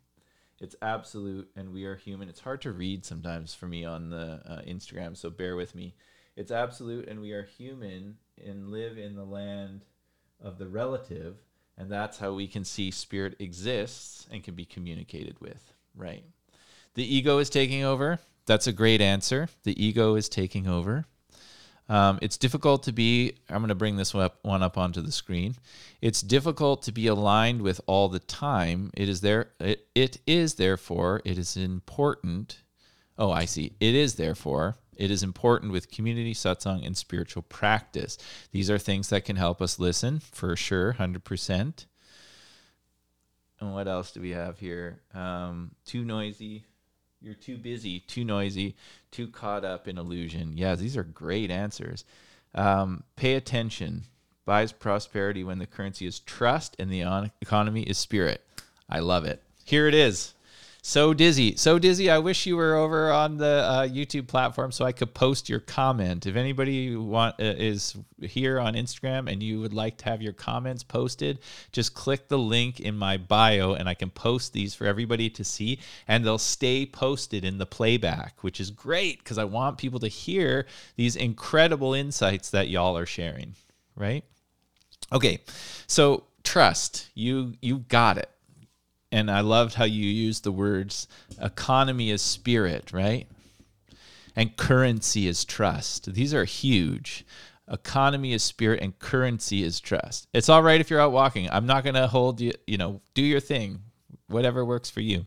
It's 0.59 0.77
absolute, 0.81 1.51
and 1.55 1.73
we 1.73 1.85
are 1.85 1.97
human. 1.97 2.29
It's 2.29 2.41
hard 2.41 2.63
to 2.63 2.73
read 2.73 3.05
sometimes 3.05 3.55
for 3.55 3.67
me 3.67 3.85
on 3.85 4.09
the 4.09 4.41
uh, 4.47 4.63
Instagram, 4.67 5.17
so 5.17 5.29
bear 5.29 5.55
with 5.55 5.75
me. 5.75 5.95
It's 6.35 6.51
absolute, 6.51 7.09
and 7.09 7.21
we 7.21 7.33
are 7.33 7.43
human 7.43 8.17
and 8.43 8.71
live 8.71 8.97
in 8.97 9.17
the 9.17 9.25
land 9.25 9.85
of 10.41 10.59
the 10.59 10.67
relative, 10.67 11.37
and 11.77 11.91
that's 11.91 12.19
how 12.19 12.33
we 12.33 12.47
can 12.47 12.65
see 12.65 12.91
spirit 12.91 13.37
exists 13.39 14.27
and 14.31 14.43
can 14.43 14.55
be 14.55 14.65
communicated 14.65 15.39
with, 15.41 15.75
right? 15.97 16.25
The 16.95 17.15
ego 17.15 17.39
is 17.39 17.51
taking 17.51 17.83
over. 17.83 18.19
That's 18.47 18.67
a 18.67 18.73
great 18.73 19.01
answer. 19.01 19.49
The 19.65 19.85
ego 19.85 20.15
is 20.15 20.29
taking 20.29 20.67
over. 20.67 21.07
Um, 21.89 22.19
it's 22.21 22.37
difficult 22.37 22.83
to 22.85 22.93
be, 22.93 23.35
I'm 23.49 23.59
going 23.59 23.69
to 23.69 23.75
bring 23.75 23.97
this 23.97 24.13
one 24.13 24.25
up, 24.25 24.39
one 24.43 24.63
up 24.63 24.77
onto 24.77 25.01
the 25.01 25.13
screen. 25.13 25.55
It's 26.01 26.21
difficult 26.21 26.83
to 26.83 26.93
be 26.93 27.07
aligned 27.07 27.63
with 27.63 27.81
all 27.87 28.09
the 28.09 28.19
time. 28.19 28.91
It 28.95 29.09
is 29.09 29.21
there, 29.21 29.51
it, 29.61 29.87
it 29.95 30.19
is 30.27 30.55
therefore, 30.55 31.23
it 31.25 31.39
is 31.39 31.57
important. 31.57 32.63
Oh, 33.19 33.31
I 33.31 33.45
see. 33.45 33.73
It 33.79 33.95
is 33.95 34.17
therefore 34.17 34.77
it 34.97 35.11
is 35.11 35.23
important 35.23 35.73
with 35.73 35.91
community 35.91 36.35
satsang 36.35 36.85
and 36.85 36.97
spiritual 36.97 37.43
practice. 37.43 38.19
These 38.53 38.71
are 38.71 38.79
things 38.79 39.09
that 39.11 39.25
can 39.25 39.37
help 39.37 39.61
us 39.63 39.79
listen 39.79 40.21
for 40.21 40.57
sure, 40.57 40.95
100%. 40.95 41.87
And 43.61 43.73
what 43.73 43.89
else 43.89 44.13
do 44.13 44.21
we 44.21 44.31
have 44.31 44.59
here? 44.59 45.01
Um, 45.15 45.73
too 45.85 46.05
noisy. 46.05 46.65
You're 47.21 47.35
too 47.35 47.57
busy, 47.57 48.01
too 48.01 48.25
noisy, 48.25 48.77
too 49.11 49.29
caught 49.29 49.65
up 49.65 49.89
in 49.89 49.99
illusion. 49.99 50.53
Yeah, 50.57 50.75
these 50.75 50.97
are 50.97 51.03
great 51.03 51.51
answers. 51.51 52.05
Um, 52.55 53.03
pay 53.17 53.35
attention. 53.35 54.05
Buys 54.45 54.71
prosperity 54.73 55.43
when 55.43 55.59
the 55.59 55.67
currency 55.67 56.07
is 56.07 56.21
trust 56.21 56.77
and 56.79 56.91
the 56.91 57.31
economy 57.41 57.83
is 57.83 57.99
spirit. 57.99 58.43
I 58.89 59.01
love 59.01 59.25
it. 59.25 59.43
Here 59.65 59.89
it 59.89 59.95
is 59.95 60.35
so 60.87 61.13
dizzy, 61.13 61.57
so 61.57 61.81
dizzy. 61.81 62.09
I 62.09 62.19
wish 62.19 62.47
you 62.47 62.57
were 62.57 62.77
over 62.77 63.11
on 63.11 63.39
the 63.39 63.45
uh, 63.45 63.89
YouTube 63.89 64.29
platform 64.29 64.71
so 64.71 64.85
I 64.85 64.93
could 64.93 65.15
post 65.15 65.49
your 65.49 65.59
comment. 65.59 66.27
If 66.27 66.37
anybody 66.37 66.95
want 66.95 67.41
uh, 67.41 67.55
is 67.59 67.97
here 68.21 68.61
on 68.61 68.75
Instagram 68.75 69.29
and 69.29 69.43
you 69.43 69.61
would 69.61 69.75
like 69.75 69.97
to 69.99 70.05
have 70.05 70.23
your 70.23 70.33
comments 70.33 70.85
posted, 70.85 71.41
just 71.73 71.95
click 71.95 72.29
the 72.29 72.39
link 72.39 72.79
in 72.79 72.97
my 72.97 73.17
bio 73.17 73.73
and 73.73 73.89
I 73.89 73.95
can 73.95 74.11
post 74.11 74.53
these 74.53 74.77
for 74.77 74.87
everybody 74.87 75.29
to 75.31 75.43
see, 75.43 75.81
and 76.07 76.25
they'll 76.25 76.39
stay 76.39 76.87
posted 76.87 77.45
in 77.45 77.59
the 77.59 77.67
playback, 77.67 78.45
which 78.45 78.61
is 78.61 78.71
great 78.71 79.19
because 79.19 79.39
I 79.39 79.45
want 79.45 79.79
people 79.79 79.99
to 79.99 80.09
hear 80.09 80.67
these 80.95 81.17
incredible 81.17 81.95
insights 81.95 82.51
that 82.51 82.69
y'all 82.69 82.97
are 82.97 83.07
sharing. 83.07 83.57
Right? 83.97 84.23
Okay, 85.13 85.41
so 85.89 86.27
trust. 86.45 87.11
You 87.17 87.55
you 87.61 87.79
got 87.79 88.19
it 88.19 88.31
and 89.17 89.31
I 89.31 89.41
loved 89.41 89.73
how 89.73 89.85
you 89.85 90.05
used 90.05 90.45
the 90.45 90.53
words 90.53 91.09
economy 91.41 92.11
is 92.11 92.21
spirit, 92.21 92.93
right? 92.93 93.27
And 94.37 94.55
currency 94.59 95.27
is 95.27 95.47
trust. 95.47 96.13
These 96.13 96.35
are 96.35 96.45
huge. 96.45 97.25
Economy 97.67 98.35
is 98.35 98.43
spirit 98.43 98.83
and 98.83 98.99
currency 98.99 99.63
is 99.63 99.81
trust. 99.81 100.29
It's 100.35 100.51
all 100.51 100.63
right 100.63 100.83
if 100.83 100.91
you're 100.91 101.01
out 101.01 101.13
walking. 101.13 101.49
I'm 101.51 101.65
not 101.65 101.83
going 101.83 101.95
to 101.95 102.07
hold 102.07 102.43
you, 102.43 102.53
you 102.67 102.77
know, 102.77 103.01
do 103.15 103.23
your 103.23 103.41
thing, 103.41 103.81
whatever 104.27 104.67
works 104.67 104.91
for 104.91 105.01
you. 105.01 105.25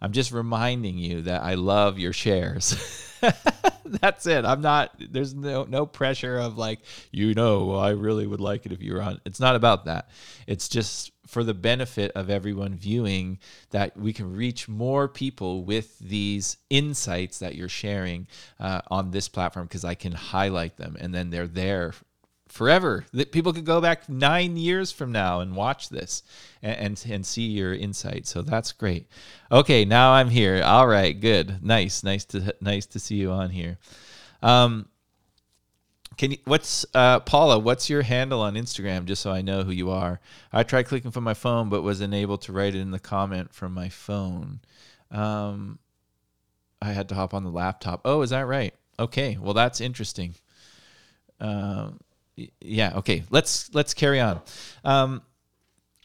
I'm 0.00 0.12
just 0.12 0.30
reminding 0.30 0.96
you 0.96 1.22
that 1.22 1.42
I 1.42 1.54
love 1.54 1.98
your 1.98 2.12
shares. 2.12 2.76
That's 4.00 4.26
it. 4.26 4.44
I'm 4.44 4.60
not 4.60 4.94
there's 4.98 5.34
no 5.34 5.64
no 5.64 5.86
pressure 5.86 6.38
of 6.38 6.56
like, 6.56 6.80
you 7.10 7.34
know, 7.34 7.74
I 7.74 7.90
really 7.90 8.26
would 8.26 8.40
like 8.40 8.66
it 8.66 8.72
if 8.72 8.82
you 8.82 8.94
were 8.94 9.02
on. 9.02 9.20
It's 9.24 9.40
not 9.40 9.56
about 9.56 9.84
that. 9.84 10.08
It's 10.46 10.68
just 10.68 11.12
for 11.26 11.44
the 11.44 11.54
benefit 11.54 12.12
of 12.12 12.30
everyone 12.30 12.74
viewing 12.74 13.38
that 13.70 13.96
we 13.96 14.12
can 14.12 14.34
reach 14.34 14.68
more 14.68 15.08
people 15.08 15.64
with 15.64 15.98
these 15.98 16.56
insights 16.70 17.38
that 17.38 17.54
you're 17.54 17.68
sharing 17.68 18.26
uh, 18.60 18.80
on 18.90 19.10
this 19.10 19.28
platform 19.28 19.66
because 19.66 19.84
I 19.84 19.94
can 19.94 20.12
highlight 20.12 20.76
them 20.76 20.96
and 20.98 21.14
then 21.14 21.30
they're 21.30 21.46
there 21.46 21.94
forever. 22.54 23.04
That 23.12 23.32
people 23.32 23.52
could 23.52 23.64
go 23.64 23.80
back 23.80 24.08
nine 24.08 24.56
years 24.56 24.92
from 24.92 25.10
now 25.10 25.40
and 25.40 25.56
watch 25.56 25.88
this 25.88 26.22
and, 26.62 26.76
and, 26.78 27.06
and 27.10 27.26
see 27.26 27.48
your 27.48 27.74
insight. 27.74 28.28
So 28.28 28.42
that's 28.42 28.70
great. 28.70 29.08
Okay, 29.50 29.84
now 29.84 30.12
I'm 30.12 30.30
here. 30.30 30.62
All 30.62 30.86
right, 30.86 31.18
good, 31.18 31.62
nice, 31.64 32.04
nice 32.04 32.24
to 32.26 32.54
nice 32.60 32.86
to 32.86 33.00
see 33.00 33.16
you 33.16 33.32
on 33.32 33.50
here. 33.50 33.78
Um, 34.40 34.88
can 36.16 36.30
you, 36.30 36.36
what's 36.44 36.86
uh, 36.94 37.18
Paula? 37.20 37.58
What's 37.58 37.90
your 37.90 38.02
handle 38.02 38.40
on 38.40 38.54
Instagram? 38.54 39.04
Just 39.06 39.22
so 39.22 39.32
I 39.32 39.42
know 39.42 39.64
who 39.64 39.72
you 39.72 39.90
are. 39.90 40.20
I 40.52 40.62
tried 40.62 40.84
clicking 40.84 41.10
from 41.10 41.24
my 41.24 41.34
phone, 41.34 41.68
but 41.68 41.82
was 41.82 42.00
unable 42.00 42.38
to 42.38 42.52
write 42.52 42.76
it 42.76 42.80
in 42.80 42.92
the 42.92 43.00
comment 43.00 43.52
from 43.52 43.74
my 43.74 43.88
phone. 43.88 44.60
Um, 45.10 45.80
I 46.80 46.92
had 46.92 47.08
to 47.08 47.16
hop 47.16 47.34
on 47.34 47.42
the 47.42 47.50
laptop. 47.50 48.02
Oh, 48.04 48.22
is 48.22 48.30
that 48.30 48.46
right? 48.46 48.74
Okay, 48.96 49.38
well 49.40 49.54
that's 49.54 49.80
interesting. 49.80 50.36
Um, 51.40 51.98
yeah. 52.60 52.92
Okay. 52.96 53.24
Let's 53.30 53.72
let's 53.74 53.94
carry 53.94 54.20
on. 54.20 54.40
Um, 54.84 55.22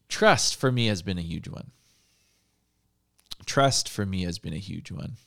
trust 0.08 0.56
for 0.56 0.72
me 0.72 0.88
has 0.88 1.02
been 1.02 1.18
a 1.18 1.22
huge 1.22 1.48
one. 1.48 1.72
Trust 3.46 3.90
for 3.90 4.06
me 4.06 4.24
has 4.24 4.38
been 4.40 4.54
a 4.54 4.58
huge 4.58 4.92
one. 4.92 5.18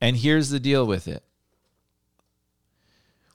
And 0.00 0.16
here's 0.16 0.50
the 0.50 0.60
deal 0.60 0.86
with 0.86 1.08
it 1.08 1.22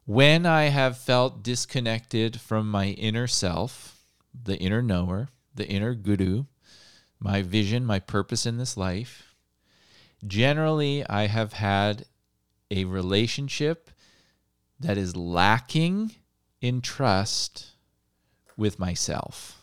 when 0.06 0.46
I 0.46 0.64
have 0.64 0.98
felt 0.98 1.44
disconnected 1.44 2.42
from 2.42 2.70
my 2.70 2.88
inner 2.88 3.28
self, 3.28 4.00
the 4.34 4.58
inner 4.58 4.82
knower, 4.82 5.30
the 5.54 5.68
inner 5.68 5.94
guru, 5.94 6.46
my 7.20 7.42
vision, 7.42 7.86
my 7.86 8.00
purpose 8.00 8.46
in 8.46 8.58
this 8.58 8.76
life, 8.76 9.36
generally 10.26 11.06
I 11.08 11.28
have 11.28 11.54
had 11.54 12.06
a 12.70 12.86
relationship 12.86 13.92
that 14.82 14.98
is 14.98 15.16
lacking 15.16 16.12
in 16.60 16.82
trust 16.82 17.72
with 18.58 18.80
myself. 18.80 19.62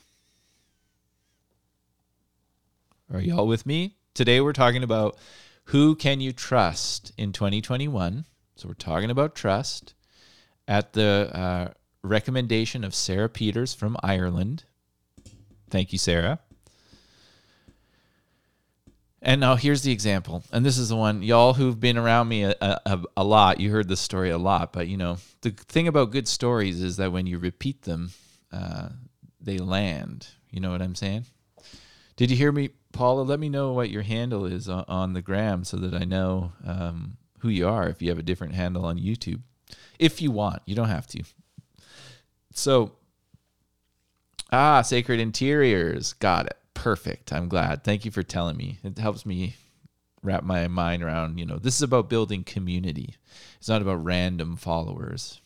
Are 3.13 3.21
y'all 3.21 3.47
with 3.47 3.67
me? 3.67 3.97
Today 4.15 4.41
we're 4.41 4.53
talking 4.53 4.83
about 4.83 5.17
who 5.65 5.95
can 5.95 6.21
you 6.21 6.33
trust 6.33 7.13
in 7.17 7.33
2021. 7.33 8.25
So 8.57 8.69
we're 8.69 8.75
talking 8.75 9.11
about 9.11 9.35
trust 9.35 9.95
at 10.67 10.93
the 10.93 11.31
uh, 11.33 11.69
recommendation 12.03 12.85
of 12.85 12.95
Sarah 12.95 13.29
Peters 13.29 13.75
from 13.75 13.97
Ireland. 14.03 14.65
Thank 15.71 15.93
you, 15.93 15.99
Sarah. 15.99 16.41
And 19.21 19.41
now 19.41 19.57
here's 19.57 19.83
the 19.83 19.93
example. 19.93 20.45
And 20.53 20.65
this 20.65 20.79
is 20.79 20.91
the 20.91 20.97
one, 20.97 21.23
y'all 21.23 21.55
who've 21.55 21.79
been 21.79 21.99
around 21.99 22.29
me 22.29 22.45
a, 22.45 22.55
a, 22.61 23.03
a, 23.17 23.25
lot, 23.25 23.59
you 23.59 23.71
heard 23.71 23.89
this 23.89 24.01
story 24.01 24.31
a 24.31 24.39
lot. 24.39 24.73
But, 24.73 24.87
you 24.87 24.97
know, 24.97 25.19
the 25.41 25.51
thing 25.51 25.89
about 25.89 26.13
good 26.13 26.29
stories 26.29 26.81
is 26.81 26.97
that 26.99 27.11
when 27.11 27.27
you 27.27 27.39
repeat 27.39 27.83
them, 27.83 28.11
uh, 28.53 28.91
they 29.41 29.59
land. 29.59 30.29
You 30.51 30.61
know 30.61 30.71
what 30.71 30.83
I'm 30.83 30.95
saying? 30.95 31.27
Did 32.17 32.31
you 32.31 32.37
hear 32.37 32.53
me, 32.53 32.71
Paula? 32.93 33.23
Let 33.23 33.41
me 33.41 33.49
know 33.49 33.73
what 33.73 33.91
your 33.91 34.03
handle 34.03 34.47
is 34.47 34.69
on, 34.69 34.85
on 34.87 35.13
the 35.15 35.23
gram 35.23 35.65
so 35.65 35.77
that 35.79 35.95
I 35.95 36.05
know 36.05 36.53
um, 36.65 37.17
who 37.41 37.49
you 37.49 37.69
are 37.69 37.89
if 37.89 38.01
you 38.01 38.09
have 38.11 38.19
a 38.19 38.23
different 38.23 38.55
handle 38.55 38.85
on 38.85 38.99
YouTube 38.99 39.41
if 39.99 40.23
you 40.23 40.31
want. 40.31 40.63
You 40.67 40.75
don't 40.75 40.89
have 40.89 41.07
to. 41.09 41.23
So, 42.53 42.93
ah, 44.53 44.83
Sacred 44.83 45.21
Interiors. 45.21 46.13
Got 46.15 46.47
it. 46.47 46.57
Perfect. 46.79 47.33
I'm 47.33 47.49
glad. 47.49 47.83
Thank 47.83 48.05
you 48.05 48.13
for 48.13 48.23
telling 48.23 48.57
me. 48.57 48.79
It 48.85 48.99
helps 48.99 49.27
me 49.27 49.57
wrap 50.23 50.45
my 50.45 50.69
mind 50.69 51.03
around, 51.03 51.37
you 51.37 51.45
know, 51.45 51.59
this 51.59 51.75
is 51.75 51.83
about 51.83 52.09
building 52.09 52.45
community. 52.45 53.17
It's 53.59 53.69
not 53.69 53.83
about 53.83 54.05
random 54.05 54.55
followers 54.55 55.41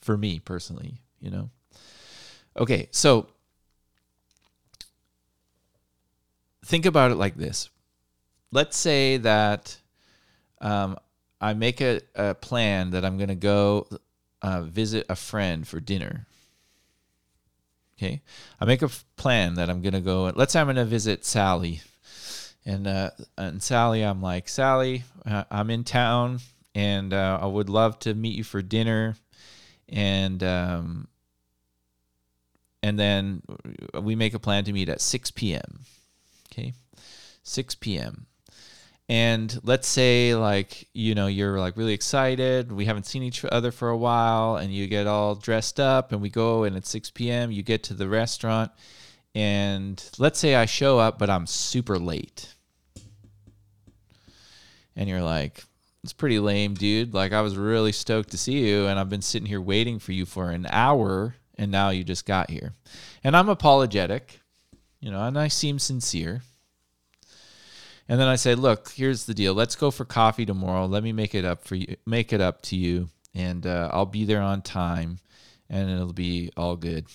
for 0.00 0.16
me 0.16 0.38
personally, 0.38 1.02
you 1.20 1.30
know. 1.30 1.50
Okay, 2.56 2.88
so 2.90 3.28
think 6.64 6.86
about 6.86 7.10
it 7.10 7.16
like 7.16 7.36
this. 7.36 7.68
Let's 8.50 8.78
say 8.78 9.18
that 9.18 9.76
um, 10.62 10.96
I 11.38 11.52
make 11.52 11.82
a, 11.82 12.00
a 12.14 12.34
plan 12.34 12.92
that 12.92 13.04
I'm 13.04 13.18
going 13.18 13.28
to 13.28 13.34
go 13.34 13.88
uh, 14.40 14.62
visit 14.62 15.04
a 15.10 15.16
friend 15.16 15.68
for 15.68 15.80
dinner. 15.80 16.26
Okay. 17.98 18.22
I 18.60 18.64
make 18.64 18.82
a 18.82 18.90
plan 19.16 19.54
that 19.54 19.68
I'm 19.68 19.82
going 19.82 19.94
to 19.94 20.00
go. 20.00 20.30
Let's 20.34 20.52
say 20.52 20.60
I'm 20.60 20.66
going 20.66 20.76
to 20.76 20.84
visit 20.84 21.24
Sally. 21.24 21.80
And, 22.64 22.86
uh, 22.86 23.10
and 23.36 23.62
Sally, 23.62 24.02
I'm 24.02 24.22
like, 24.22 24.48
Sally, 24.48 25.04
uh, 25.26 25.44
I'm 25.50 25.70
in 25.70 25.84
town 25.84 26.40
and 26.74 27.12
uh, 27.12 27.38
I 27.40 27.46
would 27.46 27.68
love 27.68 27.98
to 28.00 28.14
meet 28.14 28.36
you 28.36 28.44
for 28.44 28.62
dinner. 28.62 29.16
And, 29.88 30.42
um, 30.44 31.08
and 32.82 32.98
then 32.98 33.42
we 34.00 34.14
make 34.14 34.34
a 34.34 34.38
plan 34.38 34.64
to 34.64 34.72
meet 34.72 34.88
at 34.88 35.00
6 35.00 35.30
p.m. 35.32 35.80
Okay. 36.52 36.74
6 37.42 37.74
p.m 37.76 38.26
and 39.08 39.58
let's 39.62 39.88
say 39.88 40.34
like 40.34 40.86
you 40.92 41.14
know 41.14 41.26
you're 41.26 41.58
like 41.58 41.76
really 41.76 41.94
excited 41.94 42.70
we 42.70 42.84
haven't 42.84 43.06
seen 43.06 43.22
each 43.22 43.44
other 43.44 43.70
for 43.70 43.88
a 43.88 43.96
while 43.96 44.56
and 44.56 44.72
you 44.72 44.86
get 44.86 45.06
all 45.06 45.34
dressed 45.34 45.80
up 45.80 46.12
and 46.12 46.20
we 46.20 46.28
go 46.28 46.64
and 46.64 46.76
it's 46.76 46.90
6 46.90 47.10
p.m 47.10 47.50
you 47.50 47.62
get 47.62 47.82
to 47.84 47.94
the 47.94 48.08
restaurant 48.08 48.70
and 49.34 50.10
let's 50.18 50.38
say 50.38 50.54
i 50.54 50.66
show 50.66 50.98
up 50.98 51.18
but 51.18 51.30
i'm 51.30 51.46
super 51.46 51.98
late. 51.98 52.54
And 54.96 55.08
you're 55.08 55.22
like 55.22 55.62
it's 56.02 56.12
pretty 56.12 56.40
lame 56.40 56.74
dude. 56.74 57.14
Like 57.14 57.32
i 57.32 57.40
was 57.40 57.56
really 57.56 57.92
stoked 57.92 58.30
to 58.32 58.38
see 58.38 58.66
you 58.68 58.86
and 58.86 58.98
i've 58.98 59.08
been 59.08 59.22
sitting 59.22 59.46
here 59.46 59.60
waiting 59.60 59.98
for 59.98 60.12
you 60.12 60.26
for 60.26 60.50
an 60.50 60.66
hour 60.70 61.36
and 61.56 61.70
now 61.70 61.90
you 61.90 62.04
just 62.04 62.26
got 62.26 62.50
here. 62.50 62.74
And 63.22 63.36
i'm 63.36 63.48
apologetic 63.48 64.40
you 65.00 65.12
know 65.12 65.22
and 65.22 65.38
i 65.38 65.46
seem 65.46 65.78
sincere 65.78 66.42
and 68.08 68.18
then 68.18 68.26
I 68.28 68.36
say, 68.36 68.54
look, 68.54 68.90
here's 68.90 69.26
the 69.26 69.34
deal. 69.34 69.52
Let's 69.52 69.76
go 69.76 69.90
for 69.90 70.04
coffee 70.06 70.46
tomorrow. 70.46 70.86
Let 70.86 71.02
me 71.02 71.12
make 71.12 71.34
it 71.34 71.44
up 71.44 71.64
for 71.64 71.74
you, 71.74 71.96
make 72.06 72.32
it 72.32 72.40
up 72.40 72.62
to 72.62 72.76
you, 72.76 73.10
and 73.34 73.66
uh, 73.66 73.90
I'll 73.92 74.06
be 74.06 74.24
there 74.24 74.40
on 74.40 74.62
time, 74.62 75.18
and 75.68 75.90
it'll 75.90 76.14
be 76.14 76.50
all 76.56 76.76
good. 76.76 77.06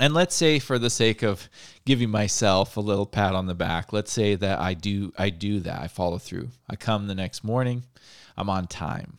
and 0.00 0.14
let's 0.14 0.34
say 0.34 0.58
for 0.58 0.78
the 0.78 0.90
sake 0.90 1.22
of 1.22 1.48
giving 1.84 2.10
myself 2.10 2.76
a 2.76 2.80
little 2.80 3.06
pat 3.06 3.34
on 3.34 3.46
the 3.46 3.54
back 3.54 3.92
let's 3.92 4.10
say 4.12 4.34
that 4.34 4.58
i 4.58 4.74
do 4.74 5.12
i 5.16 5.30
do 5.30 5.60
that. 5.60 5.80
I 5.80 5.86
follow 5.88 6.18
through. 6.18 6.48
I 6.68 6.76
come 6.76 7.06
the 7.06 7.14
next 7.14 7.44
morning 7.44 7.84
i'm 8.36 8.50
on 8.50 8.66
time. 8.66 9.18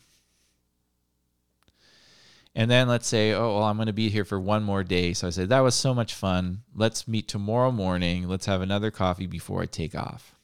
And 2.53 2.69
then 2.69 2.87
let's 2.89 3.07
say 3.07 3.33
oh 3.33 3.55
well 3.55 3.63
i'm 3.63 3.77
going 3.77 3.87
to 3.87 3.93
be 3.93 4.09
here 4.09 4.25
for 4.25 4.39
one 4.39 4.63
more 4.63 4.83
day. 4.83 5.13
So 5.13 5.27
i 5.27 5.29
say 5.31 5.45
that 5.45 5.59
was 5.61 5.75
so 5.75 5.93
much 5.93 6.13
fun. 6.13 6.63
Let's 6.73 7.07
meet 7.07 7.27
tomorrow 7.29 7.71
morning. 7.71 8.27
Let's 8.27 8.45
have 8.45 8.61
another 8.61 8.91
coffee 8.91 9.27
before 9.27 9.61
i 9.61 9.65
take 9.65 9.95
off 9.95 10.34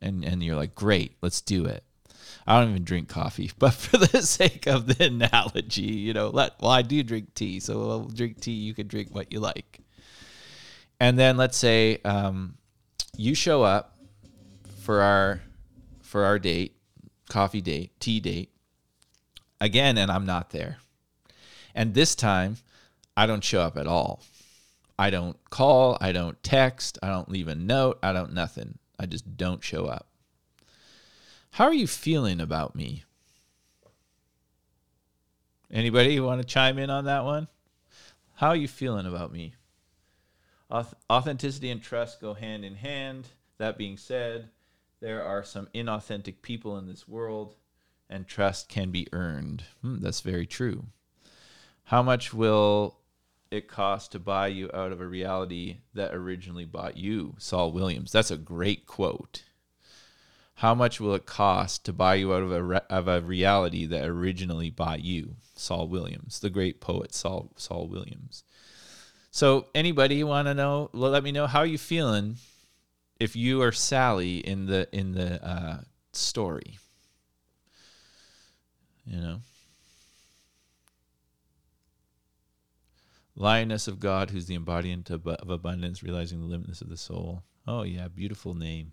and 0.00 0.24
and 0.24 0.42
you're 0.42 0.56
like 0.56 0.74
great 0.74 1.16
let's 1.22 1.40
do 1.40 1.64
it 1.64 1.82
I 2.46 2.60
don't 2.60 2.70
even 2.70 2.84
drink 2.84 3.08
coffee, 3.08 3.50
but 3.58 3.74
for 3.74 3.98
the 3.98 4.22
sake 4.22 4.66
of 4.66 4.86
the 4.86 5.06
analogy, 5.06 5.82
you 5.82 6.12
know, 6.12 6.28
let 6.28 6.54
well, 6.60 6.70
I 6.70 6.82
do 6.82 7.02
drink 7.02 7.34
tea, 7.34 7.60
so 7.60 7.90
I'll 7.90 8.04
drink 8.04 8.40
tea. 8.40 8.52
You 8.52 8.74
can 8.74 8.86
drink 8.86 9.08
what 9.12 9.32
you 9.32 9.40
like, 9.40 9.80
and 11.00 11.18
then 11.18 11.36
let's 11.36 11.56
say 11.56 11.98
um, 12.04 12.56
you 13.16 13.34
show 13.34 13.62
up 13.62 13.96
for 14.78 15.02
our 15.02 15.40
for 16.02 16.24
our 16.24 16.38
date, 16.38 16.76
coffee 17.28 17.60
date, 17.60 17.98
tea 17.98 18.20
date, 18.20 18.50
again, 19.60 19.98
and 19.98 20.10
I'm 20.10 20.26
not 20.26 20.50
there, 20.50 20.78
and 21.74 21.94
this 21.94 22.14
time 22.14 22.58
I 23.16 23.26
don't 23.26 23.42
show 23.42 23.60
up 23.60 23.76
at 23.76 23.86
all. 23.86 24.22
I 24.98 25.10
don't 25.10 25.36
call, 25.50 25.98
I 26.00 26.12
don't 26.12 26.42
text, 26.42 26.98
I 27.02 27.08
don't 27.08 27.28
leave 27.28 27.48
a 27.48 27.54
note, 27.54 27.98
I 28.02 28.12
don't 28.12 28.32
nothing. 28.32 28.78
I 28.98 29.06
just 29.06 29.36
don't 29.36 29.62
show 29.62 29.86
up. 29.86 30.08
How 31.52 31.64
are 31.64 31.74
you 31.74 31.86
feeling 31.86 32.40
about 32.40 32.74
me? 32.74 33.04
Anybody 35.70 36.20
want 36.20 36.40
to 36.40 36.46
chime 36.46 36.78
in 36.78 36.90
on 36.90 37.06
that 37.06 37.24
one? 37.24 37.48
How 38.36 38.48
are 38.48 38.56
you 38.56 38.68
feeling 38.68 39.06
about 39.06 39.32
me? 39.32 39.54
Authenticity 41.10 41.70
and 41.70 41.82
trust 41.82 42.20
go 42.20 42.34
hand 42.34 42.64
in 42.64 42.74
hand. 42.74 43.28
That 43.58 43.78
being 43.78 43.96
said, 43.96 44.50
there 45.00 45.22
are 45.22 45.42
some 45.42 45.68
inauthentic 45.74 46.42
people 46.42 46.76
in 46.76 46.86
this 46.86 47.08
world, 47.08 47.54
and 48.10 48.26
trust 48.26 48.68
can 48.68 48.90
be 48.90 49.08
earned. 49.12 49.64
Hmm, 49.80 50.00
that's 50.00 50.20
very 50.20 50.46
true. 50.46 50.86
How 51.84 52.02
much 52.02 52.34
will 52.34 52.98
it 53.50 53.68
costs 53.68 54.08
to 54.08 54.18
buy 54.18 54.48
you 54.48 54.70
out 54.74 54.92
of 54.92 55.00
a 55.00 55.06
reality 55.06 55.78
that 55.94 56.14
originally 56.14 56.64
bought 56.64 56.96
you? 56.96 57.34
Saul 57.38 57.72
Williams. 57.72 58.12
That's 58.12 58.30
a 58.30 58.36
great 58.36 58.86
quote 58.86 59.42
how 60.56 60.74
much 60.74 61.00
will 61.00 61.14
it 61.14 61.26
cost 61.26 61.84
to 61.84 61.92
buy 61.92 62.14
you 62.14 62.32
out 62.32 62.42
of 62.42 62.50
a, 62.50 62.62
re- 62.62 62.80
of 62.88 63.08
a 63.08 63.20
reality 63.20 63.84
that 63.86 64.06
originally 64.06 64.70
bought 64.70 65.02
you? 65.02 65.36
Saul 65.54 65.88
Williams, 65.88 66.40
the 66.40 66.50
great 66.50 66.80
poet 66.80 67.14
Saul, 67.14 67.50
Saul 67.56 67.88
Williams. 67.88 68.42
So, 69.30 69.66
anybody 69.74 70.24
want 70.24 70.48
to 70.48 70.54
know? 70.54 70.88
Let 70.92 71.22
me 71.22 71.30
know 71.32 71.46
how 71.46 71.62
you 71.62 71.76
feeling 71.76 72.36
if 73.20 73.36
you 73.36 73.60
are 73.62 73.72
Sally 73.72 74.38
in 74.38 74.66
the 74.66 74.88
in 74.92 75.12
the 75.12 75.46
uh, 75.46 75.80
story. 76.12 76.78
You 79.06 79.20
know, 79.20 79.40
lioness 83.36 83.86
of 83.86 84.00
God, 84.00 84.30
who's 84.30 84.46
the 84.46 84.54
embodiment 84.54 85.10
of, 85.10 85.26
abundance, 85.26 86.02
realizing 86.02 86.40
the 86.40 86.46
limitless 86.46 86.80
of 86.80 86.88
the 86.88 86.96
soul. 86.96 87.42
Oh 87.66 87.82
yeah, 87.82 88.08
beautiful 88.08 88.54
name. 88.54 88.92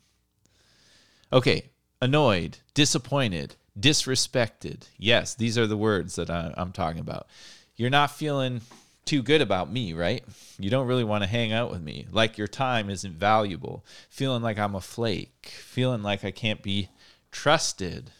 Okay, 1.32 1.72
annoyed, 2.02 2.60
disappointed, 2.74 3.56
disrespected. 3.80 4.88
Yes, 4.98 5.34
these 5.34 5.58
are 5.58 5.68
the 5.68 5.78
words 5.78 6.16
that 6.16 6.30
I, 6.30 6.54
am 6.58 6.72
talking 6.72 7.02
about. 7.02 7.28
You're 7.76 7.90
not 7.90 8.12
feeling 8.12 8.62
too 9.06 9.24
good 9.24 9.42
about 9.42 9.72
me, 9.72 9.94
right? 9.94 10.24
You 10.60 10.70
don't 10.70 10.88
really 10.88 11.04
want 11.04 11.24
to 11.24 11.30
hang 11.30 11.52
out 11.52 11.72
with 11.72 11.82
me. 11.82 12.06
Like 12.12 12.38
your 12.38 12.48
time 12.48 12.90
isn't 12.90 13.16
valuable. 13.16 13.84
Feeling 14.10 14.44
like 14.44 14.60
I'm 14.60 14.76
a 14.76 14.82
flake. 14.82 15.48
Feeling 15.48 16.04
like 16.04 16.24
I 16.24 16.32
can't 16.32 16.62
be 16.62 16.90
trusted. 17.32 18.12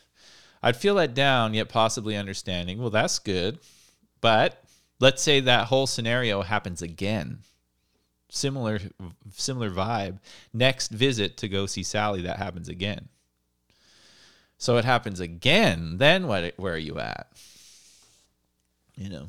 I'd 0.62 0.78
feel 0.78 0.96
that 0.96 1.14
down, 1.14 1.54
yet 1.54 1.70
possibly 1.70 2.16
understanding. 2.16 2.80
Well, 2.80 2.90
that's 2.90 3.20
good. 3.20 3.60
But 4.22 4.63
let's 5.00 5.22
say 5.22 5.40
that 5.40 5.68
whole 5.68 5.88
scenario 5.88 6.42
happens 6.42 6.82
again 6.82 7.40
similar 8.34 8.80
similar 9.32 9.70
vibe. 9.70 10.18
Next 10.54 10.90
visit 10.90 11.38
to 11.38 11.48
go 11.48 11.66
see 11.66 11.84
Sally, 11.84 12.22
that 12.24 12.38
happens 12.38 12.68
again. 12.68 13.10
So 14.58 14.78
it 14.78 14.86
happens 14.86 15.20
again. 15.20 15.98
Then 15.98 16.28
what? 16.28 16.54
Where 16.58 16.74
are 16.74 16.78
you 16.78 17.00
at? 17.00 17.28
You 18.96 19.10
know. 19.10 19.28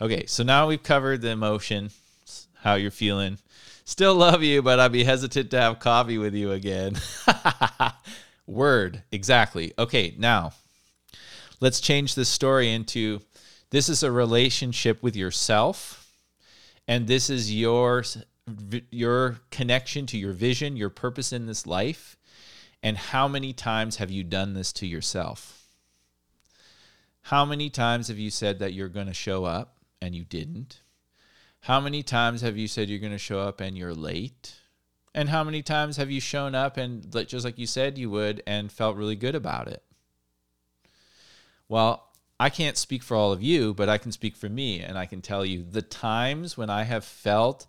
Okay, 0.00 0.26
so 0.26 0.42
now 0.42 0.66
we've 0.66 0.82
covered 0.82 1.20
the 1.20 1.30
emotion, 1.30 1.90
how 2.62 2.74
you're 2.74 2.90
feeling. 2.90 3.38
Still 3.84 4.14
love 4.14 4.42
you, 4.42 4.62
but 4.62 4.80
I'd 4.80 4.92
be 4.92 5.04
hesitant 5.04 5.50
to 5.50 5.60
have 5.60 5.78
coffee 5.78 6.18
with 6.18 6.34
you 6.34 6.52
again. 6.52 6.96
Word, 8.46 9.02
exactly. 9.12 9.72
Okay, 9.78 10.14
now 10.18 10.52
let's 11.60 11.80
change 11.80 12.14
this 12.14 12.28
story 12.28 12.72
into 12.72 13.20
this 13.72 13.88
is 13.88 14.02
a 14.02 14.12
relationship 14.12 15.02
with 15.02 15.16
yourself 15.16 16.14
and 16.86 17.06
this 17.06 17.30
is 17.30 17.52
your 17.52 18.04
your 18.90 19.38
connection 19.50 20.04
to 20.06 20.18
your 20.18 20.32
vision, 20.32 20.76
your 20.76 20.90
purpose 20.90 21.32
in 21.32 21.46
this 21.46 21.66
life, 21.66 22.16
and 22.82 22.98
how 22.98 23.26
many 23.26 23.52
times 23.52 23.96
have 23.96 24.10
you 24.10 24.22
done 24.24 24.52
this 24.52 24.72
to 24.74 24.86
yourself? 24.86 25.64
How 27.22 27.46
many 27.46 27.70
times 27.70 28.08
have 28.08 28.18
you 28.18 28.30
said 28.30 28.58
that 28.58 28.74
you're 28.74 28.88
going 28.88 29.06
to 29.06 29.14
show 29.14 29.44
up 29.44 29.78
and 30.02 30.14
you 30.14 30.24
didn't? 30.24 30.82
How 31.60 31.80
many 31.80 32.02
times 32.02 32.42
have 32.42 32.58
you 32.58 32.68
said 32.68 32.90
you're 32.90 32.98
going 32.98 33.12
to 33.12 33.18
show 33.18 33.40
up 33.40 33.60
and 33.60 33.78
you're 33.78 33.94
late? 33.94 34.54
And 35.14 35.30
how 35.30 35.44
many 35.44 35.62
times 35.62 35.96
have 35.96 36.10
you 36.10 36.20
shown 36.20 36.54
up 36.54 36.76
and 36.76 37.10
just 37.26 37.44
like 37.44 37.58
you 37.58 37.66
said 37.66 37.96
you 37.96 38.10
would 38.10 38.42
and 38.46 38.70
felt 38.70 38.96
really 38.96 39.16
good 39.16 39.34
about 39.34 39.68
it? 39.68 39.82
Well, 41.68 42.11
I 42.42 42.50
can't 42.50 42.76
speak 42.76 43.04
for 43.04 43.16
all 43.16 43.30
of 43.30 43.40
you, 43.40 43.72
but 43.72 43.88
I 43.88 43.98
can 43.98 44.10
speak 44.10 44.34
for 44.34 44.48
me. 44.48 44.80
And 44.80 44.98
I 44.98 45.06
can 45.06 45.22
tell 45.22 45.44
you 45.46 45.62
the 45.62 45.80
times 45.80 46.56
when 46.56 46.70
I 46.70 46.82
have 46.82 47.04
felt 47.04 47.68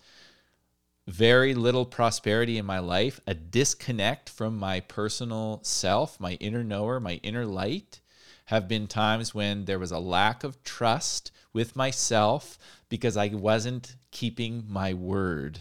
very 1.06 1.54
little 1.54 1.86
prosperity 1.86 2.58
in 2.58 2.66
my 2.66 2.80
life, 2.80 3.20
a 3.28 3.36
disconnect 3.36 4.30
from 4.30 4.58
my 4.58 4.80
personal 4.80 5.60
self, 5.62 6.20
my 6.20 6.34
inner 6.40 6.64
knower, 6.64 7.00
my 7.00 7.20
inner 7.22 7.46
light, 7.46 8.02
have 8.46 8.68
been 8.68 8.88
times 8.88 9.36
when 9.36 9.66
there 9.66 9.78
was 9.78 9.92
a 9.92 10.00
lack 10.00 10.44
of 10.44 10.64
trust 10.64 11.32
with 11.54 11.76
myself 11.76 12.58
because 12.90 13.16
I 13.16 13.28
wasn't 13.28 13.96
keeping 14.10 14.64
my 14.68 14.92
word 14.92 15.60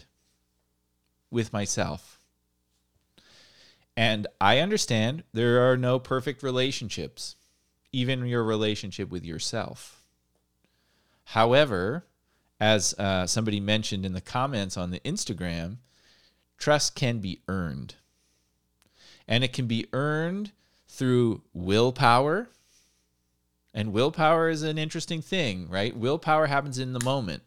with 1.29 1.53
myself. 1.53 2.19
And 3.95 4.25
I 4.41 4.57
understand 4.57 5.23
there 5.33 5.69
are 5.69 5.77
no 5.77 5.99
perfect 5.99 6.41
relationships 6.41 7.35
even 7.93 8.25
your 8.25 8.43
relationship 8.43 9.09
with 9.09 9.23
yourself. 9.23 10.01
However, 11.25 12.05
as 12.59 12.93
uh, 12.99 13.27
somebody 13.27 13.59
mentioned 13.59 14.05
in 14.05 14.13
the 14.13 14.21
comments 14.21 14.75
on 14.75 14.91
the 14.91 14.99
Instagram, 15.01 15.77
trust 16.57 16.95
can 16.95 17.19
be 17.19 17.41
earned. 17.47 17.95
And 19.27 19.43
it 19.43 19.53
can 19.53 19.67
be 19.67 19.87
earned 19.93 20.51
through 20.87 21.43
willpower. 21.53 22.49
And 23.73 23.93
willpower 23.93 24.49
is 24.49 24.63
an 24.63 24.77
interesting 24.77 25.21
thing, 25.21 25.69
right? 25.69 25.95
Willpower 25.95 26.47
happens 26.47 26.77
in 26.77 26.93
the 26.93 27.03
moment. 27.03 27.43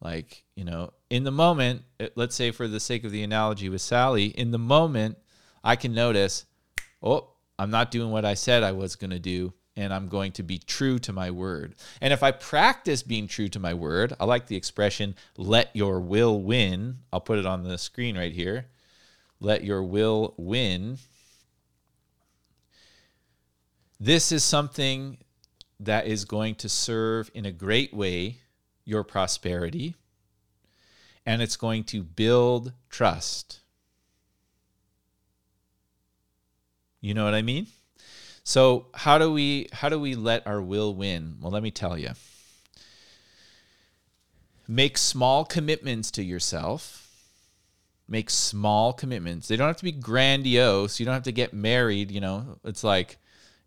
Like, 0.00 0.44
you 0.54 0.64
know, 0.64 0.92
in 1.08 1.24
the 1.24 1.30
moment, 1.30 1.82
let's 2.14 2.34
say 2.34 2.50
for 2.50 2.68
the 2.68 2.80
sake 2.80 3.04
of 3.04 3.10
the 3.10 3.22
analogy 3.22 3.68
with 3.68 3.80
Sally, 3.80 4.26
in 4.26 4.50
the 4.50 4.58
moment, 4.58 5.16
I 5.62 5.76
can 5.76 5.94
notice, 5.94 6.44
oh, 7.02 7.30
I'm 7.58 7.70
not 7.70 7.90
doing 7.90 8.10
what 8.10 8.24
I 8.24 8.34
said 8.34 8.62
I 8.62 8.72
was 8.72 8.96
going 8.96 9.10
to 9.10 9.18
do, 9.18 9.52
and 9.76 9.92
I'm 9.92 10.08
going 10.08 10.32
to 10.32 10.42
be 10.42 10.58
true 10.58 10.98
to 11.00 11.12
my 11.12 11.30
word. 11.30 11.74
And 12.00 12.12
if 12.12 12.22
I 12.22 12.30
practice 12.30 13.02
being 13.02 13.26
true 13.26 13.48
to 13.48 13.60
my 13.60 13.74
word, 13.74 14.12
I 14.18 14.24
like 14.24 14.46
the 14.46 14.56
expression, 14.56 15.14
let 15.36 15.74
your 15.74 16.00
will 16.00 16.42
win. 16.42 16.98
I'll 17.12 17.20
put 17.20 17.38
it 17.38 17.46
on 17.46 17.62
the 17.62 17.78
screen 17.78 18.16
right 18.16 18.32
here. 18.32 18.66
Let 19.40 19.64
your 19.64 19.82
will 19.82 20.34
win. 20.36 20.98
This 24.00 24.32
is 24.32 24.44
something 24.44 25.18
that 25.80 26.06
is 26.06 26.24
going 26.24 26.54
to 26.56 26.68
serve 26.68 27.30
in 27.34 27.46
a 27.46 27.52
great 27.52 27.92
way 27.94 28.38
your 28.84 29.02
prosperity, 29.02 29.94
and 31.24 31.40
it's 31.40 31.56
going 31.56 31.84
to 31.84 32.02
build 32.02 32.72
trust. 32.90 33.60
You 37.04 37.12
know 37.12 37.26
what 37.26 37.34
I 37.34 37.42
mean? 37.42 37.66
So 38.44 38.86
how 38.94 39.18
do 39.18 39.30
we 39.30 39.68
how 39.74 39.90
do 39.90 40.00
we 40.00 40.14
let 40.14 40.46
our 40.46 40.62
will 40.62 40.94
win? 40.94 41.36
Well, 41.38 41.52
let 41.52 41.62
me 41.62 41.70
tell 41.70 41.98
you. 41.98 42.12
Make 44.66 44.96
small 44.96 45.44
commitments 45.44 46.10
to 46.12 46.24
yourself. 46.24 47.06
Make 48.08 48.30
small 48.30 48.94
commitments. 48.94 49.48
They 49.48 49.56
don't 49.56 49.66
have 49.66 49.76
to 49.76 49.84
be 49.84 49.92
grandiose. 49.92 50.98
You 50.98 51.04
don't 51.04 51.12
have 51.12 51.24
to 51.24 51.32
get 51.32 51.52
married, 51.52 52.10
you 52.10 52.22
know. 52.22 52.58
It's 52.64 52.82
like 52.82 53.18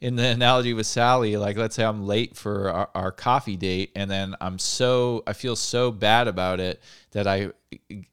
in 0.02 0.16
the 0.16 0.26
analogy 0.30 0.74
with 0.74 0.88
Sally, 0.88 1.38
like 1.38 1.58
let's 1.58 1.76
say 1.76 1.86
I'm 1.86 2.08
late 2.08 2.36
for 2.36 2.72
our, 2.72 2.90
our, 2.96 3.12
coffee 3.12 3.56
date, 3.56 3.92
and 3.96 4.10
then 4.10 4.36
I'm 4.42 4.58
so 4.58 5.22
I 5.28 5.34
feel 5.34 5.56
so 5.56 5.92
bad 5.92 6.28
about 6.28 6.60
it 6.60 6.82
that 7.12 7.28
I 7.28 7.52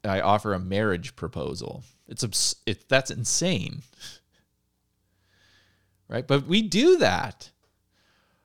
I 0.04 0.20
offer 0.20 0.52
a 0.52 0.58
marriage 0.58 1.16
proposal. 1.16 1.82
It's 2.08 2.56
it, 2.66 2.90
that's 2.90 3.10
insane, 3.10 3.80
right? 6.08 6.26
But 6.26 6.46
we 6.46 6.62
do 6.62 6.98
that. 6.98 7.50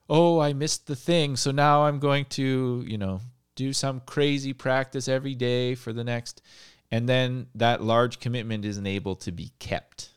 Oh, 0.10 0.40
I 0.40 0.54
missed 0.54 0.88
the 0.88 0.96
thing, 0.96 1.36
so 1.36 1.52
now 1.52 1.84
I'm 1.84 2.00
going 2.00 2.26
to 2.26 2.84
you 2.88 2.98
know 2.98 3.22
do 3.56 3.74
some 3.74 4.02
crazy 4.06 4.54
practice 4.54 5.08
every 5.08 5.36
day 5.36 5.76
for 5.76 5.94
the 5.94 6.04
next, 6.04 6.42
and 6.92 7.08
then 7.08 7.48
that 7.56 7.84
large 7.84 8.20
commitment 8.20 8.66
isn't 8.66 8.88
able 8.88 9.16
to 9.18 9.32
be 9.32 9.52
kept 9.60 10.10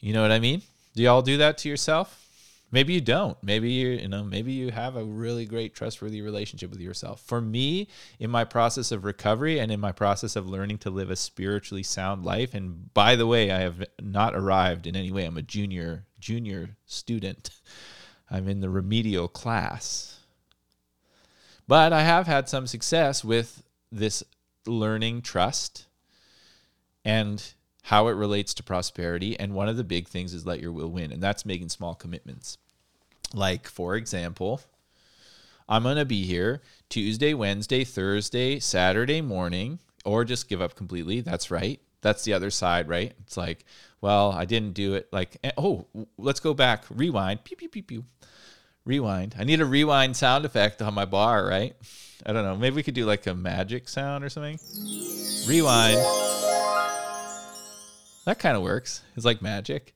you 0.00 0.14
know 0.14 0.22
what 0.22 0.32
I 0.32 0.38
mean? 0.38 0.62
Do 0.94 1.02
y'all 1.02 1.22
do 1.22 1.36
that 1.38 1.58
to 1.58 1.68
yourself? 1.68 2.26
Maybe 2.72 2.92
you 2.92 3.00
don't. 3.00 3.36
Maybe 3.42 3.70
you 3.70 3.88
you 3.90 4.08
know, 4.08 4.22
maybe 4.22 4.52
you 4.52 4.70
have 4.70 4.96
a 4.96 5.04
really 5.04 5.44
great 5.44 5.74
trustworthy 5.74 6.22
relationship 6.22 6.70
with 6.70 6.80
yourself. 6.80 7.20
For 7.20 7.40
me, 7.40 7.88
in 8.18 8.30
my 8.30 8.44
process 8.44 8.92
of 8.92 9.04
recovery 9.04 9.58
and 9.58 9.72
in 9.72 9.80
my 9.80 9.92
process 9.92 10.36
of 10.36 10.48
learning 10.48 10.78
to 10.78 10.90
live 10.90 11.10
a 11.10 11.16
spiritually 11.16 11.82
sound 11.82 12.24
life, 12.24 12.54
and 12.54 12.92
by 12.94 13.16
the 13.16 13.26
way, 13.26 13.50
I 13.50 13.60
have 13.60 13.84
not 14.00 14.34
arrived 14.34 14.86
in 14.86 14.94
any 14.94 15.10
way. 15.10 15.24
I'm 15.24 15.36
a 15.36 15.42
junior 15.42 16.04
junior 16.18 16.76
student. 16.86 17.50
I'm 18.30 18.48
in 18.48 18.60
the 18.60 18.70
remedial 18.70 19.26
class. 19.26 20.20
But 21.66 21.92
I 21.92 22.02
have 22.02 22.26
had 22.26 22.48
some 22.48 22.66
success 22.66 23.24
with 23.24 23.64
this 23.90 24.22
learning 24.66 25.22
trust 25.22 25.86
and 27.04 27.54
how 27.90 28.06
it 28.06 28.12
relates 28.12 28.54
to 28.54 28.62
prosperity. 28.62 29.36
And 29.40 29.52
one 29.52 29.68
of 29.68 29.76
the 29.76 29.82
big 29.82 30.06
things 30.06 30.32
is 30.32 30.46
let 30.46 30.60
your 30.60 30.70
will 30.70 30.92
win, 30.92 31.10
and 31.10 31.20
that's 31.20 31.44
making 31.44 31.70
small 31.70 31.96
commitments. 31.96 32.56
Like, 33.34 33.66
for 33.66 33.96
example, 33.96 34.60
I'm 35.68 35.82
going 35.82 35.96
to 35.96 36.04
be 36.04 36.24
here 36.24 36.62
Tuesday, 36.88 37.34
Wednesday, 37.34 37.82
Thursday, 37.82 38.60
Saturday 38.60 39.20
morning, 39.20 39.80
or 40.04 40.24
just 40.24 40.48
give 40.48 40.62
up 40.62 40.76
completely. 40.76 41.20
That's 41.20 41.50
right. 41.50 41.80
That's 42.00 42.22
the 42.22 42.32
other 42.32 42.52
side, 42.52 42.88
right? 42.88 43.12
It's 43.22 43.36
like, 43.36 43.64
well, 44.00 44.30
I 44.30 44.44
didn't 44.44 44.74
do 44.74 44.94
it. 44.94 45.08
Like, 45.10 45.38
eh, 45.42 45.50
oh, 45.58 45.88
let's 46.16 46.38
go 46.38 46.54
back, 46.54 46.84
rewind, 46.90 47.42
pew, 47.42 47.56
pew, 47.56 47.68
pew, 47.68 47.82
pew. 47.82 48.04
Rewind. 48.84 49.34
I 49.36 49.42
need 49.42 49.60
a 49.60 49.66
rewind 49.66 50.16
sound 50.16 50.44
effect 50.44 50.80
on 50.80 50.94
my 50.94 51.06
bar, 51.06 51.44
right? 51.44 51.74
I 52.24 52.32
don't 52.32 52.44
know. 52.44 52.56
Maybe 52.56 52.76
we 52.76 52.84
could 52.84 52.94
do 52.94 53.04
like 53.04 53.26
a 53.26 53.34
magic 53.34 53.88
sound 53.88 54.22
or 54.22 54.28
something. 54.28 54.60
Rewind. 55.48 56.39
That 58.30 58.38
kind 58.38 58.56
of 58.56 58.62
works. 58.62 59.02
It's 59.16 59.24
like 59.24 59.42
magic. 59.42 59.92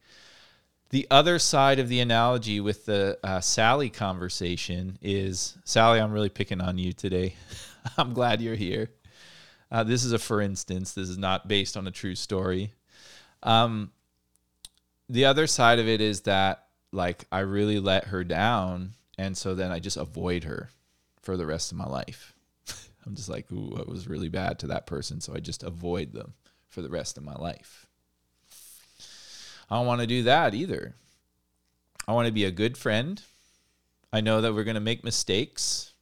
The 0.90 1.07
other 1.09 1.38
side 1.38 1.79
of 1.79 1.88
the 1.88 2.01
analogy 2.01 2.59
with 2.59 2.85
the 2.85 3.16
uh, 3.23 3.38
Sally 3.38 3.88
conversation 3.88 4.99
is 5.01 5.57
Sally, 5.62 6.01
I'm 6.01 6.11
really 6.11 6.31
picking 6.31 6.61
on 6.61 6.77
you 6.77 6.92
today. 6.92 7.37
I'm 7.97 8.12
glad 8.12 8.42
you're 8.42 8.57
here. 8.57 8.90
Uh, 9.70 9.85
this 9.85 10.03
is 10.03 10.11
a 10.11 10.18
for 10.18 10.40
instance. 10.40 10.94
This 10.94 11.09
is 11.09 11.16
not 11.16 11.47
based 11.47 11.77
on 11.77 11.87
a 11.87 11.92
true 11.92 12.16
story. 12.16 12.73
Um, 13.44 13.92
the 15.09 15.27
other 15.27 15.47
side 15.47 15.79
of 15.79 15.87
it 15.87 16.01
is 16.01 16.23
that, 16.23 16.64
like, 16.90 17.27
I 17.31 17.38
really 17.38 17.79
let 17.79 18.07
her 18.07 18.25
down. 18.25 18.94
And 19.16 19.37
so 19.37 19.55
then 19.55 19.70
I 19.70 19.79
just 19.79 19.97
avoid 19.97 20.42
her 20.42 20.70
for 21.23 21.37
the 21.37 21.47
rest 21.47 21.70
of 21.70 21.79
my 21.79 21.87
life. 21.87 22.35
I'm 23.07 23.14
just 23.14 23.29
like, 23.29 23.53
ooh, 23.53 23.77
I 23.79 23.88
was 23.88 24.09
really 24.09 24.29
bad 24.29 24.59
to 24.59 24.66
that 24.66 24.87
person. 24.88 25.20
So 25.20 25.35
I 25.37 25.38
just 25.38 25.62
avoid 25.62 26.12
them 26.12 26.35
for 26.68 26.83
the 26.83 26.90
rest 26.90 27.16
of 27.16 27.23
my 27.23 27.37
life. 27.37 27.84
I 29.74 29.78
don't 29.78 29.87
want 29.87 30.02
to 30.02 30.06
do 30.06 30.22
that 30.22 30.54
either. 30.54 30.94
I 32.06 32.12
want 32.12 32.26
to 32.26 32.32
be 32.32 32.44
a 32.44 32.52
good 32.52 32.78
friend. 32.78 33.20
I 34.12 34.20
know 34.20 34.40
that 34.40 34.54
we're 34.54 34.62
going 34.62 34.76
to 34.76 34.80
make 34.80 35.02
mistakes, 35.02 35.94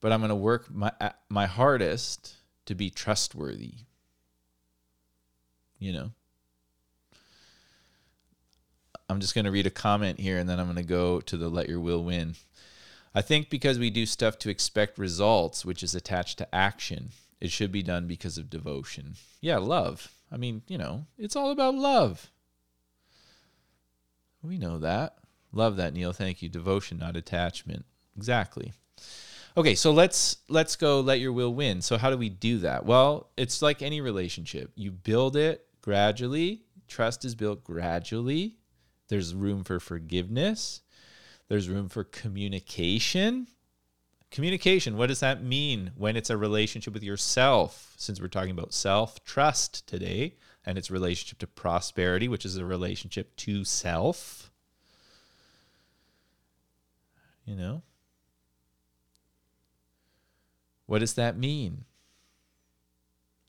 but 0.00 0.12
I'm 0.12 0.20
going 0.20 0.28
to 0.28 0.36
work 0.36 0.72
my 0.72 0.92
my 1.28 1.46
hardest 1.46 2.36
to 2.66 2.76
be 2.76 2.88
trustworthy. 2.88 3.74
You 5.80 5.92
know. 5.92 6.10
I'm 9.08 9.18
just 9.18 9.34
going 9.34 9.46
to 9.46 9.50
read 9.50 9.66
a 9.66 9.70
comment 9.70 10.20
here 10.20 10.38
and 10.38 10.48
then 10.48 10.60
I'm 10.60 10.66
going 10.66 10.76
to 10.76 10.84
go 10.84 11.20
to 11.20 11.36
the 11.36 11.48
let 11.48 11.68
your 11.68 11.80
will 11.80 12.04
win. 12.04 12.36
I 13.12 13.22
think 13.22 13.50
because 13.50 13.80
we 13.80 13.90
do 13.90 14.06
stuff 14.06 14.38
to 14.38 14.50
expect 14.50 14.98
results, 14.98 15.64
which 15.64 15.82
is 15.82 15.96
attached 15.96 16.38
to 16.38 16.54
action, 16.54 17.10
it 17.40 17.50
should 17.50 17.72
be 17.72 17.82
done 17.82 18.06
because 18.06 18.38
of 18.38 18.48
devotion. 18.48 19.16
Yeah, 19.40 19.56
love. 19.56 20.12
I 20.30 20.36
mean, 20.36 20.62
you 20.68 20.78
know, 20.78 21.06
it's 21.18 21.34
all 21.34 21.50
about 21.50 21.74
love. 21.74 22.30
We 24.42 24.58
know 24.58 24.78
that. 24.78 25.16
Love 25.52 25.76
that, 25.76 25.94
Neil. 25.94 26.12
Thank 26.12 26.42
you. 26.42 26.48
Devotion, 26.48 26.98
not 26.98 27.16
attachment. 27.16 27.84
Exactly. 28.16 28.72
Okay, 29.56 29.74
so 29.74 29.90
let's 29.90 30.36
let's 30.48 30.76
go 30.76 31.00
let 31.00 31.20
your 31.20 31.32
will 31.32 31.52
win. 31.52 31.82
So 31.82 31.98
how 31.98 32.10
do 32.10 32.16
we 32.16 32.28
do 32.28 32.58
that? 32.58 32.84
Well, 32.84 33.30
it's 33.36 33.62
like 33.62 33.82
any 33.82 34.00
relationship. 34.00 34.70
You 34.76 34.90
build 34.92 35.36
it 35.36 35.66
gradually. 35.80 36.62
Trust 36.86 37.24
is 37.24 37.34
built 37.34 37.64
gradually. 37.64 38.56
There's 39.08 39.34
room 39.34 39.64
for 39.64 39.80
forgiveness. 39.80 40.82
There's 41.48 41.68
room 41.68 41.88
for 41.88 42.04
communication. 42.04 43.48
Communication, 44.30 44.98
what 44.98 45.06
does 45.06 45.20
that 45.20 45.42
mean 45.42 45.92
when 45.96 46.14
it's 46.14 46.28
a 46.28 46.36
relationship 46.36 46.92
with 46.92 47.02
yourself? 47.02 47.94
Since 47.96 48.20
we're 48.20 48.28
talking 48.28 48.50
about 48.50 48.74
self 48.74 49.24
trust 49.24 49.88
today, 49.88 50.36
and 50.68 50.76
its 50.76 50.90
relationship 50.90 51.38
to 51.38 51.46
prosperity, 51.46 52.28
which 52.28 52.44
is 52.44 52.58
a 52.58 52.64
relationship 52.64 53.34
to 53.36 53.64
self. 53.64 54.50
You 57.46 57.56
know? 57.56 57.80
What 60.84 60.98
does 60.98 61.14
that 61.14 61.38
mean? 61.38 61.86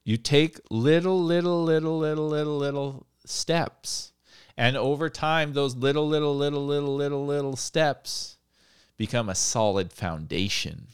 You 0.05 0.15
take 0.15 0.61
little, 0.71 1.21
little, 1.21 1.61
little, 1.61 1.99
little, 1.99 2.29
little, 2.29 2.57
little 2.57 3.05
steps. 3.25 4.13
And 4.55 4.77
over 4.77 5.09
time, 5.09 5.51
those 5.51 5.75
little, 5.75 6.07
little, 6.07 6.37
little, 6.37 6.65
little, 6.65 6.95
little, 6.95 7.25
little 7.25 7.57
steps 7.57 8.37
become 8.95 9.27
a 9.27 9.35
solid 9.35 9.91
foundation. 9.91 10.87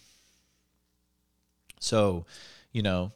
So, 1.79 2.25
you 2.71 2.81
know, 2.81 3.11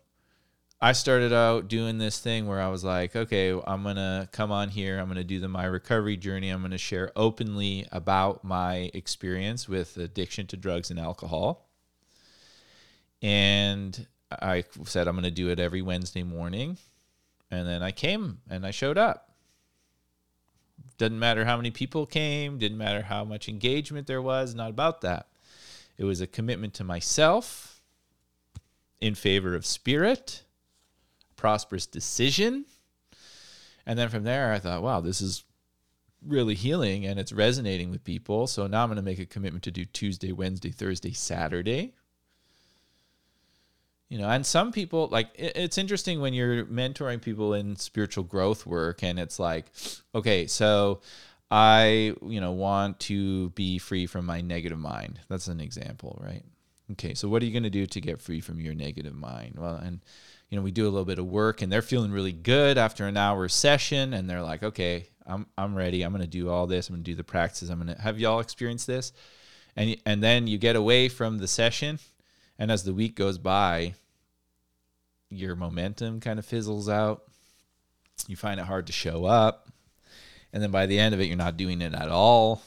I 0.82 0.94
started 0.94 1.34
out 1.34 1.68
doing 1.68 1.98
this 1.98 2.20
thing 2.20 2.48
where 2.48 2.62
I 2.62 2.70
was 2.70 2.86
like, 2.86 3.14
okay, 3.14 3.52
I'm 3.52 3.84
going 3.84 3.98
to 3.98 4.30
come 4.32 4.50
on 4.50 4.70
here. 4.70 4.98
I'm 4.98 5.08
going 5.08 5.18
to 5.18 5.26
do 5.26 5.42
the 5.42 5.50
my 5.50 5.66
recovery 5.66 6.16
journey. 6.16 6.50
I'm 6.50 6.62
going 6.62 6.72
to 6.72 6.78
share 6.78 7.12
openly 7.18 7.86
about 7.92 8.46
my 8.46 8.90
experience 8.94 9.68
with 9.68 9.98
addiction 9.98 10.48
to 10.48 10.58
drugs 10.58 10.90
and 10.90 10.98
alcohol. 10.98 11.68
And 13.22 14.08
I 14.32 14.64
said 14.86 15.10
I'm 15.10 15.16
going 15.16 15.26
to 15.26 15.32
do 15.32 15.50
it 15.50 15.60
every 15.60 15.82
Wednesday 15.82 16.24
morning. 16.24 16.78
And 17.52 17.68
then 17.68 17.84
I 17.84 17.92
came 17.92 18.40
and 18.50 18.66
I 18.66 18.72
showed 18.72 18.98
up. 18.98 19.34
Didn't 20.98 21.20
matter 21.20 21.44
how 21.44 21.58
many 21.58 21.72
people 21.72 22.06
came, 22.06 22.58
didn't 22.58 22.78
matter 22.78 23.02
how 23.02 23.26
much 23.26 23.50
engagement 23.50 24.08
there 24.08 24.22
was, 24.22 24.56
not 24.56 24.70
about 24.70 25.02
that. 25.02 25.28
It 25.98 26.06
was 26.06 26.22
a 26.22 26.28
commitment 26.28 26.74
to 26.76 26.86
myself 26.86 27.82
in 29.02 29.16
favor 29.16 29.56
of 29.56 29.66
spirit 29.66 30.44
prosperous 31.40 31.86
decision. 31.86 32.66
And 33.86 33.98
then 33.98 34.10
from 34.10 34.24
there, 34.24 34.52
I 34.52 34.60
thought, 34.60 34.84
wow, 34.84 35.00
this 35.00 35.22
is 35.22 35.46
really 36.22 36.54
healing 36.54 37.06
and 37.06 37.18
it's 37.18 37.32
resonating 37.32 37.90
with 37.90 38.04
people. 38.04 38.46
So 38.46 38.68
now 38.68 38.84
I'm 38.84 38.90
going 38.90 38.98
to 38.98 39.02
make 39.02 39.20
a 39.20 39.26
commitment 39.26 39.64
to 39.64 39.72
do 39.72 39.86
Tuesday, 39.86 40.34
Wednesday, 40.34 40.70
Thursday, 40.70 41.14
Saturday. 41.14 41.94
You 44.10 44.18
know, 44.18 44.28
and 44.28 44.46
some 44.46 44.72
people 44.72 45.08
like 45.12 45.30
it's 45.36 45.78
interesting 45.78 46.20
when 46.20 46.34
you're 46.34 46.66
mentoring 46.66 47.22
people 47.22 47.54
in 47.54 47.76
spiritual 47.78 48.24
growth 48.24 48.66
work 48.66 49.02
and 49.04 49.18
it's 49.20 49.40
like, 49.40 49.68
okay, 50.14 50.46
so 50.48 51.00
I, 51.50 52.16
you 52.26 52.42
know, 52.42 52.52
want 52.52 53.00
to 53.02 53.52
be 53.52 53.78
free 53.78 54.08
from 54.08 54.26
my 54.26 54.42
negative 54.42 54.80
mind. 54.80 55.20
That's 55.30 55.48
an 55.48 55.62
example, 55.62 56.20
right? 56.24 56.44
Okay, 56.94 57.14
so 57.14 57.30
what 57.30 57.44
are 57.44 57.46
you 57.46 57.52
going 57.52 57.64
to 57.64 57.70
do 57.70 57.86
to 57.86 58.02
get 58.02 58.20
free 58.20 58.42
from 58.42 58.60
your 58.60 58.74
negative 58.74 59.16
mind? 59.16 59.56
Well, 59.58 59.76
and 59.76 60.02
you 60.50 60.58
know, 60.58 60.64
we 60.64 60.72
do 60.72 60.84
a 60.84 60.90
little 60.90 61.06
bit 61.06 61.20
of 61.20 61.26
work 61.26 61.62
and 61.62 61.72
they're 61.72 61.82
feeling 61.82 62.12
really 62.12 62.32
good 62.32 62.78
after 62.78 63.06
an 63.06 63.18
hour 63.18 63.48
session 63.48 64.14
and 64.14 64.30
they're 64.30 64.42
like, 64.42 64.64
okay, 64.64 65.08
I'm, 65.26 65.46
I'm 65.58 65.76
ready. 65.76 66.02
I'm 66.02 66.12
going 66.12 66.24
to 66.24 66.28
do 66.28 66.50
all 66.50 66.66
this. 66.66 66.90
I'm 66.90 66.96
going 66.96 67.04
to 67.04 67.12
do 67.12 67.16
the 67.16 67.24
practices. 67.24 67.70
I'm 67.70 67.82
going 67.82 67.96
to 67.96 68.02
have 68.02 68.20
y'all 68.20 68.40
experience 68.40 68.86
this. 68.86 69.14
And, 69.76 69.96
and 70.06 70.24
then 70.24 70.48
you 70.48 70.58
get 70.58 70.76
away 70.76 71.08
from 71.08 71.38
the 71.38 71.48
session. 71.48 72.00
And 72.58 72.72
as 72.72 72.84
the 72.84 72.94
week 72.94 73.16
goes 73.16 73.38
by, 73.38 73.94
your 75.30 75.56
momentum 75.56 76.20
kind 76.20 76.40
of 76.40 76.46
fizzles 76.46 76.90
out. 76.90 77.24
You 78.28 78.36
find 78.36 78.60
it 78.60 78.66
hard 78.66 78.88
to 78.88 78.94
show 78.94 79.26
up. 79.26 79.70
And 80.52 80.64
then 80.64 80.72
by 80.72 80.88
the 80.88 80.98
end 80.98 81.14
of 81.14 81.22
it, 81.22 81.26
you're 81.26 81.38
not 81.38 81.58
doing 81.58 81.82
it 81.82 81.94
at 81.94 82.10
all. 82.10 82.64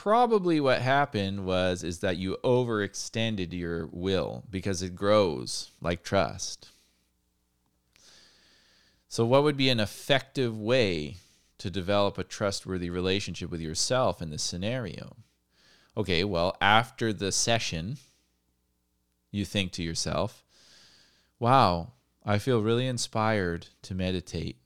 Probably 0.00 0.58
what 0.58 0.80
happened 0.80 1.44
was 1.44 1.84
is 1.84 1.98
that 1.98 2.16
you 2.16 2.34
overextended 2.42 3.52
your 3.52 3.86
will 3.92 4.42
because 4.48 4.80
it 4.80 4.96
grows 4.96 5.72
like 5.82 6.02
trust. 6.02 6.70
So, 9.10 9.26
what 9.26 9.42
would 9.42 9.58
be 9.58 9.68
an 9.68 9.78
effective 9.78 10.58
way 10.58 11.18
to 11.58 11.68
develop 11.68 12.16
a 12.16 12.24
trustworthy 12.24 12.88
relationship 12.88 13.50
with 13.50 13.60
yourself 13.60 14.22
in 14.22 14.30
this 14.30 14.42
scenario? 14.42 15.16
Okay, 15.94 16.24
well, 16.24 16.56
after 16.62 17.12
the 17.12 17.30
session, 17.30 17.98
you 19.30 19.44
think 19.44 19.70
to 19.72 19.82
yourself, 19.82 20.42
wow, 21.38 21.92
I 22.24 22.38
feel 22.38 22.62
really 22.62 22.86
inspired 22.86 23.66
to 23.82 23.94
meditate. 23.94 24.59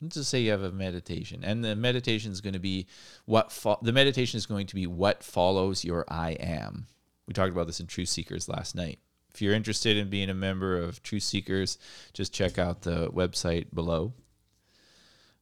Let's 0.00 0.16
just 0.16 0.30
say 0.30 0.40
you 0.40 0.50
have 0.50 0.62
a 0.62 0.72
meditation, 0.72 1.44
and 1.44 1.62
the 1.62 1.76
meditation 1.76 2.32
is 2.32 2.40
going 2.40 2.54
to 2.54 2.58
be 2.58 2.86
what 3.26 3.52
fo- 3.52 3.78
the 3.82 3.92
meditation 3.92 4.38
is 4.38 4.46
going 4.46 4.66
to 4.68 4.74
be 4.74 4.86
what 4.86 5.22
follows 5.22 5.84
your 5.84 6.06
I 6.08 6.30
am. 6.32 6.86
We 7.26 7.34
talked 7.34 7.52
about 7.52 7.66
this 7.66 7.80
in 7.80 7.86
Truth 7.86 8.08
Seekers 8.08 8.48
last 8.48 8.74
night. 8.74 8.98
If 9.34 9.42
you're 9.42 9.54
interested 9.54 9.96
in 9.96 10.08
being 10.08 10.30
a 10.30 10.34
member 10.34 10.78
of 10.78 11.02
Truth 11.02 11.24
Seekers, 11.24 11.76
just 12.14 12.32
check 12.32 12.58
out 12.58 12.82
the 12.82 13.08
website 13.08 13.74
below. 13.74 14.14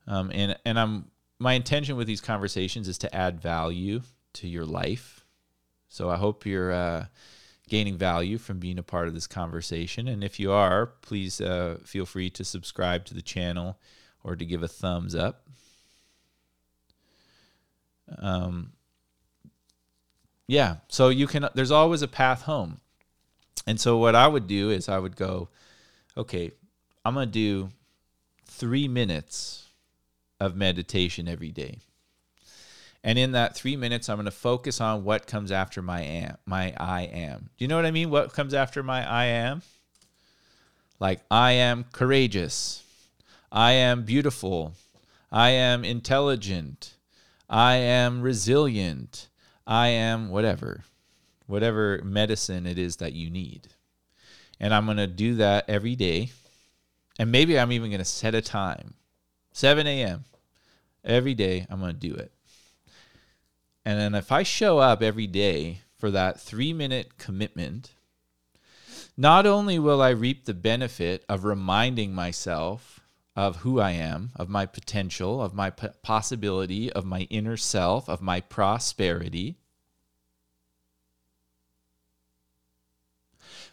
Um, 0.09 0.31
and 0.35 0.59
and 0.65 0.79
I'm 0.79 1.11
my 1.39 1.53
intention 1.53 1.97
with 1.97 2.07
these 2.07 2.21
conversations 2.21 2.89
is 2.89 2.99
to 2.99 3.15
add 3.15 3.41
value 3.41 4.03
to 4.35 4.49
your 4.49 4.67
life. 4.67 5.25
So 5.89 6.11
I 6.11 6.17
hope 6.17 6.45
you're 6.45 6.73
uh, 6.73 7.07
gaining 7.69 7.97
value 7.97 8.39
from 8.39 8.59
being 8.59 8.79
a 8.79 8.83
part 8.83 9.09
of 9.09 9.15
this 9.15 9.27
conversation. 9.27 10.09
And 10.09 10.25
if 10.25 10.41
you 10.41 10.51
are, 10.51 10.87
please 10.87 11.41
uh, 11.41 11.79
feel 11.85 12.07
free 12.07 12.29
to 12.31 12.45
subscribe 12.45 13.05
to 13.07 13.15
the 13.15 13.23
channel 13.23 13.79
or 14.29 14.37
to 14.37 14.45
give 14.45 14.63
a 14.63 14.69
thumbs 14.69 15.15
up. 15.15 15.47
Um, 18.19 18.73
yeah, 20.47 20.77
so 20.89 21.09
you 21.09 21.27
can, 21.27 21.49
there's 21.55 21.71
always 21.71 22.03
a 22.03 22.09
path 22.09 22.43
home. 22.43 22.81
And 23.67 23.81
so 23.81 23.97
what 23.97 24.15
I 24.15 24.29
would 24.29 24.47
do 24.47 24.71
is 24.71 24.89
I 24.89 24.99
would 24.99 25.17
go, 25.17 25.49
okay, 26.17 26.53
I'm 27.05 27.15
going 27.15 27.27
to 27.27 27.33
do 27.33 27.71
three 28.47 28.89
minutes 28.89 29.67
of 30.41 30.57
meditation 30.57 31.29
every 31.29 31.51
day. 31.51 31.79
And 33.05 33.19
in 33.19 33.33
that 33.33 33.55
three 33.55 33.77
minutes, 33.77 34.09
I'm 34.09 34.17
going 34.17 34.25
to 34.27 34.31
focus 34.31 34.81
on 34.81 35.05
what 35.05 35.27
comes 35.27 35.53
after 35.53 35.81
my 35.81 36.03
am, 36.03 36.37
my 36.47 36.75
I 36.77 37.03
am. 37.03 37.51
Do 37.57 37.65
you 37.65 37.69
know 37.69 37.77
what 37.77 37.87
I 37.87 37.91
mean? 37.91 38.11
What 38.11 38.33
comes 38.33 38.55
after 38.55 38.83
my 38.83 39.09
I 39.09 39.27
am? 39.27 39.63
Like 40.99 41.21
I 41.31 41.53
am 41.53 41.85
courageous. 41.93 42.83
I 43.51 43.73
am 43.73 44.03
beautiful. 44.03 44.75
I 45.33 45.51
am 45.51 45.85
intelligent. 45.85 46.95
I 47.49 47.77
am 47.77 48.21
resilient. 48.21 49.29
I 49.67 49.89
am 49.89 50.29
whatever, 50.29 50.85
whatever 51.47 52.01
medicine 52.05 52.67
it 52.67 52.79
is 52.79 52.97
that 52.97 53.13
you 53.13 53.31
need. 53.31 53.69
And 54.61 54.75
I'm 54.75 54.85
going 54.85 54.97
to 54.99 55.07
do 55.07 55.37
that 55.37 55.65
every 55.69 55.95
day. 55.95 56.31
And 57.19 57.33
maybe 57.33 57.59
I'm 57.59 57.73
even 57.73 57.91
going 57.91 57.99
to 57.99 58.05
set 58.05 58.35
a 58.35 58.43
time 58.43 58.95
7 59.53 59.87
a.m. 59.87 60.25
every 61.05 61.35
day. 61.35 61.67
I'm 61.69 61.81
going 61.81 61.95
to 61.95 62.09
do 62.09 62.15
it. 62.15 62.33
And 63.85 63.99
then 63.99 64.15
if 64.15 64.31
I 64.31 64.43
show 64.43 64.79
up 64.79 65.03
every 65.03 65.27
day 65.27 65.81
for 65.97 66.11
that 66.11 66.39
three 66.41 66.73
minute 66.73 67.17
commitment, 67.17 67.93
not 69.17 69.47
only 69.47 69.79
will 69.79 70.03
I 70.03 70.11
reap 70.11 70.45
the 70.45 70.55
benefit 70.55 71.25
of 71.29 71.45
reminding 71.45 72.15
myself 72.15 72.98
of 73.39 73.59
who 73.59 73.79
I 73.79 73.93
am, 73.93 74.31
of 74.35 74.49
my 74.49 74.67
potential, 74.67 75.41
of 75.41 75.55
my 75.55 75.71
p- 75.71 75.87
possibility, 76.03 76.93
of 76.93 77.05
my 77.05 77.21
inner 77.31 77.57
self, 77.57 78.09
of 78.09 78.21
my 78.21 78.41
prosperity, 78.41 79.55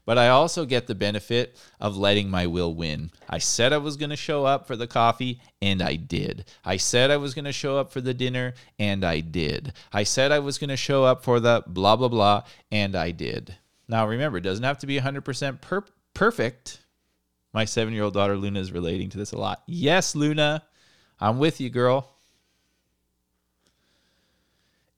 but 0.06 0.20
I 0.20 0.30
also 0.30 0.66
get 0.66 0.86
the 0.86 0.94
benefit 0.94 1.58
of 1.80 1.98
letting 1.98 2.30
my 2.30 2.46
will 2.46 2.76
win. 2.76 3.10
I 3.28 3.40
said 3.40 3.74
I 3.74 3.80
was 3.80 3.98
going 3.98 4.12
to 4.12 4.16
show 4.16 4.46
up 4.46 4.68
for 4.68 4.76
the 4.76 4.86
coffee, 4.86 5.42
and 5.60 5.82
I 5.82 5.96
did. 5.96 6.46
I 6.64 6.78
said 6.78 7.10
I 7.10 7.18
was 7.18 7.34
going 7.34 7.46
to 7.46 7.52
show 7.52 7.80
up 7.80 7.92
for 7.92 8.02
the 8.02 8.14
dinner, 8.14 8.54
and 8.78 9.04
I 9.04 9.20
did. 9.20 9.74
I 9.92 10.04
said 10.04 10.32
I 10.32 10.38
was 10.38 10.60
going 10.60 10.70
to 10.70 10.78
show 10.78 11.06
up 11.06 11.24
for 11.24 11.40
the 11.40 11.64
blah, 11.66 11.96
blah, 11.96 12.10
blah, 12.10 12.44
and 12.72 12.96
I 12.96 13.10
did. 13.10 13.56
Now, 13.88 14.06
remember, 14.06 14.38
it 14.38 14.42
doesn't 14.42 14.64
have 14.64 14.78
to 14.78 14.86
be 14.86 15.00
100% 15.00 15.60
per- 15.60 15.86
perfect. 16.14 16.85
My 17.56 17.66
seven 17.66 17.96
year 17.96 18.04
old 18.04 18.14
daughter 18.14 18.38
Luna 18.38 18.60
is 18.60 18.72
relating 18.72 19.10
to 19.10 19.18
this 19.18 19.32
a 19.32 19.38
lot. 19.40 19.64
Yes, 19.66 20.14
Luna, 20.14 20.64
I'm 21.20 21.40
with 21.40 21.60
you, 21.60 21.72
girl. 21.72 22.12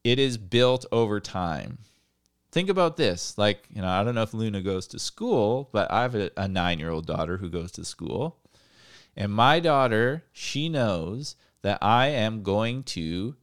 It 0.03 0.20
is 0.20 0.38
built 0.38 0.86
over 0.91 1.22
time 1.22 1.78
think 2.58 2.70
about 2.70 2.97
this. 2.97 3.38
Like, 3.38 3.68
you 3.72 3.84
know, 3.84 3.88
I 3.88 4.03
don't 4.03 4.16
know 4.16 4.24
if 4.24 4.34
Luna 4.34 4.62
goes 4.62 4.88
to 4.88 4.97
school, 4.97 5.70
but 5.72 5.91
I 5.91 6.01
have 6.01 6.16
a, 6.16 6.32
a 6.36 6.47
nine 6.47 6.80
year 6.80 6.89
old 6.89 7.05
daughter 7.05 7.38
who 7.38 7.49
goes 7.49 7.72
to 7.74 7.86
school. 7.86 8.38
And 9.16 9.32
my 9.32 9.60
daughter, 9.60 10.24
she 10.32 10.68
knows 10.68 11.36
that 11.62 11.78
I 11.84 12.08
am 12.08 12.41
going 12.41 12.82
to 12.84 13.36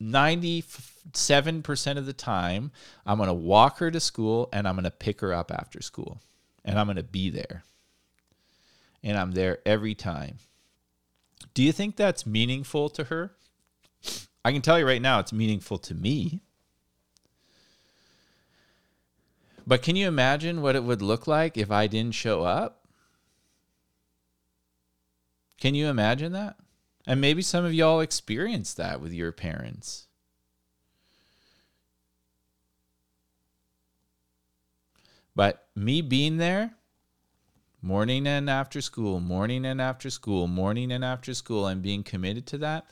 97% 0.00 1.96
of 1.98 2.06
the 2.06 2.12
time, 2.14 2.70
I'm 3.04 3.18
going 3.18 3.28
to 3.28 3.34
walk 3.34 3.78
her 3.78 3.90
to 3.90 4.00
school 4.00 4.48
and 4.50 4.66
I'm 4.66 4.76
going 4.76 4.84
to 4.84 4.90
pick 4.90 5.20
her 5.20 5.34
up 5.34 5.50
after 5.50 5.82
school. 5.82 6.22
And 6.64 6.78
I'm 6.78 6.86
going 6.86 6.96
to 6.96 7.02
be 7.02 7.28
there. 7.28 7.64
And 9.02 9.16
I'm 9.16 9.32
there 9.32 9.58
every 9.64 9.94
time. 9.94 10.38
Do 11.54 11.62
you 11.62 11.72
think 11.72 11.96
that's 11.96 12.26
meaningful 12.26 12.88
to 12.90 13.04
her? 13.04 13.32
I 14.44 14.52
can 14.52 14.62
tell 14.62 14.78
you 14.78 14.86
right 14.86 15.02
now, 15.02 15.18
it's 15.18 15.32
meaningful 15.32 15.78
to 15.78 15.94
me. 15.94 16.40
But 19.66 19.82
can 19.82 19.96
you 19.96 20.06
imagine 20.06 20.62
what 20.62 20.76
it 20.76 20.84
would 20.84 21.02
look 21.02 21.26
like 21.26 21.56
if 21.56 21.70
I 21.70 21.86
didn't 21.88 22.14
show 22.14 22.44
up? 22.44 22.86
Can 25.60 25.74
you 25.74 25.88
imagine 25.88 26.32
that? 26.32 26.56
And 27.06 27.20
maybe 27.20 27.42
some 27.42 27.64
of 27.64 27.74
y'all 27.74 28.00
experienced 28.00 28.76
that 28.76 29.00
with 29.00 29.12
your 29.12 29.32
parents. 29.32 30.06
But 35.34 35.66
me 35.74 36.00
being 36.00 36.36
there, 36.36 36.74
morning 37.82 38.26
and 38.26 38.48
after 38.50 38.80
school, 38.80 39.20
morning 39.20 39.64
and 39.64 39.80
after 39.80 40.10
school, 40.10 40.46
morning 40.46 40.92
and 40.92 41.04
after 41.04 41.34
school, 41.34 41.66
and 41.66 41.82
being 41.82 42.02
committed 42.02 42.46
to 42.46 42.58
that, 42.58 42.86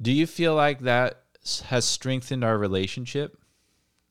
do 0.00 0.12
you 0.12 0.26
feel 0.26 0.54
like 0.54 0.80
that 0.80 1.22
has 1.66 1.84
strengthened 1.84 2.44
our 2.44 2.58
relationship? 2.58 3.38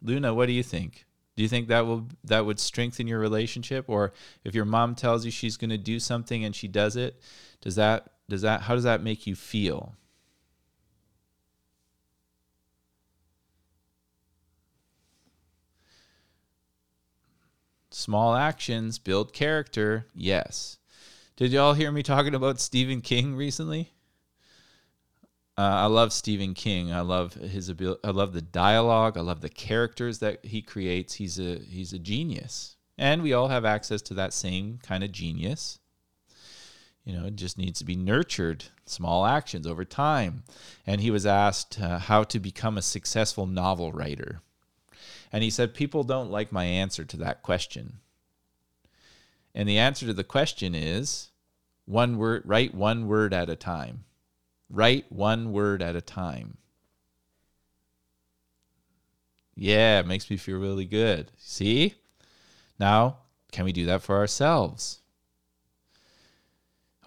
Luna, 0.01 0.34
what 0.34 0.47
do 0.47 0.53
you 0.53 0.63
think? 0.63 1.05
Do 1.36 1.43
you 1.43 1.49
think 1.49 1.68
that 1.68 1.86
will 1.86 2.07
that 2.24 2.45
would 2.45 2.59
strengthen 2.59 3.07
your 3.07 3.20
relationship 3.20 3.86
or 3.89 4.13
if 4.43 4.55
your 4.55 4.66
mom 4.66 4.95
tells 4.95 5.26
you 5.26 5.32
she's 5.32 5.57
going 5.57 5.70
to 5.70 5.78
do 5.78 5.99
something 5.99 6.45
and 6.45 6.55
she 6.55 6.68
does 6.68 6.95
it, 6.95 7.20
does 7.61 7.76
that 7.76 8.09
does 8.30 8.41
that 8.41 8.61
how 8.61 8.76
does 8.76 8.86
that 8.86 9.03
make 9.03 9.28
you 9.28 9.36
feel? 9.36 9.95
Small 18.06 18.36
actions 18.36 18.99
build 18.99 19.34
character. 19.34 20.06
Yes. 20.14 20.78
Did 21.38 21.51
y'all 21.51 21.74
hear 21.74 21.91
me 21.91 22.03
talking 22.03 22.36
about 22.36 22.60
Stephen 22.60 23.01
King 23.01 23.36
recently? 23.36 23.93
Uh, 25.58 25.62
I 25.62 25.86
love 25.88 26.14
Stephen 26.14 26.53
King. 26.53 26.91
I 26.91 26.99
love 26.99 27.34
his 27.34 27.68
ability. 27.68 28.01
I 28.03 28.12
love 28.12 28.34
the 28.34 28.43
dialogue. 28.43 29.18
I 29.18 29.22
love 29.22 29.41
the 29.41 29.49
characters 29.49 30.20
that 30.20 30.45
he 30.45 30.62
creates. 30.62 31.16
He's 31.16 31.39
a 31.39 31.58
he's 31.58 31.93
a 31.93 31.97
genius, 31.97 32.76
and 32.95 33.24
we 33.24 33.34
all 33.34 33.47
have 33.47 33.66
access 33.66 34.03
to 34.03 34.14
that 34.14 34.34
same 34.34 34.78
kind 34.84 35.03
of 35.03 35.12
genius. 35.12 35.80
You 37.06 37.14
know, 37.14 37.26
it 37.26 37.36
just 37.36 37.58
needs 37.58 37.80
to 37.80 37.86
be 37.86 37.95
nurtured. 37.95 38.66
Small 38.86 39.26
actions 39.26 39.66
over 39.66 39.84
time. 39.84 40.43
And 40.86 41.01
he 41.01 41.10
was 41.10 41.26
asked 41.26 41.80
uh, 41.82 41.97
how 41.97 42.24
to 42.26 42.39
become 42.39 42.78
a 42.78 42.84
successful 42.84 43.47
novel 43.47 43.91
writer, 43.91 44.41
and 45.32 45.44
he 45.44 45.50
said, 45.50 45.74
"People 45.74 46.04
don't 46.04 46.32
like 46.32 46.52
my 46.52 46.66
answer 46.66 47.06
to 47.06 47.18
that 47.18 47.44
question." 47.44 48.00
And 49.54 49.70
the 49.70 49.78
answer 49.78 50.06
to 50.06 50.14
the 50.14 50.24
question 50.24 50.76
is 50.76 51.30
one 51.86 52.18
word. 52.18 52.44
Write 52.46 52.74
one 52.74 53.08
word 53.08 53.34
at 53.34 53.50
a 53.50 53.56
time. 53.56 54.04
Write 54.70 55.12
one 55.12 55.54
word 55.54 55.82
at 55.82 55.96
a 55.96 56.02
time. 56.02 56.58
Yeah, 59.56 60.00
it 60.00 60.08
makes 60.08 60.30
me 60.30 60.38
feel 60.38 60.58
really 60.58 60.86
good. 60.86 61.32
See? 61.38 61.96
Now, 62.78 63.20
can 63.52 63.64
we 63.64 63.72
do 63.72 63.86
that 63.86 64.02
for 64.02 64.18
ourselves? 64.18 65.00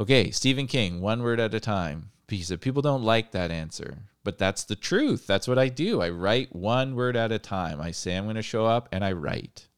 Okay, 0.01 0.31
Stephen 0.31 0.67
King, 0.67 1.01
one 1.01 1.23
word 1.23 1.41
at 1.41 1.53
a 1.53 1.61
time. 1.61 2.11
He 2.29 2.43
said, 2.43 2.61
People 2.61 2.83
don't 2.83 3.03
like 3.03 3.33
that 3.33 3.51
answer, 3.51 3.99
but 4.29 4.37
that's 4.37 4.65
the 4.65 4.77
truth. 4.77 5.27
That's 5.27 5.49
what 5.49 5.59
I 5.59 5.71
do. 5.71 6.03
I 6.03 6.11
write 6.11 6.55
one 6.55 6.95
word 6.95 7.17
at 7.17 7.33
a 7.33 7.39
time. 7.39 7.81
I 7.81 7.93
say 7.93 8.15
I'm 8.15 8.25
going 8.25 8.37
to 8.37 8.43
show 8.43 8.67
up 8.67 8.87
and 8.93 9.03
I 9.03 9.13
write. 9.13 9.69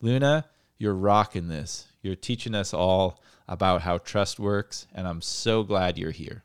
Luna, 0.00 0.44
you're 0.78 0.94
rocking 0.94 1.48
this. 1.48 1.88
You're 2.02 2.14
teaching 2.14 2.54
us 2.54 2.72
all 2.72 3.20
about 3.48 3.82
how 3.82 3.98
trust 3.98 4.38
works, 4.38 4.86
and 4.94 5.08
I'm 5.08 5.20
so 5.20 5.64
glad 5.64 5.98
you're 5.98 6.12
here. 6.12 6.44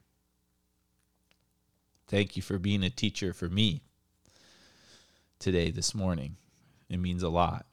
Thank 2.08 2.36
you 2.36 2.42
for 2.42 2.58
being 2.58 2.82
a 2.82 2.90
teacher 2.90 3.32
for 3.32 3.48
me 3.48 3.84
today, 5.38 5.70
this 5.70 5.94
morning. 5.94 6.38
It 6.90 6.98
means 6.98 7.22
a 7.22 7.30
lot. 7.30 7.68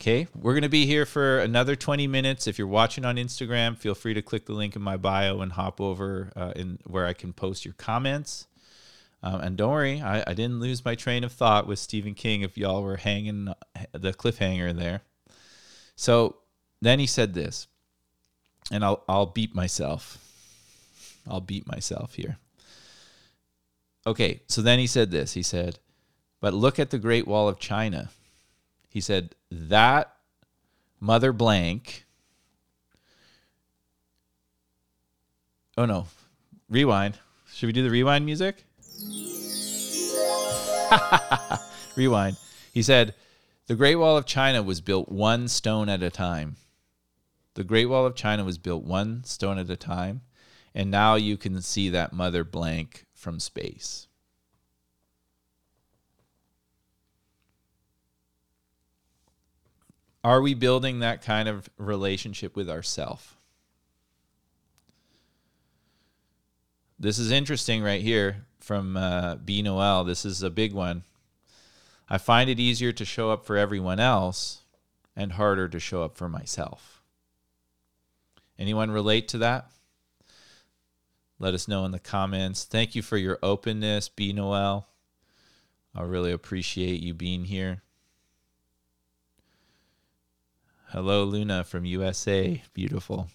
Okay, 0.00 0.28
we're 0.32 0.52
going 0.52 0.62
to 0.62 0.68
be 0.68 0.86
here 0.86 1.04
for 1.04 1.40
another 1.40 1.74
20 1.74 2.06
minutes. 2.06 2.46
If 2.46 2.56
you're 2.56 2.68
watching 2.68 3.04
on 3.04 3.16
Instagram, 3.16 3.76
feel 3.76 3.96
free 3.96 4.14
to 4.14 4.22
click 4.22 4.46
the 4.46 4.52
link 4.52 4.76
in 4.76 4.82
my 4.82 4.96
bio 4.96 5.40
and 5.40 5.50
hop 5.50 5.80
over 5.80 6.30
uh, 6.36 6.52
in 6.54 6.78
where 6.86 7.04
I 7.04 7.12
can 7.12 7.32
post 7.32 7.64
your 7.64 7.74
comments. 7.74 8.46
Um, 9.24 9.40
and 9.40 9.56
don't 9.56 9.72
worry, 9.72 10.00
I, 10.00 10.22
I 10.24 10.34
didn't 10.34 10.60
lose 10.60 10.84
my 10.84 10.94
train 10.94 11.24
of 11.24 11.32
thought 11.32 11.66
with 11.66 11.80
Stephen 11.80 12.14
King 12.14 12.42
if 12.42 12.56
y'all 12.56 12.84
were 12.84 12.98
hanging 12.98 13.46
the 13.90 14.12
cliffhanger 14.12 14.72
there. 14.72 15.00
So 15.96 16.36
then 16.80 17.00
he 17.00 17.06
said 17.08 17.34
this, 17.34 17.66
and 18.70 18.84
I'll, 18.84 19.02
I'll 19.08 19.26
beat 19.26 19.52
myself. 19.52 20.18
I'll 21.28 21.40
beat 21.40 21.66
myself 21.66 22.14
here. 22.14 22.38
Okay, 24.06 24.42
so 24.46 24.62
then 24.62 24.78
he 24.78 24.86
said 24.86 25.10
this. 25.10 25.32
He 25.32 25.42
said, 25.42 25.80
But 26.40 26.54
look 26.54 26.78
at 26.78 26.90
the 26.90 26.98
Great 27.00 27.26
Wall 27.26 27.48
of 27.48 27.58
China. 27.58 28.10
He 28.88 29.00
said, 29.00 29.34
That 29.50 30.14
mother 31.00 31.32
blank. 31.32 32.06
Oh 35.76 35.84
no, 35.84 36.06
rewind. 36.68 37.18
Should 37.52 37.66
we 37.66 37.72
do 37.72 37.82
the 37.82 37.90
rewind 37.90 38.24
music? 38.24 38.64
Rewind. 41.96 42.36
He 42.72 42.82
said, 42.82 43.14
The 43.66 43.74
Great 43.74 43.96
Wall 43.96 44.16
of 44.16 44.26
China 44.26 44.62
was 44.62 44.80
built 44.80 45.08
one 45.08 45.48
stone 45.48 45.88
at 45.88 46.02
a 46.02 46.10
time. 46.10 46.56
The 47.54 47.64
Great 47.64 47.86
Wall 47.86 48.06
of 48.06 48.14
China 48.14 48.44
was 48.44 48.58
built 48.58 48.84
one 48.84 49.24
stone 49.24 49.58
at 49.58 49.70
a 49.70 49.76
time. 49.76 50.22
And 50.74 50.90
now 50.90 51.16
you 51.16 51.36
can 51.36 51.60
see 51.60 51.88
that 51.90 52.12
mother 52.12 52.44
blank 52.44 53.06
from 53.14 53.40
space. 53.40 54.06
Are 60.24 60.42
we 60.42 60.54
building 60.54 60.98
that 60.98 61.22
kind 61.22 61.48
of 61.48 61.68
relationship 61.78 62.56
with 62.56 62.68
ourself? 62.68 63.36
This 66.98 67.18
is 67.18 67.30
interesting 67.30 67.82
right 67.82 68.02
here 68.02 68.44
from 68.58 68.96
uh, 68.96 69.36
B. 69.36 69.62
Noel. 69.62 70.04
This 70.04 70.24
is 70.24 70.42
a 70.42 70.50
big 70.50 70.72
one. 70.72 71.04
I 72.10 72.18
find 72.18 72.50
it 72.50 72.58
easier 72.58 72.90
to 72.92 73.04
show 73.04 73.30
up 73.30 73.46
for 73.46 73.56
everyone 73.56 74.00
else 74.00 74.62
and 75.14 75.32
harder 75.32 75.68
to 75.68 75.78
show 75.78 76.02
up 76.02 76.16
for 76.16 76.28
myself. 76.28 77.02
Anyone 78.58 78.90
relate 78.90 79.28
to 79.28 79.38
that? 79.38 79.70
Let 81.38 81.54
us 81.54 81.68
know 81.68 81.84
in 81.84 81.92
the 81.92 82.00
comments. 82.00 82.64
Thank 82.64 82.96
you 82.96 83.02
for 83.02 83.16
your 83.16 83.38
openness, 83.42 84.08
B. 84.08 84.32
Noel. 84.32 84.88
I 85.94 86.02
really 86.02 86.32
appreciate 86.32 87.00
you 87.00 87.14
being 87.14 87.44
here. 87.44 87.82
Hello, 90.92 91.22
Luna 91.24 91.64
from 91.64 91.84
USA. 91.84 92.62
Beautiful. 92.72 93.28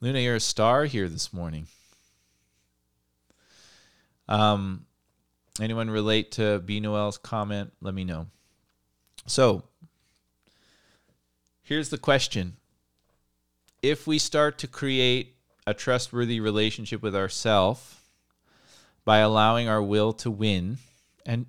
Luna, 0.00 0.20
you're 0.20 0.36
a 0.36 0.40
star 0.40 0.84
here 0.84 1.08
this 1.08 1.32
morning. 1.32 1.66
Um, 4.28 4.86
anyone 5.60 5.90
relate 5.90 6.30
to 6.32 6.60
B. 6.60 6.78
Noel's 6.78 7.18
comment? 7.18 7.72
Let 7.80 7.92
me 7.92 8.04
know. 8.04 8.28
So, 9.26 9.64
here's 11.60 11.88
the 11.88 11.98
question 11.98 12.56
If 13.82 14.06
we 14.06 14.20
start 14.20 14.58
to 14.58 14.68
create 14.68 15.34
a 15.66 15.74
trustworthy 15.74 16.38
relationship 16.38 17.02
with 17.02 17.16
ourselves 17.16 17.96
by 19.04 19.18
allowing 19.18 19.68
our 19.68 19.82
will 19.82 20.12
to 20.12 20.30
win, 20.30 20.78
and 21.26 21.46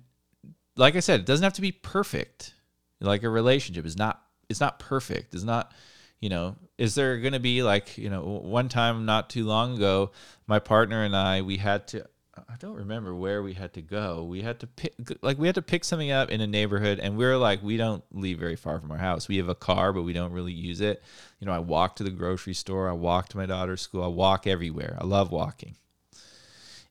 like 0.74 0.96
I 0.96 1.00
said, 1.00 1.20
it 1.20 1.26
doesn't 1.26 1.44
have 1.44 1.52
to 1.52 1.60
be 1.60 1.70
perfect. 1.70 2.54
Like 3.00 3.22
a 3.22 3.28
relationship 3.28 3.86
is 3.86 3.96
not 3.96 4.22
it's 4.48 4.60
not 4.60 4.78
perfect. 4.78 5.34
It's 5.34 5.44
not 5.44 5.72
you 6.20 6.28
know 6.28 6.56
is 6.78 6.94
there 6.94 7.18
going 7.18 7.32
to 7.32 7.40
be 7.40 7.62
like 7.62 7.96
you 7.96 8.10
know 8.10 8.22
one 8.22 8.68
time 8.68 9.04
not 9.04 9.30
too 9.30 9.44
long 9.44 9.76
ago 9.76 10.10
my 10.48 10.58
partner 10.58 11.04
and 11.04 11.14
i 11.14 11.42
we 11.42 11.58
had 11.58 11.86
to 11.86 12.04
I 12.48 12.56
don't 12.58 12.74
remember 12.74 13.14
where 13.14 13.42
we 13.42 13.54
had 13.54 13.72
to 13.74 13.82
go. 13.82 14.24
We 14.24 14.42
had 14.42 14.60
to 14.60 14.66
pick 14.66 14.94
like 15.22 15.38
we 15.38 15.48
had 15.48 15.54
to 15.56 15.62
pick 15.62 15.84
something 15.84 16.10
up 16.10 16.30
in 16.30 16.40
a 16.40 16.46
neighborhood 16.46 16.98
and 16.98 17.16
we 17.16 17.24
are 17.24 17.36
like 17.36 17.62
we 17.62 17.76
don't 17.76 18.04
leave 18.12 18.38
very 18.38 18.56
far 18.56 18.78
from 18.78 18.90
our 18.90 18.98
house. 18.98 19.28
We 19.28 19.38
have 19.38 19.48
a 19.48 19.54
car 19.54 19.92
but 19.92 20.02
we 20.02 20.12
don't 20.12 20.32
really 20.32 20.52
use 20.52 20.80
it. 20.80 21.02
You 21.40 21.46
know, 21.46 21.52
I 21.52 21.58
walk 21.58 21.96
to 21.96 22.04
the 22.04 22.10
grocery 22.10 22.54
store, 22.54 22.88
I 22.88 22.92
walk 22.92 23.28
to 23.30 23.36
my 23.36 23.46
daughter's 23.46 23.80
school, 23.80 24.04
I 24.04 24.08
walk 24.08 24.46
everywhere. 24.46 24.96
I 25.00 25.04
love 25.04 25.30
walking. 25.30 25.76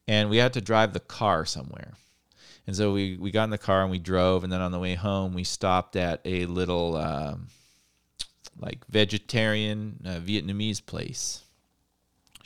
And 0.07 0.29
we 0.29 0.37
had 0.37 0.53
to 0.53 0.61
drive 0.61 0.93
the 0.93 0.99
car 0.99 1.45
somewhere. 1.45 1.93
And 2.67 2.75
so 2.75 2.93
we 2.93 3.17
we 3.17 3.31
got 3.31 3.45
in 3.45 3.49
the 3.49 3.57
car 3.57 3.81
and 3.81 3.89
we 3.89 3.99
drove 3.99 4.43
and 4.43 4.51
then 4.51 4.61
on 4.61 4.71
the 4.71 4.79
way 4.79 4.93
home 4.93 5.33
we 5.33 5.43
stopped 5.43 5.95
at 5.95 6.21
a 6.25 6.45
little 6.45 6.97
um, 6.97 7.47
like 8.59 8.85
vegetarian 8.89 10.01
uh, 10.05 10.19
Vietnamese 10.19 10.85
place 10.85 11.43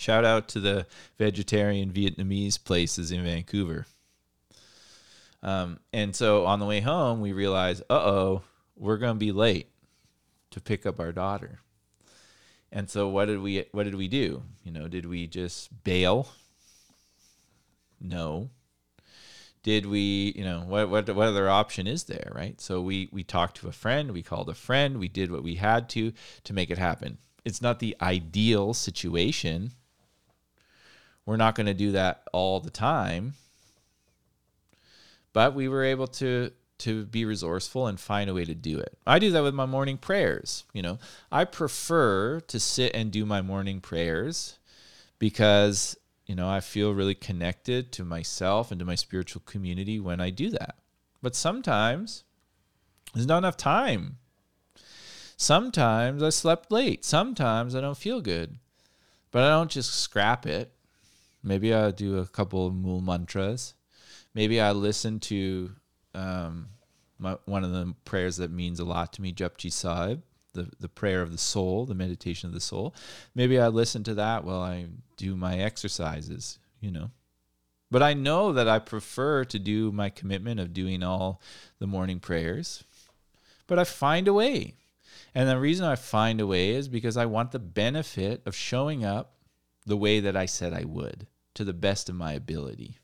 Shout 0.02 0.26
out 0.26 0.48
to 0.48 0.60
the 0.60 0.88
vegetarian 1.20 1.92
Vietnamese 1.92 2.58
places 2.58 3.12
in 3.12 3.24
Vancouver. 3.24 3.86
Um, 5.44 5.80
and 5.94 6.16
so 6.16 6.48
on 6.48 6.60
the 6.60 6.66
way 6.66 6.80
home, 6.80 7.22
we 7.22 7.34
realized, 7.34 7.84
uh 7.88 8.02
oh, 8.04 8.42
we're 8.76 8.98
going 8.98 9.14
to 9.14 9.20
be 9.20 9.32
late 9.32 9.70
to 10.50 10.60
pick 10.60 10.88
up 10.88 11.00
our 11.00 11.12
daughter. 11.12 11.60
And 12.72 12.90
so 12.90 13.10
what 13.10 13.26
did 13.26 13.42
we 13.42 13.66
what 13.74 13.84
did 13.84 13.94
we 13.94 14.08
do? 14.08 14.42
You 14.64 14.72
know, 14.72 14.88
did 14.88 15.06
we 15.06 15.28
just 15.28 15.84
bail? 15.84 16.30
No. 18.00 18.50
Did 19.64 19.86
we, 19.86 20.34
you 20.36 20.44
know, 20.44 20.62
what 20.62 20.90
what 20.90 21.08
what 21.16 21.28
other 21.28 21.50
option 21.50 21.86
is 21.86 22.06
there, 22.06 22.32
right? 22.34 22.60
So 22.60 22.82
we 22.82 23.10
we 23.12 23.24
talked 23.24 23.58
to 23.58 23.68
a 23.68 23.72
friend, 23.72 24.12
we 24.12 24.24
called 24.24 24.50
a 24.50 24.56
friend, 24.56 25.00
we 25.00 25.08
did 25.08 25.32
what 25.32 25.44
we 25.44 25.56
had 25.56 25.88
to 25.90 26.14
to 26.44 26.54
make 26.54 26.72
it 26.72 26.78
happen. 26.78 27.20
It's 27.46 27.62
not 27.62 27.80
the 27.80 27.96
ideal 28.02 28.74
situation, 28.74 29.72
we're 31.26 31.38
not 31.38 31.56
going 31.56 31.68
to 31.68 31.74
do 31.74 31.92
that 31.92 32.24
all 32.34 32.60
the 32.60 32.70
time. 32.70 33.34
But 35.34 35.54
we 35.54 35.68
were 35.68 35.84
able 35.84 36.08
to 36.08 36.52
to 36.80 37.06
be 37.06 37.26
resourceful 37.26 37.86
and 37.86 38.00
find 38.00 38.30
a 38.30 38.34
way 38.34 38.44
to 38.44 38.56
do 38.56 38.80
it. 38.80 38.98
I 39.06 39.20
do 39.20 39.32
that 39.32 39.44
with 39.44 39.54
my 39.54 39.68
morning 39.68 39.98
prayers, 39.98 40.64
you 40.74 40.82
know. 40.82 40.98
I 41.32 41.46
prefer 41.46 42.40
to 42.42 42.60
sit 42.60 42.96
and 42.96 43.12
do 43.12 43.24
my 43.24 43.42
morning 43.42 43.82
prayers 43.82 44.58
because, 45.20 45.96
you 46.32 46.36
know, 46.38 46.50
I 46.50 46.62
feel 46.62 46.94
really 46.94 47.14
connected 47.14 47.92
to 47.92 48.06
myself 48.06 48.72
and 48.72 48.80
to 48.80 48.86
my 48.86 48.96
spiritual 48.96 49.42
community 49.46 50.00
when 50.00 50.22
I 50.22 50.30
do 50.30 50.50
that. 50.52 50.76
But 51.22 51.36
sometimes 51.36 52.24
there's 53.14 53.28
not 53.28 53.40
enough 53.40 53.58
time. 53.58 54.18
Sometimes 55.36 56.24
I 56.24 56.30
slept 56.30 56.72
late. 56.72 57.04
Sometimes 57.04 57.76
I 57.76 57.82
don't 57.82 57.98
feel 57.98 58.22
good. 58.22 58.60
But 59.32 59.44
I 59.44 59.50
don't 59.50 59.70
just 59.70 59.94
scrap 59.94 60.46
it. 60.46 60.72
Maybe 61.44 61.74
I 61.74 61.92
do 61.92 62.20
a 62.20 62.26
couple 62.26 62.66
of 62.66 62.76
mool 62.76 63.02
mantras. 63.02 63.74
Maybe 64.34 64.62
I 64.62 64.72
listen 64.72 65.20
to 65.32 65.72
um, 66.16 66.70
my, 67.20 67.36
one 67.44 67.66
of 67.66 67.74
the 67.74 67.94
prayers 68.06 68.38
that 68.38 68.52
means 68.52 68.80
a 68.80 68.86
lot 68.86 69.12
to 69.14 69.22
me, 69.22 69.34
Japji 69.34 69.70
Sahib, 69.70 70.22
the, 70.54 70.70
the 70.80 70.90
prayer 70.90 71.22
of 71.22 71.32
the 71.32 71.38
soul, 71.38 71.86
the 71.86 71.96
meditation 71.96 72.48
of 72.48 72.54
the 72.54 72.62
soul. 72.62 72.94
Maybe 73.36 73.60
I 73.60 73.68
listen 73.68 74.04
to 74.04 74.14
that 74.16 74.44
while 74.44 74.62
I 74.62 74.88
do 75.18 75.36
my 75.36 75.58
exercises, 75.58 76.60
you 76.80 76.92
know. 76.92 77.12
But 77.90 78.02
I 78.02 78.14
know 78.14 78.54
that 78.54 78.70
I 78.70 78.80
prefer 78.80 79.44
to 79.46 79.60
do 79.60 79.92
my 79.92 80.10
commitment 80.10 80.60
of 80.60 80.74
doing 80.74 81.04
all 81.04 81.42
the 81.80 81.88
morning 81.88 82.20
prayers. 82.20 82.84
But 83.68 83.80
I 83.80 83.84
find 83.84 84.28
a 84.28 84.34
way. 84.34 84.76
And 85.36 85.48
the 85.48 85.60
reason 85.60 85.86
I 85.86 85.96
find 85.96 86.40
a 86.40 86.48
way 86.48 86.72
is 86.72 86.88
because 86.88 87.18
I 87.18 87.26
want 87.26 87.52
the 87.52 87.60
benefit 87.60 88.42
of 88.46 88.56
showing 88.56 89.04
up 89.04 89.34
the 89.86 89.98
way 89.98 90.20
that 90.22 90.38
I 90.38 90.46
said 90.46 90.74
I 90.74 90.86
would 90.86 91.28
to 91.54 91.64
the 91.64 91.74
best 91.74 92.10
of 92.10 92.16
my 92.16 92.34
ability. 92.34 92.98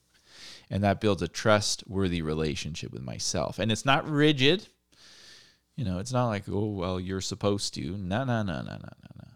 And 0.69 0.83
that 0.83 1.01
builds 1.01 1.21
a 1.21 1.27
trustworthy 1.27 2.21
relationship 2.21 2.91
with 2.91 3.01
myself. 3.01 3.59
And 3.59 3.71
it's 3.71 3.85
not 3.85 4.09
rigid. 4.09 4.67
You 5.77 5.85
know, 5.85 5.99
it's 5.99 6.11
not 6.11 6.27
like, 6.27 6.43
oh, 6.49 6.71
well, 6.71 6.99
you're 6.99 7.21
supposed 7.21 7.73
to. 7.75 7.95
No, 7.97 8.23
no, 8.23 8.41
no, 8.41 8.61
no, 8.61 8.63
no, 8.63 8.77
no, 8.79 9.09
no. 9.15 9.27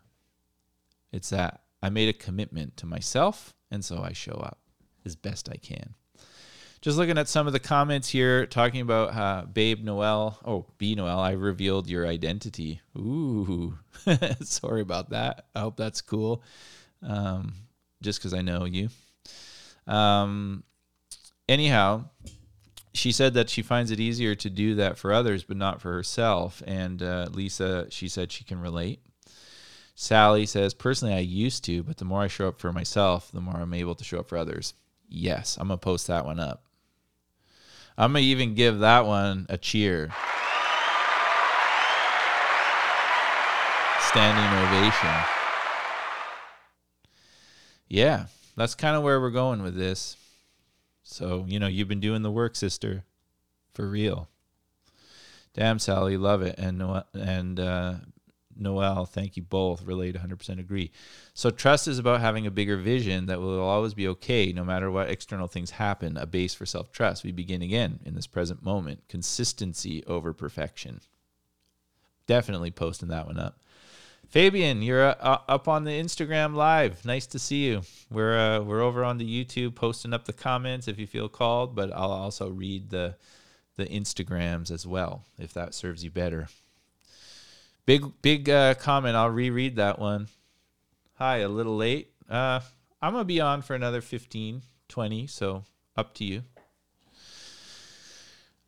It's 1.11 1.29
that 1.29 1.61
I 1.81 1.89
made 1.89 2.09
a 2.09 2.13
commitment 2.13 2.77
to 2.77 2.85
myself, 2.85 3.53
and 3.69 3.85
so 3.85 4.01
I 4.01 4.11
show 4.11 4.33
up 4.33 4.59
as 5.05 5.15
best 5.15 5.49
I 5.49 5.57
can. 5.57 5.93
Just 6.81 6.97
looking 6.97 7.19
at 7.19 7.29
some 7.29 7.45
of 7.45 7.53
the 7.53 7.59
comments 7.59 8.09
here, 8.09 8.47
talking 8.47 8.81
about 8.81 9.15
uh, 9.15 9.45
Babe 9.45 9.83
Noel. 9.83 10.39
Oh, 10.43 10.65
B 10.79 10.95
Noel, 10.95 11.19
I 11.19 11.33
revealed 11.33 11.87
your 11.87 12.07
identity. 12.07 12.81
Ooh, 12.97 13.77
sorry 14.41 14.81
about 14.81 15.11
that. 15.11 15.45
I 15.53 15.59
hope 15.59 15.77
that's 15.77 16.01
cool. 16.01 16.43
Um, 17.03 17.53
just 18.01 18.19
because 18.19 18.33
I 18.33 18.41
know 18.41 18.65
you. 18.65 18.89
Um, 19.85 20.63
anyhow, 21.47 22.05
she 22.93 23.11
said 23.11 23.33
that 23.35 23.49
she 23.49 23.61
finds 23.61 23.91
it 23.91 23.99
easier 23.99 24.35
to 24.35 24.49
do 24.49 24.75
that 24.75 24.97
for 24.97 25.13
others, 25.13 25.43
but 25.43 25.57
not 25.57 25.81
for 25.81 25.93
herself. 25.93 26.61
And 26.67 27.01
uh, 27.01 27.27
Lisa, 27.31 27.87
she 27.89 28.07
said 28.07 28.31
she 28.31 28.43
can 28.43 28.59
relate. 28.59 29.01
Sally 29.95 30.45
says, 30.45 30.73
personally, 30.73 31.13
I 31.13 31.19
used 31.19 31.63
to, 31.65 31.83
but 31.83 31.97
the 31.97 32.05
more 32.05 32.21
I 32.21 32.27
show 32.27 32.47
up 32.47 32.59
for 32.59 32.73
myself, 32.73 33.31
the 33.31 33.41
more 33.41 33.57
I'm 33.57 33.73
able 33.73 33.95
to 33.95 34.03
show 34.03 34.19
up 34.19 34.29
for 34.29 34.37
others. 34.37 34.73
Yes, 35.07 35.57
I'm 35.59 35.67
going 35.67 35.79
to 35.79 35.83
post 35.83 36.07
that 36.07 36.25
one 36.25 36.39
up. 36.39 36.63
I'm 37.97 38.13
going 38.13 38.23
to 38.23 38.27
even 38.29 38.55
give 38.55 38.79
that 38.79 39.05
one 39.05 39.45
a 39.49 39.57
cheer. 39.57 40.09
Standing 44.07 44.59
ovation. 44.59 45.09
Yeah, 47.87 48.25
that's 48.55 48.75
kind 48.75 48.95
of 48.95 49.03
where 49.03 49.21
we're 49.21 49.29
going 49.29 49.61
with 49.63 49.75
this. 49.75 50.15
So, 51.11 51.45
you 51.45 51.59
know, 51.59 51.67
you've 51.67 51.89
been 51.89 51.99
doing 51.99 52.21
the 52.21 52.31
work, 52.31 52.55
sister, 52.55 53.03
for 53.73 53.87
real. 53.87 54.29
Damn, 55.53 55.77
Sally, 55.77 56.15
love 56.15 56.41
it. 56.41 56.55
And 56.57 56.77
Noel, 56.77 57.05
and 57.13 57.59
uh, 57.59 57.95
Noel, 58.55 59.05
thank 59.05 59.35
you 59.35 59.43
both. 59.43 59.83
Relate 59.83 60.15
100% 60.15 60.57
agree. 60.57 60.89
So, 61.33 61.49
trust 61.49 61.89
is 61.89 61.99
about 61.99 62.21
having 62.21 62.47
a 62.47 62.51
bigger 62.51 62.77
vision 62.77 63.25
that 63.25 63.41
will 63.41 63.59
always 63.59 63.93
be 63.93 64.07
okay 64.07 64.53
no 64.53 64.63
matter 64.63 64.89
what 64.89 65.09
external 65.09 65.47
things 65.47 65.71
happen. 65.71 66.15
A 66.15 66.25
base 66.25 66.53
for 66.53 66.65
self 66.65 66.93
trust. 66.93 67.25
We 67.25 67.33
begin 67.33 67.61
again 67.61 67.99
in 68.05 68.15
this 68.15 68.27
present 68.27 68.63
moment. 68.63 69.03
Consistency 69.09 70.05
over 70.05 70.31
perfection. 70.31 71.01
Definitely 72.25 72.71
posting 72.71 73.09
that 73.09 73.27
one 73.27 73.37
up. 73.37 73.59
Fabian, 74.31 74.81
you're 74.81 75.09
uh, 75.09 75.39
up 75.49 75.67
on 75.67 75.83
the 75.83 75.91
Instagram 75.91 76.55
live. 76.55 77.03
Nice 77.03 77.27
to 77.27 77.37
see 77.37 77.65
you. 77.65 77.81
We're 78.09 78.39
uh, 78.39 78.61
we're 78.61 78.79
over 78.79 79.03
on 79.03 79.17
the 79.17 79.25
YouTube 79.25 79.75
posting 79.75 80.13
up 80.13 80.23
the 80.23 80.31
comments 80.31 80.87
if 80.87 80.97
you 80.97 81.05
feel 81.05 81.27
called, 81.27 81.75
but 81.75 81.91
I'll 81.91 82.13
also 82.13 82.49
read 82.49 82.91
the 82.91 83.17
the 83.75 83.85
Instagrams 83.87 84.71
as 84.71 84.87
well 84.87 85.25
if 85.37 85.53
that 85.53 85.73
serves 85.73 86.05
you 86.05 86.11
better. 86.11 86.47
Big 87.85 88.05
big 88.21 88.49
uh, 88.49 88.75
comment. 88.75 89.17
I'll 89.17 89.29
reread 89.29 89.75
that 89.75 89.99
one. 89.99 90.29
Hi, 91.15 91.39
a 91.39 91.49
little 91.49 91.75
late. 91.75 92.13
Uh, 92.29 92.61
I'm 93.01 93.11
gonna 93.11 93.25
be 93.25 93.41
on 93.41 93.61
for 93.61 93.75
another 93.75 93.99
15, 93.99 94.61
20, 94.87 95.27
so 95.27 95.65
up 95.97 96.13
to 96.15 96.23
you. 96.23 96.43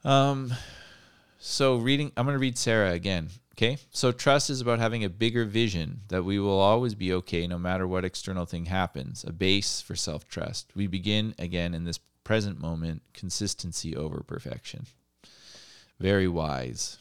Um, 0.03 0.53
so 1.39 1.77
reading, 1.77 2.11
I'm 2.17 2.25
gonna 2.25 2.37
read 2.37 2.57
Sarah 2.57 2.91
again. 2.91 3.29
Okay, 3.55 3.77
so 3.91 4.11
trust 4.11 4.49
is 4.49 4.61
about 4.61 4.79
having 4.79 5.03
a 5.03 5.09
bigger 5.09 5.45
vision 5.45 6.01
that 6.07 6.23
we 6.23 6.39
will 6.39 6.59
always 6.59 6.95
be 6.95 7.13
okay 7.13 7.45
no 7.45 7.59
matter 7.59 7.87
what 7.87 8.03
external 8.03 8.45
thing 8.45 8.65
happens, 8.65 9.23
a 9.23 9.31
base 9.31 9.79
for 9.79 9.95
self 9.95 10.27
trust. 10.27 10.71
We 10.75 10.87
begin 10.87 11.35
again 11.37 11.75
in 11.75 11.83
this 11.83 11.99
present 12.23 12.59
moment, 12.59 13.03
consistency 13.13 13.95
over 13.95 14.23
perfection. 14.23 14.87
Very 15.99 16.27
wise. 16.27 16.97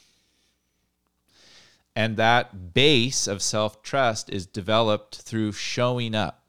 And 1.97 2.17
that 2.19 2.75
base 2.75 3.27
of 3.27 3.41
self 3.41 3.83
trust 3.83 4.29
is 4.29 4.47
developed 4.47 5.23
through 5.23 5.53
showing 5.53 6.15
up 6.15 6.45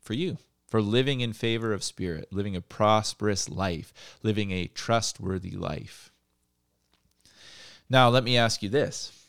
for 0.00 0.12
you, 0.12 0.36
for 0.68 0.82
living 0.82 1.20
in 1.20 1.32
favor 1.32 1.72
of 1.72 1.82
spirit, 1.82 2.28
living 2.30 2.56
a 2.56 2.60
prosperous 2.60 3.48
life, 3.48 3.94
living 4.22 4.50
a 4.50 4.66
trustworthy 4.66 5.52
life. 5.52 6.11
Now, 7.92 8.08
let 8.08 8.24
me 8.24 8.38
ask 8.38 8.62
you 8.62 8.70
this. 8.70 9.28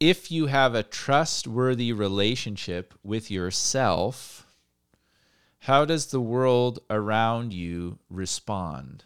If 0.00 0.28
you 0.28 0.46
have 0.46 0.74
a 0.74 0.82
trustworthy 0.82 1.92
relationship 1.92 2.94
with 3.04 3.30
yourself, 3.30 4.44
how 5.60 5.84
does 5.84 6.06
the 6.06 6.20
world 6.20 6.80
around 6.90 7.52
you 7.52 8.00
respond? 8.10 9.04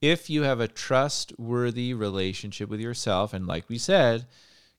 If 0.00 0.30
you 0.30 0.44
have 0.44 0.60
a 0.60 0.66
trustworthy 0.66 1.92
relationship 1.92 2.70
with 2.70 2.80
yourself, 2.80 3.34
and 3.34 3.46
like 3.46 3.68
we 3.68 3.76
said, 3.76 4.24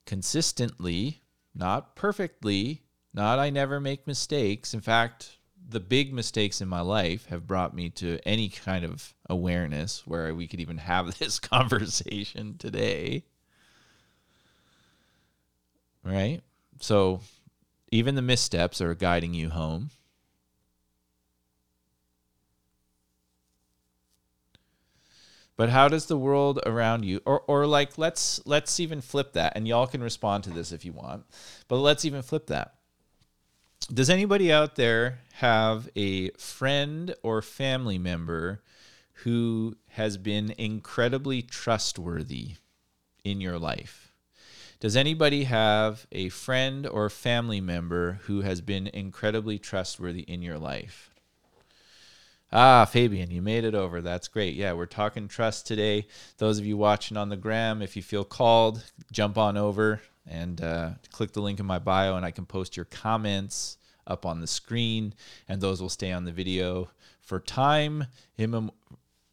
consistently, 0.07 1.21
not 1.53 1.95
perfectly, 1.95 2.81
not 3.13 3.37
I 3.37 3.51
never 3.51 3.79
make 3.79 4.07
mistakes. 4.07 4.73
In 4.73 4.81
fact, 4.81 5.36
the 5.69 5.79
big 5.79 6.13
mistakes 6.13 6.61
in 6.61 6.67
my 6.67 6.81
life 6.81 7.25
have 7.27 7.45
brought 7.45 7.75
me 7.75 7.89
to 7.89 8.19
any 8.25 8.47
kind 8.49 8.85
of 8.85 9.13
awareness 9.29 10.07
where 10.07 10.33
we 10.33 10.47
could 10.47 10.61
even 10.61 10.77
have 10.77 11.17
this 11.19 11.39
conversation 11.39 12.57
today. 12.57 13.25
Right? 16.03 16.41
So 16.79 17.21
even 17.91 18.15
the 18.15 18.21
missteps 18.21 18.79
are 18.79 18.95
guiding 18.95 19.33
you 19.33 19.49
home. 19.49 19.89
But 25.57 25.69
how 25.69 25.87
does 25.87 26.05
the 26.05 26.17
world 26.17 26.59
around 26.67 27.03
you 27.03 27.19
or 27.25 27.41
or 27.41 27.65
like 27.65 27.97
let's 27.97 28.39
let's 28.45 28.79
even 28.79 29.01
flip 29.01 29.33
that 29.33 29.53
and 29.55 29.67
y'all 29.67 29.87
can 29.87 30.03
respond 30.03 30.43
to 30.43 30.51
this 30.51 30.71
if 30.71 30.85
you 30.85 30.93
want. 30.93 31.25
But 31.67 31.77
let's 31.77 32.05
even 32.05 32.21
flip 32.21 32.45
that 32.47 32.76
does 33.93 34.09
anybody 34.09 34.51
out 34.51 34.75
there 34.75 35.19
have 35.35 35.89
a 35.95 36.29
friend 36.31 37.15
or 37.23 37.41
family 37.41 37.97
member 37.97 38.61
who 39.23 39.75
has 39.89 40.17
been 40.17 40.53
incredibly 40.57 41.41
trustworthy 41.41 42.55
in 43.23 43.39
your 43.39 43.57
life? 43.57 44.11
Does 44.79 44.95
anybody 44.95 45.45
have 45.45 46.05
a 46.11 46.29
friend 46.29 46.85
or 46.85 47.09
family 47.09 47.61
member 47.61 48.19
who 48.23 48.41
has 48.41 48.61
been 48.61 48.87
incredibly 48.87 49.57
trustworthy 49.57 50.21
in 50.21 50.41
your 50.41 50.59
life? 50.59 51.09
Ah, 52.51 52.85
Fabian, 52.85 53.31
you 53.31 53.41
made 53.41 53.65
it 53.65 53.75
over. 53.75 54.01
That's 54.01 54.27
great. 54.27 54.53
Yeah, 54.55 54.73
we're 54.73 54.85
talking 54.85 55.27
trust 55.27 55.65
today. 55.65 56.07
Those 56.37 56.59
of 56.59 56.65
you 56.65 56.77
watching 56.77 57.17
on 57.17 57.29
the 57.29 57.35
gram, 57.35 57.81
if 57.81 57.95
you 57.95 58.03
feel 58.03 58.23
called, 58.23 58.83
jump 59.11 59.37
on 59.37 59.57
over 59.57 60.01
and 60.29 60.61
uh, 60.61 60.89
click 61.11 61.31
the 61.31 61.41
link 61.41 61.59
in 61.59 61.65
my 61.65 61.79
bio, 61.79 62.15
and 62.15 62.25
I 62.25 62.31
can 62.31 62.45
post 62.45 62.75
your 62.75 62.85
comments 62.85 63.77
up 64.05 64.25
on 64.25 64.41
the 64.41 64.47
screen, 64.47 65.13
and 65.47 65.61
those 65.61 65.81
will 65.81 65.89
stay 65.89 66.11
on 66.11 66.25
the 66.25 66.31
video 66.31 66.89
for 67.21 67.39
time 67.39 68.05
him 68.35 68.71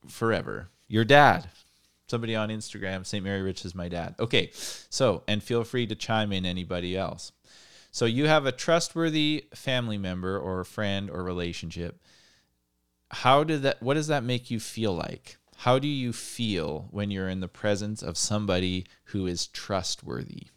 forever. 0.08 0.68
Your 0.88 1.04
dad. 1.04 1.48
Somebody 2.06 2.36
on 2.36 2.50
Instagram, 2.50 3.06
St. 3.06 3.24
Mary 3.24 3.40
Rich 3.40 3.64
is 3.64 3.74
my 3.74 3.88
dad. 3.88 4.14
Okay, 4.20 4.50
so, 4.52 5.22
and 5.26 5.42
feel 5.42 5.64
free 5.64 5.86
to 5.86 5.94
chime 5.94 6.32
in 6.32 6.44
anybody 6.44 6.96
else. 6.96 7.32
So 7.90 8.04
you 8.04 8.26
have 8.26 8.44
a 8.44 8.52
trustworthy 8.52 9.46
family 9.54 9.96
member 9.96 10.38
or 10.38 10.64
friend 10.64 11.08
or 11.08 11.22
relationship. 11.22 12.02
How 13.10 13.44
did 13.44 13.62
that 13.62 13.80
what 13.80 13.94
does 13.94 14.08
that 14.08 14.24
make 14.24 14.50
you 14.50 14.58
feel 14.58 14.92
like? 14.92 15.36
How 15.58 15.78
do 15.78 15.86
you 15.86 16.12
feel 16.12 16.88
when 16.90 17.12
you're 17.12 17.28
in 17.28 17.38
the 17.38 17.48
presence 17.48 18.02
of 18.02 18.18
somebody 18.18 18.84
who 19.04 19.26
is 19.26 19.46
trustworthy? 19.46 20.48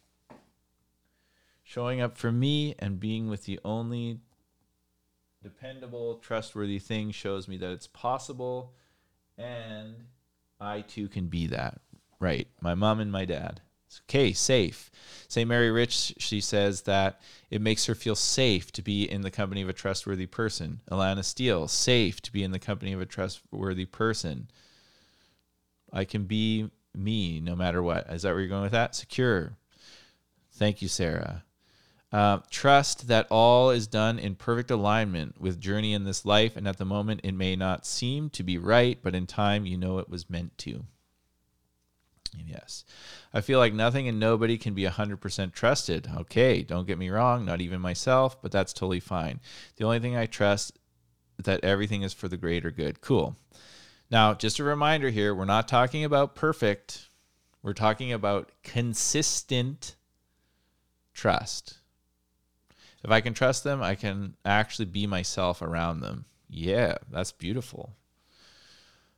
Showing 1.68 2.00
up 2.00 2.16
for 2.16 2.32
me 2.32 2.74
and 2.78 2.98
being 2.98 3.28
with 3.28 3.44
the 3.44 3.60
only 3.62 4.18
dependable, 5.42 6.14
trustworthy 6.14 6.78
thing 6.78 7.10
shows 7.10 7.46
me 7.46 7.58
that 7.58 7.70
it's 7.70 7.86
possible 7.86 8.72
and 9.36 9.94
I 10.58 10.80
too 10.80 11.08
can 11.08 11.26
be 11.26 11.46
that. 11.48 11.78
Right. 12.18 12.48
My 12.62 12.74
mom 12.74 13.00
and 13.00 13.12
my 13.12 13.26
dad. 13.26 13.60
Okay, 14.08 14.32
safe. 14.32 14.90
St. 15.28 15.46
Mary 15.46 15.70
Rich, 15.70 16.14
she 16.16 16.40
says 16.40 16.82
that 16.82 17.20
it 17.50 17.60
makes 17.60 17.84
her 17.84 17.94
feel 17.94 18.16
safe 18.16 18.72
to 18.72 18.82
be 18.82 19.04
in 19.04 19.20
the 19.20 19.30
company 19.30 19.60
of 19.60 19.68
a 19.68 19.74
trustworthy 19.74 20.26
person. 20.26 20.80
Alana 20.90 21.22
Steele, 21.22 21.68
safe 21.68 22.22
to 22.22 22.32
be 22.32 22.42
in 22.42 22.50
the 22.50 22.58
company 22.58 22.94
of 22.94 23.00
a 23.02 23.06
trustworthy 23.06 23.84
person. 23.84 24.48
I 25.92 26.06
can 26.06 26.24
be 26.24 26.70
me 26.94 27.40
no 27.40 27.54
matter 27.54 27.82
what. 27.82 28.06
Is 28.08 28.22
that 28.22 28.30
where 28.30 28.40
you're 28.40 28.48
going 28.48 28.62
with 28.62 28.72
that? 28.72 28.94
Secure. 28.94 29.52
Thank 30.50 30.80
you, 30.80 30.88
Sarah. 30.88 31.44
Uh, 32.10 32.38
trust 32.50 33.08
that 33.08 33.26
all 33.30 33.70
is 33.70 33.86
done 33.86 34.18
in 34.18 34.34
perfect 34.34 34.70
alignment 34.70 35.38
with 35.38 35.60
journey 35.60 35.92
in 35.92 36.04
this 36.04 36.24
life, 36.24 36.56
and 36.56 36.66
at 36.66 36.78
the 36.78 36.84
moment 36.84 37.20
it 37.22 37.32
may 37.32 37.54
not 37.54 37.84
seem 37.84 38.30
to 38.30 38.42
be 38.42 38.56
right, 38.56 38.98
but 39.02 39.14
in 39.14 39.26
time 39.26 39.66
you 39.66 39.76
know 39.76 39.98
it 39.98 40.08
was 40.08 40.30
meant 40.30 40.56
to. 40.56 40.84
Yes. 42.46 42.84
I 43.32 43.40
feel 43.40 43.58
like 43.58 43.74
nothing 43.74 44.08
and 44.08 44.18
nobody 44.18 44.58
can 44.58 44.74
be 44.74 44.84
100% 44.84 45.52
trusted. 45.52 46.08
Okay, 46.16 46.62
don't 46.62 46.86
get 46.86 46.98
me 46.98 47.10
wrong, 47.10 47.44
not 47.44 47.60
even 47.60 47.80
myself, 47.80 48.40
but 48.40 48.52
that's 48.52 48.72
totally 48.72 49.00
fine. 49.00 49.40
The 49.76 49.84
only 49.84 50.00
thing 50.00 50.16
I 50.16 50.26
trust 50.26 50.78
that 51.38 51.62
everything 51.64 52.02
is 52.02 52.12
for 52.12 52.28
the 52.28 52.36
greater 52.36 52.70
good. 52.70 53.00
Cool. 53.00 53.36
Now, 54.10 54.34
just 54.34 54.58
a 54.58 54.64
reminder 54.64 55.10
here, 55.10 55.34
we're 55.34 55.44
not 55.44 55.68
talking 55.68 56.04
about 56.04 56.34
perfect. 56.34 57.08
We're 57.62 57.74
talking 57.74 58.12
about 58.12 58.50
consistent 58.62 59.96
trust. 61.12 61.77
If 63.04 63.10
I 63.10 63.20
can 63.20 63.34
trust 63.34 63.64
them, 63.64 63.82
I 63.82 63.94
can 63.94 64.34
actually 64.44 64.86
be 64.86 65.06
myself 65.06 65.62
around 65.62 66.00
them. 66.00 66.24
Yeah, 66.48 66.96
that's 67.10 67.32
beautiful. 67.32 67.94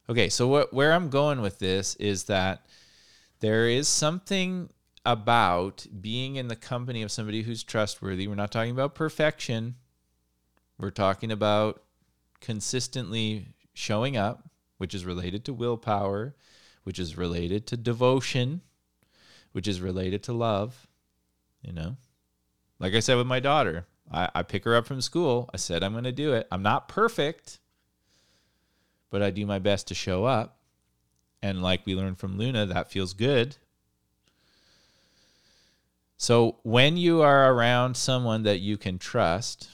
Okay, 0.08 0.28
so 0.28 0.48
what 0.48 0.72
where 0.74 0.92
I'm 0.92 1.08
going 1.08 1.40
with 1.40 1.58
this 1.58 1.94
is 1.96 2.24
that 2.24 2.66
there 3.40 3.68
is 3.68 3.88
something 3.88 4.70
about 5.06 5.86
being 6.00 6.36
in 6.36 6.48
the 6.48 6.56
company 6.56 7.02
of 7.02 7.10
somebody 7.10 7.42
who's 7.42 7.62
trustworthy. 7.62 8.28
We're 8.28 8.34
not 8.34 8.50
talking 8.50 8.72
about 8.72 8.94
perfection. 8.94 9.76
We're 10.78 10.90
talking 10.90 11.32
about 11.32 11.82
consistently 12.40 13.54
showing 13.72 14.16
up, 14.16 14.50
which 14.78 14.94
is 14.94 15.04
related 15.04 15.44
to 15.46 15.54
willpower, 15.54 16.34
which 16.84 16.98
is 16.98 17.16
related 17.16 17.66
to 17.68 17.76
devotion, 17.76 18.60
which 19.52 19.68
is 19.68 19.80
related 19.80 20.22
to 20.24 20.32
love, 20.32 20.86
you 21.62 21.72
know? 21.72 21.96
Like 22.80 22.94
I 22.94 23.00
said 23.00 23.16
with 23.16 23.26
my 23.26 23.40
daughter, 23.40 23.86
I, 24.10 24.28
I 24.34 24.42
pick 24.42 24.64
her 24.64 24.74
up 24.74 24.86
from 24.86 25.02
school. 25.02 25.48
I 25.54 25.58
said 25.58 25.84
I'm 25.84 25.92
going 25.92 26.04
to 26.04 26.12
do 26.12 26.32
it. 26.32 26.48
I'm 26.50 26.62
not 26.62 26.88
perfect, 26.88 27.60
but 29.10 29.22
I 29.22 29.30
do 29.30 29.46
my 29.46 29.58
best 29.58 29.86
to 29.88 29.94
show 29.94 30.24
up. 30.24 30.56
And 31.42 31.62
like 31.62 31.86
we 31.86 31.94
learned 31.94 32.18
from 32.18 32.38
Luna, 32.38 32.66
that 32.66 32.90
feels 32.90 33.12
good. 33.12 33.56
So 36.16 36.56
when 36.62 36.96
you 36.96 37.22
are 37.22 37.52
around 37.52 37.96
someone 37.96 38.42
that 38.42 38.60
you 38.60 38.76
can 38.76 38.98
trust, 38.98 39.68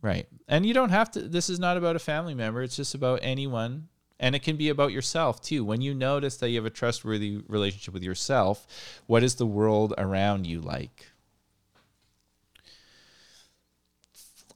right? 0.00 0.26
And 0.48 0.64
you 0.64 0.74
don't 0.74 0.90
have 0.90 1.10
to, 1.12 1.20
this 1.20 1.50
is 1.50 1.60
not 1.60 1.76
about 1.76 1.96
a 1.96 2.00
family 2.00 2.34
member, 2.34 2.62
it's 2.62 2.76
just 2.76 2.94
about 2.94 3.20
anyone. 3.22 3.88
And 4.20 4.34
it 4.34 4.42
can 4.42 4.56
be 4.56 4.68
about 4.68 4.90
yourself 4.90 5.40
too. 5.40 5.64
When 5.64 5.80
you 5.80 5.94
notice 5.94 6.36
that 6.38 6.50
you 6.50 6.56
have 6.56 6.64
a 6.64 6.70
trustworthy 6.70 7.42
relationship 7.46 7.94
with 7.94 8.02
yourself, 8.02 8.66
what 9.06 9.22
is 9.22 9.36
the 9.36 9.46
world 9.46 9.94
around 9.96 10.44
you 10.44 10.60
like? 10.60 11.06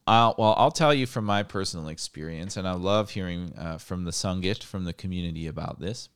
I'll, 0.07 0.35
well, 0.37 0.55
I'll 0.57 0.73
tell 0.73 0.93
you 0.93 1.07
from 1.07 1.25
my 1.25 1.43
personal 1.43 1.89
experience, 1.89 2.57
and 2.57 2.67
I 2.67 2.73
love 2.73 3.11
hearing 3.11 3.55
uh, 3.57 3.79
from 3.79 4.05
the 4.05 4.11
Sangat, 4.11 4.63
from 4.63 4.85
the 4.85 4.93
community 4.93 5.47
about 5.47 5.79
this. 5.79 6.09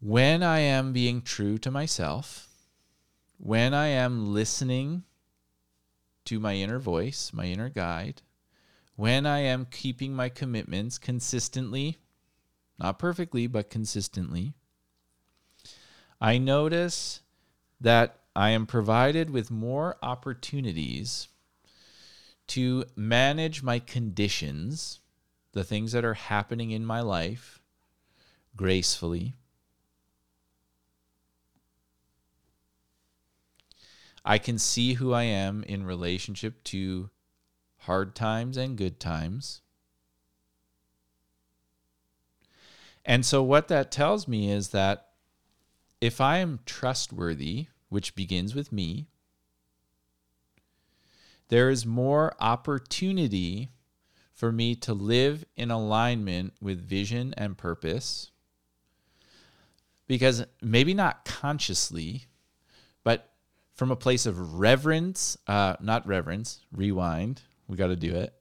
When 0.00 0.42
I 0.42 0.60
am 0.60 0.92
being 0.92 1.22
true 1.22 1.58
to 1.58 1.70
myself, 1.70 2.48
when 3.38 3.74
I 3.74 3.88
am 3.88 4.32
listening 4.32 5.02
to 6.26 6.38
my 6.38 6.54
inner 6.54 6.78
voice, 6.78 7.32
my 7.32 7.46
inner 7.46 7.68
guide, 7.68 8.22
when 8.94 9.26
I 9.26 9.40
am 9.40 9.66
keeping 9.70 10.14
my 10.14 10.28
commitments 10.28 10.98
consistently, 10.98 11.98
not 12.78 12.98
perfectly, 12.98 13.46
but 13.46 13.70
consistently, 13.70 14.54
I 16.20 16.38
notice 16.38 17.22
that 17.80 18.20
I 18.36 18.50
am 18.50 18.66
provided 18.66 19.30
with 19.30 19.50
more 19.50 19.96
opportunities 20.02 21.28
to 22.50 22.84
manage 22.96 23.62
my 23.62 23.78
conditions, 23.78 24.98
the 25.52 25.62
things 25.62 25.92
that 25.92 26.04
are 26.04 26.14
happening 26.14 26.72
in 26.72 26.84
my 26.84 27.00
life, 27.00 27.62
gracefully. 28.56 29.34
I 34.24 34.38
can 34.38 34.58
see 34.58 34.94
who 34.94 35.12
I 35.12 35.22
am 35.22 35.62
in 35.62 35.86
relationship 35.86 36.64
to 36.64 37.10
hard 37.78 38.16
times 38.16 38.56
and 38.56 38.76
good 38.76 38.98
times. 38.98 39.62
And 43.04 43.24
so, 43.24 43.44
what 43.44 43.68
that 43.68 43.92
tells 43.92 44.26
me 44.26 44.50
is 44.50 44.70
that 44.70 45.10
if 46.00 46.20
I 46.20 46.38
am 46.38 46.58
trustworthy, 46.66 47.68
which 47.90 48.16
begins 48.16 48.56
with 48.56 48.72
me, 48.72 49.06
there 51.50 51.68
is 51.68 51.84
more 51.84 52.32
opportunity 52.40 53.70
for 54.32 54.50
me 54.52 54.74
to 54.76 54.94
live 54.94 55.44
in 55.56 55.70
alignment 55.70 56.54
with 56.62 56.80
vision 56.80 57.34
and 57.36 57.58
purpose. 57.58 58.30
Because 60.06 60.44
maybe 60.62 60.94
not 60.94 61.24
consciously, 61.24 62.26
but 63.04 63.32
from 63.74 63.90
a 63.90 63.96
place 63.96 64.26
of 64.26 64.60
reverence, 64.60 65.36
uh, 65.46 65.74
not 65.80 66.06
reverence, 66.06 66.60
rewind. 66.72 67.42
We 67.66 67.76
got 67.76 67.88
to 67.88 67.96
do 67.96 68.14
it. 68.14 68.32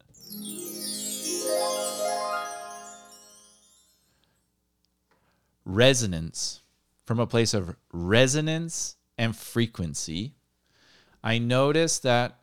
Resonance, 5.65 6.61
from 7.05 7.19
a 7.19 7.27
place 7.27 7.55
of 7.55 7.75
resonance 7.91 8.97
and 9.17 9.35
frequency. 9.35 10.35
I 11.23 11.39
notice 11.39 11.99
that 11.99 12.39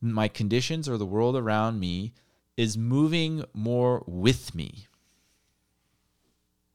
my 0.00 0.28
conditions 0.28 0.88
or 0.88 0.96
the 0.96 1.06
world 1.06 1.36
around 1.36 1.78
me 1.78 2.12
is 2.56 2.76
moving 2.76 3.44
more 3.54 4.02
with 4.06 4.54
me. 4.54 4.86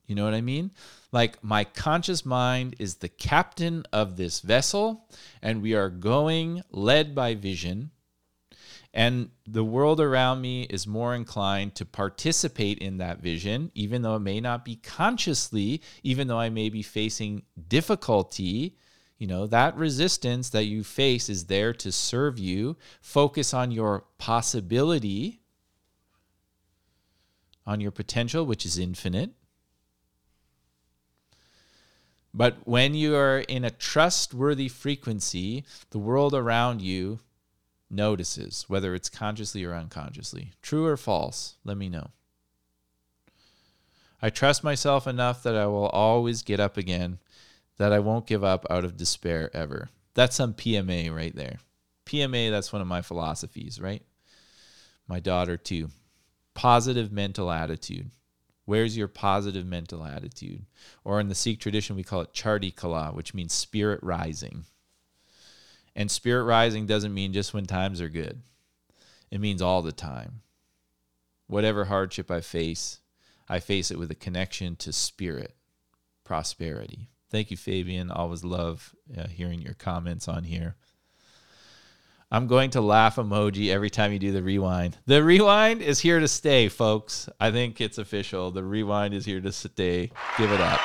You 0.07 0.15
know 0.15 0.23
what 0.23 0.33
I 0.33 0.41
mean? 0.41 0.71
Like 1.11 1.43
my 1.43 1.63
conscious 1.63 2.25
mind 2.25 2.75
is 2.77 2.95
the 2.95 3.09
captain 3.09 3.85
of 3.91 4.17
this 4.17 4.39
vessel, 4.39 5.07
and 5.41 5.61
we 5.61 5.73
are 5.73 5.89
going 5.89 6.61
led 6.69 7.15
by 7.15 7.33
vision. 7.33 7.91
And 8.93 9.31
the 9.45 9.63
world 9.63 9.99
around 9.99 10.41
me 10.41 10.63
is 10.63 10.87
more 10.87 11.15
inclined 11.15 11.75
to 11.75 11.85
participate 11.85 12.77
in 12.77 12.97
that 12.97 13.19
vision, 13.19 13.71
even 13.73 14.03
though 14.03 14.15
it 14.15 14.21
may 14.21 14.39
not 14.39 14.63
be 14.63 14.77
consciously, 14.77 15.81
even 16.01 16.27
though 16.27 16.39
I 16.39 16.49
may 16.49 16.69
be 16.69 16.81
facing 16.81 17.43
difficulty 17.67 18.77
you 19.17 19.27
know, 19.27 19.47
that 19.47 19.77
resistance 19.77 20.49
that 20.49 20.65
you 20.65 20.83
face 20.83 21.29
is 21.29 21.45
there 21.45 21.73
to 21.73 21.91
serve 21.91 22.37
you. 22.37 22.75
Focus 23.01 23.53
on 23.53 23.71
your 23.71 24.03
possibility, 24.17 25.41
on 27.65 27.79
your 27.79 27.91
potential, 27.91 28.45
which 28.45 28.65
is 28.65 28.77
infinite. 28.77 29.31
But 32.33 32.57
when 32.65 32.93
you 32.93 33.15
are 33.15 33.39
in 33.39 33.63
a 33.63 33.71
trustworthy 33.71 34.67
frequency, 34.67 35.63
the 35.91 35.99
world 35.99 36.33
around 36.33 36.81
you 36.81 37.19
notices, 37.89 38.65
whether 38.67 38.93
it's 38.93 39.07
consciously 39.07 39.63
or 39.63 39.73
unconsciously. 39.73 40.51
True 40.61 40.85
or 40.85 40.97
false? 40.97 41.55
Let 41.63 41.77
me 41.77 41.87
know. 41.87 42.09
I 44.21 44.29
trust 44.29 44.63
myself 44.63 45.07
enough 45.07 45.43
that 45.43 45.55
I 45.55 45.67
will 45.67 45.87
always 45.87 46.41
get 46.41 46.59
up 46.59 46.75
again 46.75 47.19
that 47.77 47.93
I 47.93 47.99
won't 47.99 48.27
give 48.27 48.43
up 48.43 48.65
out 48.69 48.85
of 48.85 48.97
despair 48.97 49.49
ever. 49.53 49.89
That's 50.13 50.35
some 50.35 50.53
PMA 50.53 51.13
right 51.13 51.35
there. 51.35 51.59
PMA, 52.05 52.51
that's 52.51 52.71
one 52.71 52.81
of 52.81 52.87
my 52.87 53.01
philosophies, 53.01 53.81
right? 53.81 54.03
My 55.07 55.19
daughter, 55.19 55.57
too. 55.57 55.89
Positive 56.53 57.11
mental 57.11 57.51
attitude. 57.51 58.11
Where's 58.65 58.97
your 58.97 59.07
positive 59.07 59.65
mental 59.65 60.03
attitude? 60.03 60.65
Or 61.03 61.19
in 61.19 61.27
the 61.27 61.35
Sikh 61.35 61.59
tradition, 61.59 61.95
we 61.95 62.03
call 62.03 62.21
it 62.21 62.33
Chardi 62.33 62.71
Kala, 62.71 63.11
which 63.11 63.33
means 63.33 63.53
spirit 63.53 63.99
rising. 64.01 64.65
And 65.95 66.09
spirit 66.09 66.43
rising 66.43 66.85
doesn't 66.85 67.13
mean 67.13 67.31
just 67.31 67.53
when 67.53 67.65
times 67.65 68.01
are 68.01 68.09
good, 68.09 68.41
it 69.31 69.39
means 69.39 69.61
all 69.61 69.81
the 69.81 69.91
time. 69.91 70.41
Whatever 71.47 71.85
hardship 71.85 72.31
I 72.31 72.41
face, 72.41 72.99
I 73.47 73.59
face 73.59 73.91
it 73.91 73.99
with 73.99 74.09
a 74.09 74.15
connection 74.15 74.75
to 74.77 74.91
spirit, 74.91 75.55
prosperity. 76.23 77.09
Thank 77.35 77.51
you, 77.51 77.57
Fabian. 77.57 78.11
Always 78.11 78.45
love 78.45 78.95
uh, 79.17 79.27
hearing 79.27 79.61
your 79.61 79.73
comments 79.73 80.29
on 80.29 80.45
here. 80.45 80.77
I'm 82.31 82.47
going 82.47 82.69
to 82.69 82.79
laugh 82.79 83.17
emoji 83.17 83.73
every 83.73 83.89
time 83.89 84.13
you 84.13 84.19
do 84.19 84.31
the 84.31 84.41
rewind. 84.41 84.97
The 85.05 85.21
rewind 85.21 85.81
is 85.81 85.99
here 85.99 86.21
to 86.21 86.29
stay, 86.29 86.69
folks. 86.69 87.27
I 87.37 87.51
think 87.51 87.81
it's 87.81 87.97
official. 87.97 88.51
The 88.51 88.63
rewind 88.63 89.13
is 89.13 89.25
here 89.25 89.41
to 89.41 89.51
stay. 89.51 90.11
Give 90.37 90.49
it 90.49 90.61
up. 90.61 90.79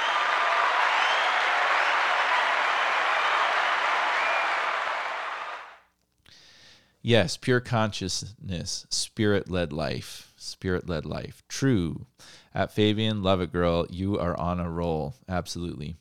Yes, 7.01 7.37
pure 7.37 7.61
consciousness, 7.61 8.87
spirit 8.91 9.49
led 9.49 9.73
life, 9.73 10.33
spirit 10.37 10.89
led 10.89 11.07
life. 11.07 11.45
True. 11.49 12.07
At 12.53 12.73
Fabian, 12.73 13.23
love 13.23 13.41
it, 13.41 13.53
girl. 13.53 13.87
You 13.89 14.19
are 14.19 14.37
on 14.37 14.59
a 14.59 14.69
roll. 14.69 15.15
Absolutely. 15.29 15.95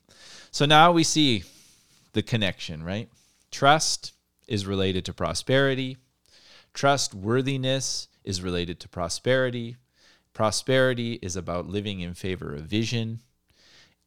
So 0.52 0.66
now 0.66 0.92
we 0.92 1.04
see 1.04 1.44
the 2.14 2.24
connection, 2.24 2.84
right? 2.84 3.10
Trust 3.52 4.14
is 4.48 4.66
related 4.66 5.06
to 5.06 5.14
prosperity. 5.14 5.98
Trustworthiness 6.74 8.08
is 8.24 8.42
related 8.42 8.80
to 8.80 8.90
prosperity. 8.90 9.78
Prosperity 10.34 11.20
is 11.22 11.36
about 11.36 11.68
living 11.68 12.00
in 12.00 12.14
favor 12.14 12.54
of 12.54 12.62
vision. 12.62 13.20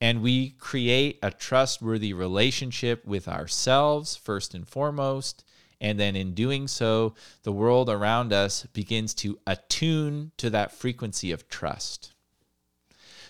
And 0.01 0.20
we 0.20 0.51
create 0.51 1.18
a 1.22 1.30
trustworthy 1.30 2.12
relationship 2.12 3.05
with 3.07 3.28
ourselves, 3.28 4.16
first 4.16 4.53
and 4.53 4.66
foremost. 4.66 5.45
And 5.80 5.99
then 5.99 6.16
in 6.16 6.34
doing 6.34 6.66
so, 6.66 7.14
the 7.45 7.53
world 7.53 7.88
around 7.88 8.32
us 8.32 8.66
begins 8.72 9.14
to 9.14 9.38
attune 9.47 10.32
to 10.38 10.51
that 10.51 10.72
frequency 10.72 11.30
of 11.30 11.49
trust. 11.49 12.14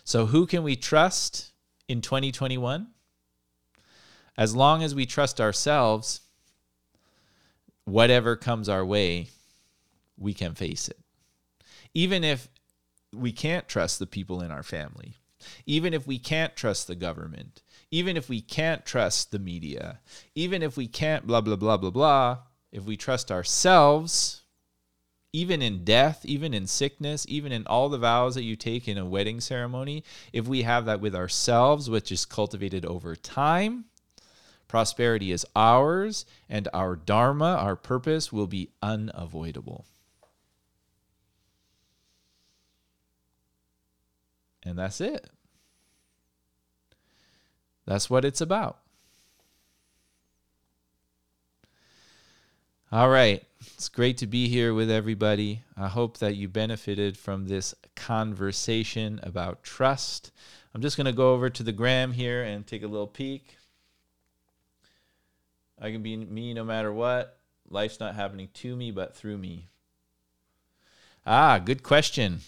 So, 0.04 0.26
who 0.26 0.46
can 0.46 0.62
we 0.62 0.76
trust 0.76 1.52
in 1.88 2.00
2021? 2.00 2.88
As 4.36 4.56
long 4.56 4.82
as 4.82 4.94
we 4.94 5.06
trust 5.06 5.40
ourselves, 5.40 6.20
whatever 7.84 8.36
comes 8.36 8.68
our 8.68 8.84
way, 8.84 9.28
we 10.18 10.34
can 10.34 10.54
face 10.54 10.88
it. 10.88 10.98
Even 11.94 12.24
if 12.24 12.48
we 13.12 13.32
can't 13.32 13.68
trust 13.68 13.98
the 13.98 14.06
people 14.06 14.40
in 14.40 14.50
our 14.50 14.62
family, 14.62 15.14
even 15.66 15.92
if 15.92 16.06
we 16.06 16.18
can't 16.18 16.56
trust 16.56 16.86
the 16.86 16.94
government, 16.94 17.62
even 17.90 18.16
if 18.16 18.28
we 18.28 18.40
can't 18.40 18.86
trust 18.86 19.30
the 19.30 19.38
media, 19.38 20.00
even 20.34 20.62
if 20.62 20.76
we 20.76 20.86
can't 20.86 21.26
blah, 21.26 21.40
blah, 21.40 21.56
blah, 21.56 21.76
blah, 21.76 21.90
blah, 21.90 22.38
if 22.70 22.84
we 22.84 22.96
trust 22.96 23.30
ourselves, 23.30 24.42
even 25.34 25.60
in 25.62 25.84
death, 25.84 26.24
even 26.24 26.54
in 26.54 26.66
sickness, 26.66 27.26
even 27.28 27.52
in 27.52 27.66
all 27.66 27.88
the 27.88 27.98
vows 27.98 28.34
that 28.34 28.44
you 28.44 28.56
take 28.56 28.86
in 28.88 28.98
a 28.98 29.04
wedding 29.04 29.40
ceremony, 29.40 30.04
if 30.32 30.46
we 30.46 30.62
have 30.62 30.84
that 30.86 31.00
with 31.00 31.14
ourselves, 31.14 31.90
which 31.90 32.12
is 32.12 32.24
cultivated 32.24 32.86
over 32.86 33.16
time, 33.16 33.86
Prosperity 34.72 35.32
is 35.32 35.44
ours, 35.54 36.24
and 36.48 36.66
our 36.72 36.96
Dharma, 36.96 37.56
our 37.56 37.76
purpose, 37.76 38.32
will 38.32 38.46
be 38.46 38.70
unavoidable. 38.80 39.84
And 44.64 44.78
that's 44.78 44.98
it. 45.02 45.28
That's 47.84 48.08
what 48.08 48.24
it's 48.24 48.40
about. 48.40 48.78
All 52.90 53.10
right. 53.10 53.44
It's 53.74 53.90
great 53.90 54.16
to 54.16 54.26
be 54.26 54.48
here 54.48 54.72
with 54.72 54.90
everybody. 54.90 55.64
I 55.76 55.88
hope 55.88 56.16
that 56.16 56.36
you 56.36 56.48
benefited 56.48 57.18
from 57.18 57.46
this 57.46 57.74
conversation 57.94 59.20
about 59.22 59.64
trust. 59.64 60.30
I'm 60.74 60.80
just 60.80 60.96
going 60.96 61.04
to 61.04 61.12
go 61.12 61.34
over 61.34 61.50
to 61.50 61.62
the 61.62 61.72
gram 61.72 62.12
here 62.12 62.42
and 62.42 62.66
take 62.66 62.82
a 62.82 62.88
little 62.88 63.06
peek. 63.06 63.58
I 65.82 65.90
can 65.90 66.02
be 66.02 66.16
me 66.16 66.54
no 66.54 66.62
matter 66.62 66.92
what. 66.92 67.40
Life's 67.68 67.98
not 67.98 68.14
happening 68.14 68.48
to 68.54 68.76
me, 68.76 68.92
but 68.92 69.16
through 69.16 69.36
me. 69.36 69.68
Ah, 71.26 71.58
good 71.58 71.82
question. 71.82 72.40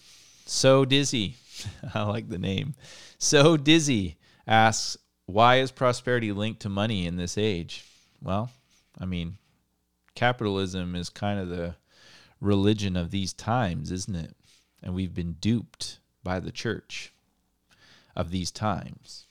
So 0.47 0.85
Dizzy. 0.85 1.35
I 1.95 2.05
like 2.05 2.29
the 2.29 2.39
name. 2.39 2.75
So 3.19 3.57
Dizzy 3.57 4.17
asks, 4.47 4.97
why 5.27 5.57
is 5.57 5.73
prosperity 5.73 6.31
linked 6.31 6.61
to 6.63 6.69
money 6.69 7.07
in 7.07 7.17
this 7.17 7.37
age? 7.37 7.85
Well, 8.23 8.51
I 9.01 9.05
mean, 9.05 9.39
capitalism 10.15 10.95
is 10.95 11.09
kind 11.09 11.41
of 11.41 11.49
the 11.49 11.75
religion 12.41 12.97
of 12.97 13.11
these 13.11 13.33
times, 13.33 13.91
isn't 13.91 14.15
it? 14.15 14.37
And 14.81 14.95
we've 14.95 15.15
been 15.15 15.33
duped 15.41 15.99
by 16.23 16.39
the 16.39 16.53
church 16.53 17.13
of 18.15 18.31
these 18.31 18.53
times. 18.53 19.27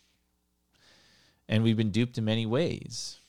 And 1.48 1.64
we've 1.64 1.78
been 1.78 1.92
duped 1.92 2.18
in 2.18 2.26
many 2.26 2.46
ways. 2.46 3.20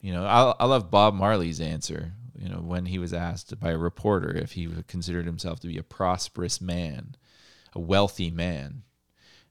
You 0.00 0.12
know, 0.12 0.24
I, 0.24 0.54
I 0.60 0.66
love 0.66 0.90
Bob 0.90 1.14
Marley's 1.14 1.60
answer, 1.60 2.12
you 2.38 2.48
know, 2.48 2.58
when 2.58 2.86
he 2.86 2.98
was 2.98 3.12
asked 3.12 3.58
by 3.58 3.70
a 3.70 3.78
reporter 3.78 4.36
if 4.36 4.52
he 4.52 4.68
considered 4.86 5.26
himself 5.26 5.60
to 5.60 5.66
be 5.66 5.78
a 5.78 5.82
prosperous 5.82 6.60
man, 6.60 7.16
a 7.74 7.80
wealthy 7.80 8.30
man. 8.30 8.82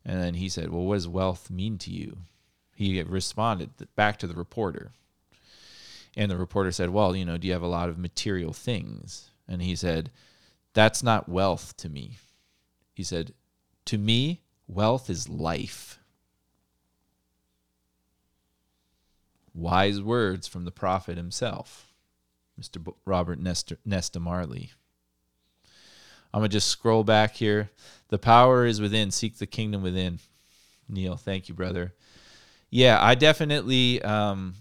And 0.05 0.21
then 0.21 0.35
he 0.35 0.47
said, 0.47 0.71
Well, 0.71 0.85
what 0.85 0.95
does 0.95 1.07
wealth 1.07 1.49
mean 1.49 1.77
to 1.79 1.91
you? 1.91 2.19
He 2.75 3.01
responded 3.03 3.71
back 3.95 4.17
to 4.19 4.27
the 4.27 4.35
reporter. 4.35 4.91
And 6.15 6.31
the 6.31 6.37
reporter 6.37 6.71
said, 6.71 6.91
Well, 6.91 7.15
you 7.15 7.25
know, 7.25 7.37
do 7.37 7.47
you 7.47 7.53
have 7.53 7.61
a 7.61 7.67
lot 7.67 7.89
of 7.89 7.97
material 7.97 8.53
things? 8.53 9.31
And 9.47 9.61
he 9.61 9.75
said, 9.75 10.11
That's 10.73 11.03
not 11.03 11.27
wealth 11.27 11.75
to 11.77 11.89
me. 11.89 12.17
He 12.93 13.03
said, 13.03 13.33
To 13.85 13.97
me, 13.97 14.43
wealth 14.67 15.09
is 15.09 15.27
life. 15.27 15.99
Wise 19.57 19.99
words 19.99 20.47
from 20.47 20.65
the 20.65 20.71
prophet 20.71 21.17
himself, 21.17 21.91
Mr. 22.61 22.83
B- 22.83 22.91
Robert 23.05 23.39
Nesta, 23.39 23.77
Nesta 23.83 24.19
Marley. 24.19 24.71
I'm 26.31 26.41
going 26.41 26.49
to 26.49 26.55
just 26.55 26.67
scroll 26.67 27.03
back 27.03 27.33
here. 27.35 27.71
The 28.09 28.19
power 28.19 28.67
is 28.67 28.79
within. 28.79 29.09
Seek 29.09 29.39
the 29.39 29.47
kingdom 29.47 29.81
within. 29.81 30.19
Neil, 30.87 31.15
thank 31.15 31.49
you, 31.49 31.55
brother. 31.55 31.95
Yeah, 32.69 32.99
I 33.01 33.15
definitely 33.15 33.99
um, 34.03 34.53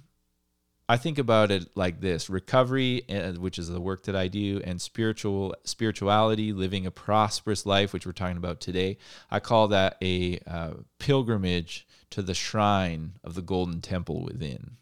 I 0.89 0.97
think 0.97 1.19
about 1.19 1.51
it 1.51 1.69
like 1.77 2.01
this: 2.01 2.31
recovery, 2.31 3.03
uh, 3.11 3.33
which 3.33 3.59
is 3.59 3.69
the 3.69 3.81
work 3.81 4.05
that 4.05 4.17
I 4.17 4.29
do, 4.29 4.63
and 4.65 4.81
spiritual 4.81 5.55
spirituality, 5.65 6.53
living 6.53 6.87
a 6.87 6.91
prosperous 6.91 7.67
life, 7.67 7.93
which 7.93 8.07
we're 8.07 8.13
talking 8.13 8.37
about 8.37 8.61
today. 8.61 8.97
I 9.31 9.41
call 9.41 9.69
that 9.69 9.99
a 10.01 10.39
uh, 10.47 10.75
pilgrimage 10.99 11.87
to 12.11 12.23
the 12.23 12.35
shrine 12.35 13.19
of 13.23 13.35
the 13.35 13.43
Golden 13.43 13.81
Temple 13.81 14.23
within. 14.25 14.77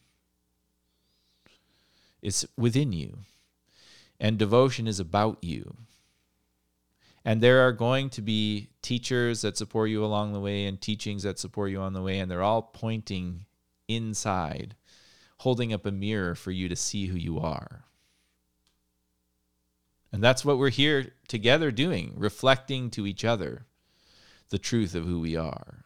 It's 2.25 2.45
within 2.57 2.93
you, 2.93 3.19
and 4.19 4.37
devotion 4.37 4.89
is 4.89 4.99
about 4.99 5.39
you. 5.43 5.77
And 7.25 7.41
there 7.41 7.61
are 7.61 7.73
going 7.73 8.11
to 8.11 8.23
be 8.23 8.71
teachers 8.83 9.43
that 9.43 9.57
support 9.57 9.91
you 9.91 10.05
along 10.05 10.33
the 10.33 10.41
way, 10.41 10.65
and 10.67 10.81
teachings 10.81 11.23
that 11.23 11.39
support 11.39 11.71
you 11.71 11.81
on 11.81 11.93
the 11.93 12.03
way, 12.03 12.19
and 12.19 12.29
they're 12.29 12.43
all 12.43 12.63
pointing 12.63 13.47
inside 13.87 14.75
holding 15.39 15.75
up 15.75 15.85
a 15.85 15.93
mirror 15.93 16.35
for 16.35 16.51
you 16.51 16.71
to 16.71 16.77
see 16.77 17.07
who 17.07 17.19
you 17.19 17.39
are. 17.39 17.85
And 20.11 20.23
that's 20.23 20.45
what 20.45 20.57
we're 20.57 20.71
here 20.71 21.13
together 21.29 21.71
doing, 21.71 22.15
reflecting 22.17 22.89
to 22.93 23.07
each 23.07 23.25
other 23.25 23.67
the 24.49 24.59
truth 24.59 24.95
of 24.95 25.05
who 25.05 25.21
we 25.21 25.37
are. 25.37 25.85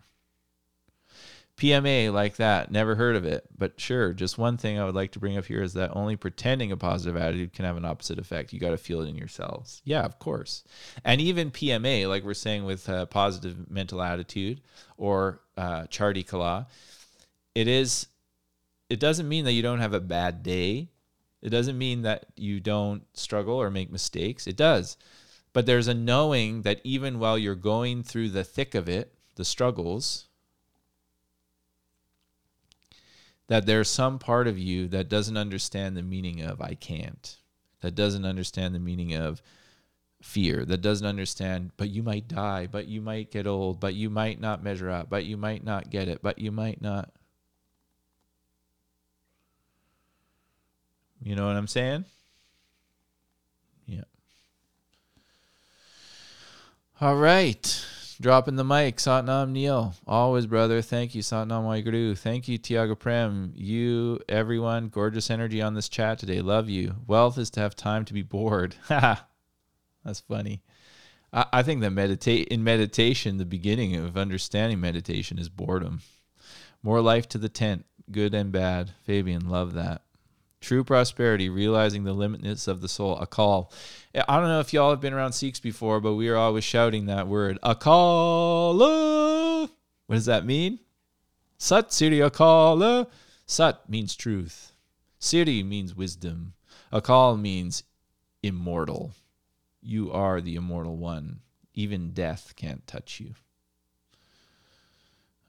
PMA 1.58 2.12
like 2.12 2.36
that, 2.36 2.70
never 2.70 2.94
heard 2.94 3.16
of 3.16 3.24
it. 3.24 3.44
But 3.56 3.80
sure, 3.80 4.12
just 4.12 4.38
one 4.38 4.56
thing 4.56 4.78
I 4.78 4.84
would 4.84 4.94
like 4.94 5.12
to 5.12 5.18
bring 5.18 5.36
up 5.36 5.44
here 5.44 5.60
is 5.60 5.74
that 5.74 5.90
only 5.94 6.14
pretending 6.14 6.70
a 6.70 6.76
positive 6.76 7.20
attitude 7.20 7.52
can 7.52 7.64
have 7.64 7.76
an 7.76 7.84
opposite 7.84 8.20
effect. 8.20 8.52
You 8.52 8.60
got 8.60 8.70
to 8.70 8.78
feel 8.78 9.00
it 9.02 9.08
in 9.08 9.16
yourselves. 9.16 9.82
Yeah, 9.84 10.04
of 10.04 10.20
course. 10.20 10.62
And 11.04 11.20
even 11.20 11.50
PMA, 11.50 12.08
like 12.08 12.22
we're 12.22 12.34
saying 12.34 12.64
with 12.64 12.88
uh, 12.88 13.06
positive 13.06 13.68
mental 13.68 14.00
attitude 14.00 14.60
or 14.96 15.40
uh, 15.56 15.86
Chardi 15.88 16.22
Kala, 16.22 16.68
it 17.56 17.66
is 17.66 18.06
it 18.88 19.00
doesn't 19.00 19.28
mean 19.28 19.44
that 19.44 19.52
you 19.52 19.62
don't 19.62 19.80
have 19.80 19.94
a 19.94 20.00
bad 20.00 20.44
day. 20.44 20.90
It 21.42 21.50
doesn't 21.50 21.76
mean 21.76 22.02
that 22.02 22.26
you 22.36 22.60
don't 22.60 23.02
struggle 23.14 23.56
or 23.56 23.68
make 23.68 23.90
mistakes. 23.90 24.46
It 24.46 24.56
does. 24.56 24.96
But 25.52 25.66
there's 25.66 25.88
a 25.88 25.94
knowing 25.94 26.62
that 26.62 26.80
even 26.84 27.18
while 27.18 27.36
you're 27.36 27.56
going 27.56 28.04
through 28.04 28.28
the 28.30 28.44
thick 28.44 28.76
of 28.76 28.88
it, 28.88 29.12
the 29.34 29.44
struggles, 29.44 30.27
that 33.48 33.66
there's 33.66 33.88
some 33.88 34.18
part 34.18 34.46
of 34.46 34.58
you 34.58 34.86
that 34.88 35.08
doesn't 35.08 35.36
understand 35.36 35.96
the 35.96 36.02
meaning 36.02 36.42
of 36.42 36.60
I 36.60 36.74
can't, 36.74 37.36
that 37.80 37.94
doesn't 37.94 38.24
understand 38.24 38.74
the 38.74 38.78
meaning 38.78 39.14
of 39.14 39.42
fear, 40.22 40.64
that 40.66 40.82
doesn't 40.82 41.06
understand, 41.06 41.72
but 41.76 41.88
you 41.88 42.02
might 42.02 42.28
die, 42.28 42.66
but 42.66 42.86
you 42.86 43.00
might 43.00 43.30
get 43.30 43.46
old, 43.46 43.80
but 43.80 43.94
you 43.94 44.10
might 44.10 44.40
not 44.40 44.62
measure 44.62 44.90
up, 44.90 45.08
but 45.08 45.24
you 45.24 45.36
might 45.36 45.64
not 45.64 45.90
get 45.90 46.08
it, 46.08 46.20
but 46.22 46.38
you 46.38 46.52
might 46.52 46.82
not. 46.82 47.10
You 51.22 51.34
know 51.34 51.46
what 51.46 51.56
I'm 51.56 51.66
saying? 51.66 52.04
Yeah. 53.86 54.04
All 57.00 57.16
right. 57.16 57.86
Dropping 58.20 58.56
the 58.56 58.64
mic, 58.64 58.96
Satnam 58.96 59.52
Neil. 59.52 59.94
Always, 60.04 60.46
brother. 60.46 60.82
Thank 60.82 61.14
you, 61.14 61.22
Satnam 61.22 61.62
Waheguru. 61.62 62.18
Thank 62.18 62.48
you, 62.48 62.58
Tiago 62.58 62.96
Prem. 62.96 63.52
You, 63.54 64.18
everyone. 64.28 64.88
Gorgeous 64.88 65.30
energy 65.30 65.62
on 65.62 65.74
this 65.74 65.88
chat 65.88 66.18
today. 66.18 66.40
Love 66.40 66.68
you. 66.68 66.96
Wealth 67.06 67.38
is 67.38 67.48
to 67.50 67.60
have 67.60 67.76
time 67.76 68.04
to 68.06 68.12
be 68.12 68.22
bored. 68.22 68.74
That's 68.88 70.20
funny. 70.26 70.62
I, 71.32 71.46
I 71.52 71.62
think 71.62 71.80
that 71.82 71.90
meditate 71.90 72.48
in 72.48 72.64
meditation, 72.64 73.36
the 73.36 73.44
beginning 73.44 73.94
of 73.94 74.16
understanding 74.16 74.80
meditation 74.80 75.38
is 75.38 75.48
boredom. 75.48 76.00
More 76.82 77.00
life 77.00 77.28
to 77.28 77.38
the 77.38 77.48
tent, 77.48 77.86
good 78.10 78.34
and 78.34 78.50
bad. 78.50 78.90
Fabian, 79.04 79.48
love 79.48 79.74
that. 79.74 80.02
True 80.60 80.82
prosperity, 80.82 81.48
realizing 81.48 82.04
the 82.04 82.14
limitness 82.14 82.66
of 82.66 82.80
the 82.80 82.88
soul. 82.88 83.16
A 83.18 83.26
call. 83.26 83.72
I 84.14 84.40
don't 84.40 84.48
know 84.48 84.60
if 84.60 84.72
y'all 84.72 84.90
have 84.90 85.00
been 85.00 85.12
around 85.12 85.32
Sikhs 85.32 85.60
before, 85.60 86.00
but 86.00 86.14
we 86.14 86.28
are 86.28 86.36
always 86.36 86.64
shouting 86.64 87.06
that 87.06 87.28
word. 87.28 87.58
Akala. 87.62 89.70
What 90.06 90.14
does 90.14 90.26
that 90.26 90.44
mean? 90.44 90.80
Sat 91.58 91.92
Siri 91.92 92.18
Akala. 92.18 93.06
Sat 93.46 93.88
means 93.88 94.16
truth. 94.16 94.72
Siri 95.18 95.62
means 95.62 95.94
wisdom. 95.94 96.54
Akal 96.92 97.40
means 97.40 97.84
immortal. 98.42 99.12
You 99.80 100.12
are 100.12 100.40
the 100.40 100.56
immortal 100.56 100.96
one. 100.96 101.40
Even 101.74 102.10
death 102.10 102.54
can't 102.56 102.86
touch 102.86 103.20
you. 103.20 103.34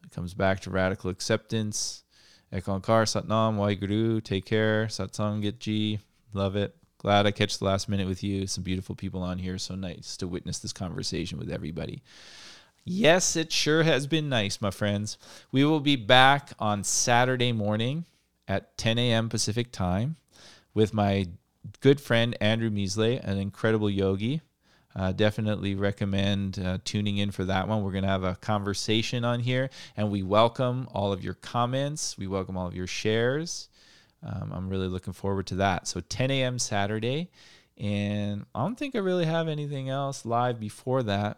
It 0.03 0.11
comes 0.11 0.33
back 0.33 0.59
to 0.61 0.69
radical 0.69 1.09
acceptance 1.09 2.03
Ekankar, 2.51 3.05
Satnam, 3.05 3.57
Waheguru, 3.57 4.23
take 4.23 4.45
care. 4.45 4.87
Satsang 4.87 5.43
Gitji, 5.43 5.99
love 6.33 6.55
it. 6.55 6.75
Glad 6.97 7.25
I 7.25 7.31
catch 7.31 7.59
the 7.59 7.65
last 7.65 7.87
minute 7.87 8.07
with 8.07 8.23
you. 8.23 8.47
Some 8.47 8.63
beautiful 8.63 8.95
people 8.95 9.21
on 9.21 9.37
here. 9.37 9.57
So 9.57 9.75
nice 9.75 10.17
to 10.17 10.27
witness 10.27 10.59
this 10.59 10.73
conversation 10.73 11.37
with 11.37 11.51
everybody. 11.51 12.01
Yes, 12.83 13.35
it 13.35 13.51
sure 13.51 13.83
has 13.83 14.07
been 14.07 14.29
nice, 14.29 14.61
my 14.61 14.71
friends. 14.71 15.17
We 15.51 15.63
will 15.63 15.79
be 15.79 15.95
back 15.95 16.51
on 16.59 16.83
Saturday 16.83 17.51
morning 17.51 18.05
at 18.47 18.77
10 18.77 18.97
a.m. 18.97 19.29
Pacific 19.29 19.71
time 19.71 20.17
with 20.73 20.93
my 20.93 21.27
good 21.81 22.01
friend 22.01 22.35
Andrew 22.41 22.69
Measley, 22.69 23.23
an 23.23 23.37
incredible 23.37 23.89
yogi. 23.89 24.41
Uh, 24.95 25.11
definitely 25.11 25.75
recommend 25.75 26.59
uh, 26.59 26.79
tuning 26.83 27.17
in 27.17 27.31
for 27.31 27.45
that 27.45 27.67
one. 27.67 27.83
We're 27.83 27.91
going 27.91 28.03
to 28.03 28.09
have 28.09 28.23
a 28.23 28.35
conversation 28.35 29.23
on 29.23 29.39
here, 29.39 29.69
and 29.95 30.09
we 30.09 30.23
welcome 30.23 30.87
all 30.93 31.13
of 31.13 31.23
your 31.23 31.35
comments. 31.35 32.17
We 32.17 32.27
welcome 32.27 32.57
all 32.57 32.67
of 32.67 32.75
your 32.75 32.87
shares. 32.87 33.69
Um, 34.23 34.51
I'm 34.53 34.69
really 34.69 34.87
looking 34.87 35.13
forward 35.13 35.47
to 35.47 35.55
that. 35.55 35.87
So 35.87 35.99
10 36.01 36.31
a.m. 36.31 36.57
Saturday, 36.59 37.29
and 37.77 38.45
I 38.53 38.63
don't 38.63 38.75
think 38.75 38.95
I 38.95 38.99
really 38.99 39.25
have 39.25 39.47
anything 39.47 39.89
else 39.89 40.25
live 40.25 40.59
before 40.59 41.03
that. 41.03 41.37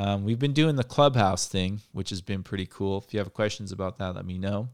Um, 0.00 0.24
we've 0.24 0.38
been 0.38 0.54
doing 0.54 0.76
the 0.76 0.82
clubhouse 0.82 1.46
thing, 1.46 1.82
which 1.92 2.08
has 2.08 2.22
been 2.22 2.42
pretty 2.42 2.64
cool. 2.64 3.04
If 3.06 3.12
you 3.12 3.18
have 3.18 3.34
questions 3.34 3.70
about 3.70 3.98
that, 3.98 4.14
let 4.14 4.24
me 4.24 4.38
know. 4.38 4.70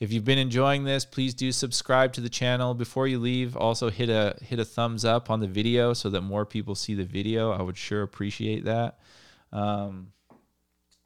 If 0.00 0.12
you've 0.12 0.24
been 0.24 0.36
enjoying 0.36 0.82
this, 0.82 1.04
please 1.04 1.32
do 1.32 1.52
subscribe 1.52 2.12
to 2.14 2.20
the 2.20 2.28
channel. 2.28 2.74
Before 2.74 3.06
you 3.06 3.20
leave, 3.20 3.56
also 3.56 3.88
hit 3.88 4.08
a 4.08 4.36
hit 4.42 4.58
a 4.58 4.64
thumbs 4.64 5.04
up 5.04 5.30
on 5.30 5.38
the 5.38 5.46
video 5.46 5.92
so 5.92 6.10
that 6.10 6.22
more 6.22 6.44
people 6.44 6.74
see 6.74 6.94
the 6.94 7.04
video. 7.04 7.52
I 7.52 7.62
would 7.62 7.76
sure 7.76 8.02
appreciate 8.02 8.64
that. 8.64 8.98
Um, 9.52 10.08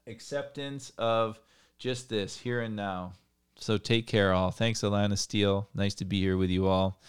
acceptance 0.07 0.91
of 0.97 1.39
just 1.79 2.09
this 2.09 2.39
here 2.39 2.62
and 2.62 2.75
now. 2.75 3.12
So 3.59 3.77
take 3.77 4.07
care, 4.07 4.33
all. 4.33 4.51
Thanks, 4.51 4.81
Alana 4.81 5.19
Steele. 5.19 5.69
Nice 5.75 5.95
to 5.97 6.07
be 6.07 6.19
here 6.23 6.39
with 6.39 6.49
you 6.49 6.66
all. 6.69 7.03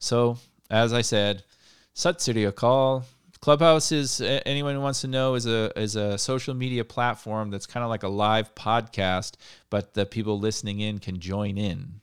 So, 0.00 0.38
as 0.70 0.92
I 0.92 1.02
said, 1.02 1.44
Sat 1.94 2.16
Akal. 2.16 3.04
Clubhouse 3.40 3.90
is 3.90 4.20
anyone 4.20 4.74
who 4.74 4.82
wants 4.82 5.00
to 5.00 5.08
know 5.08 5.34
is 5.34 5.46
a 5.46 5.72
is 5.74 5.96
a 5.96 6.18
social 6.18 6.52
media 6.52 6.84
platform 6.84 7.50
that's 7.50 7.66
kind 7.66 7.82
of 7.82 7.88
like 7.88 8.02
a 8.02 8.08
live 8.08 8.54
podcast, 8.54 9.36
but 9.70 9.94
the 9.94 10.04
people 10.04 10.38
listening 10.38 10.80
in 10.80 10.98
can 10.98 11.18
join 11.18 11.56
in. 11.56 12.00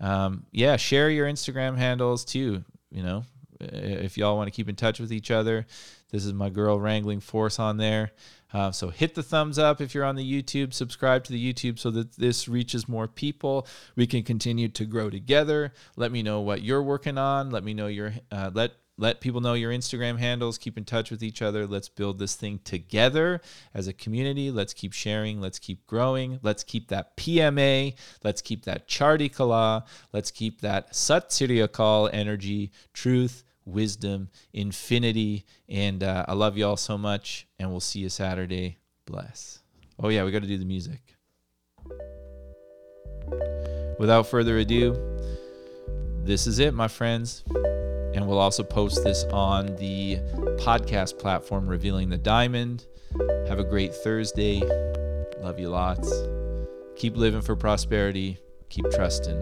Um, 0.00 0.46
yeah, 0.50 0.76
share 0.76 1.10
your 1.10 1.28
Instagram 1.28 1.76
handles 1.76 2.24
too. 2.24 2.64
You 2.90 3.04
know, 3.04 3.24
if 3.60 4.18
y'all 4.18 4.36
want 4.36 4.48
to 4.48 4.56
keep 4.56 4.68
in 4.68 4.74
touch 4.74 4.98
with 4.98 5.12
each 5.12 5.30
other, 5.30 5.64
this 6.10 6.24
is 6.24 6.32
my 6.32 6.48
girl 6.50 6.80
wrangling 6.80 7.20
force 7.20 7.60
on 7.60 7.76
there. 7.76 8.10
Uh, 8.52 8.72
so 8.72 8.88
hit 8.88 9.14
the 9.14 9.22
thumbs 9.22 9.58
up 9.58 9.80
if 9.80 9.94
you're 9.94 10.04
on 10.04 10.16
the 10.16 10.42
YouTube. 10.42 10.72
Subscribe 10.72 11.22
to 11.24 11.32
the 11.32 11.52
YouTube 11.52 11.78
so 11.78 11.90
that 11.90 12.16
this 12.16 12.48
reaches 12.48 12.88
more 12.88 13.06
people. 13.06 13.66
We 13.94 14.06
can 14.06 14.24
continue 14.24 14.68
to 14.70 14.84
grow 14.86 15.10
together. 15.10 15.72
Let 15.96 16.10
me 16.10 16.22
know 16.22 16.40
what 16.40 16.62
you're 16.62 16.82
working 16.82 17.18
on. 17.18 17.50
Let 17.50 17.62
me 17.62 17.74
know 17.74 17.86
your 17.88 18.14
uh, 18.32 18.50
let 18.52 18.72
let 18.98 19.20
people 19.20 19.40
know 19.40 19.54
your 19.54 19.72
Instagram 19.72 20.18
handles. 20.18 20.58
Keep 20.58 20.76
in 20.76 20.84
touch 20.84 21.12
with 21.12 21.22
each 21.22 21.40
other. 21.40 21.68
Let's 21.68 21.88
build 21.88 22.18
this 22.18 22.34
thing 22.34 22.58
together 22.64 23.40
as 23.72 23.86
a 23.86 23.92
community. 23.92 24.50
Let's 24.50 24.74
keep 24.74 24.92
sharing. 24.92 25.40
Let's 25.40 25.60
keep 25.60 25.86
growing. 25.86 26.40
Let's 26.42 26.64
keep 26.64 26.88
that 26.88 27.16
PMA. 27.16 27.94
Let's 28.24 28.42
keep 28.42 28.64
that 28.64 28.88
Chardi 28.88 29.28
Kala. 29.28 29.84
Let's 30.12 30.32
keep 30.32 30.60
that 30.62 30.94
Sat 30.94 31.32
Sri 31.32 31.62
energy, 32.12 32.72
truth, 32.92 33.44
wisdom, 33.64 34.30
infinity. 34.52 35.46
And 35.68 36.02
uh, 36.02 36.24
I 36.26 36.34
love 36.34 36.58
you 36.58 36.66
all 36.66 36.76
so 36.76 36.98
much. 36.98 37.46
And 37.60 37.70
we'll 37.70 37.78
see 37.78 38.00
you 38.00 38.08
Saturday. 38.08 38.78
Bless. 39.06 39.60
Oh, 40.00 40.08
yeah, 40.08 40.24
we 40.24 40.32
got 40.32 40.42
to 40.42 40.48
do 40.48 40.58
the 40.58 40.64
music. 40.64 41.14
Without 44.00 44.26
further 44.26 44.58
ado, 44.58 44.96
this 46.24 46.48
is 46.48 46.58
it, 46.58 46.74
my 46.74 46.88
friends. 46.88 47.44
And 48.18 48.26
we'll 48.26 48.40
also 48.40 48.64
post 48.64 49.04
this 49.04 49.22
on 49.26 49.76
the 49.76 50.16
podcast 50.58 51.20
platform, 51.20 51.68
Revealing 51.68 52.08
the 52.08 52.18
Diamond. 52.18 52.84
Have 53.46 53.60
a 53.60 53.64
great 53.64 53.94
Thursday. 53.94 54.60
Love 55.40 55.60
you 55.60 55.68
lots. 55.68 56.12
Keep 56.96 57.16
living 57.16 57.42
for 57.42 57.54
prosperity. 57.54 58.38
Keep 58.70 58.90
trusting. 58.90 59.40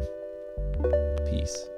Peace. 1.31 1.71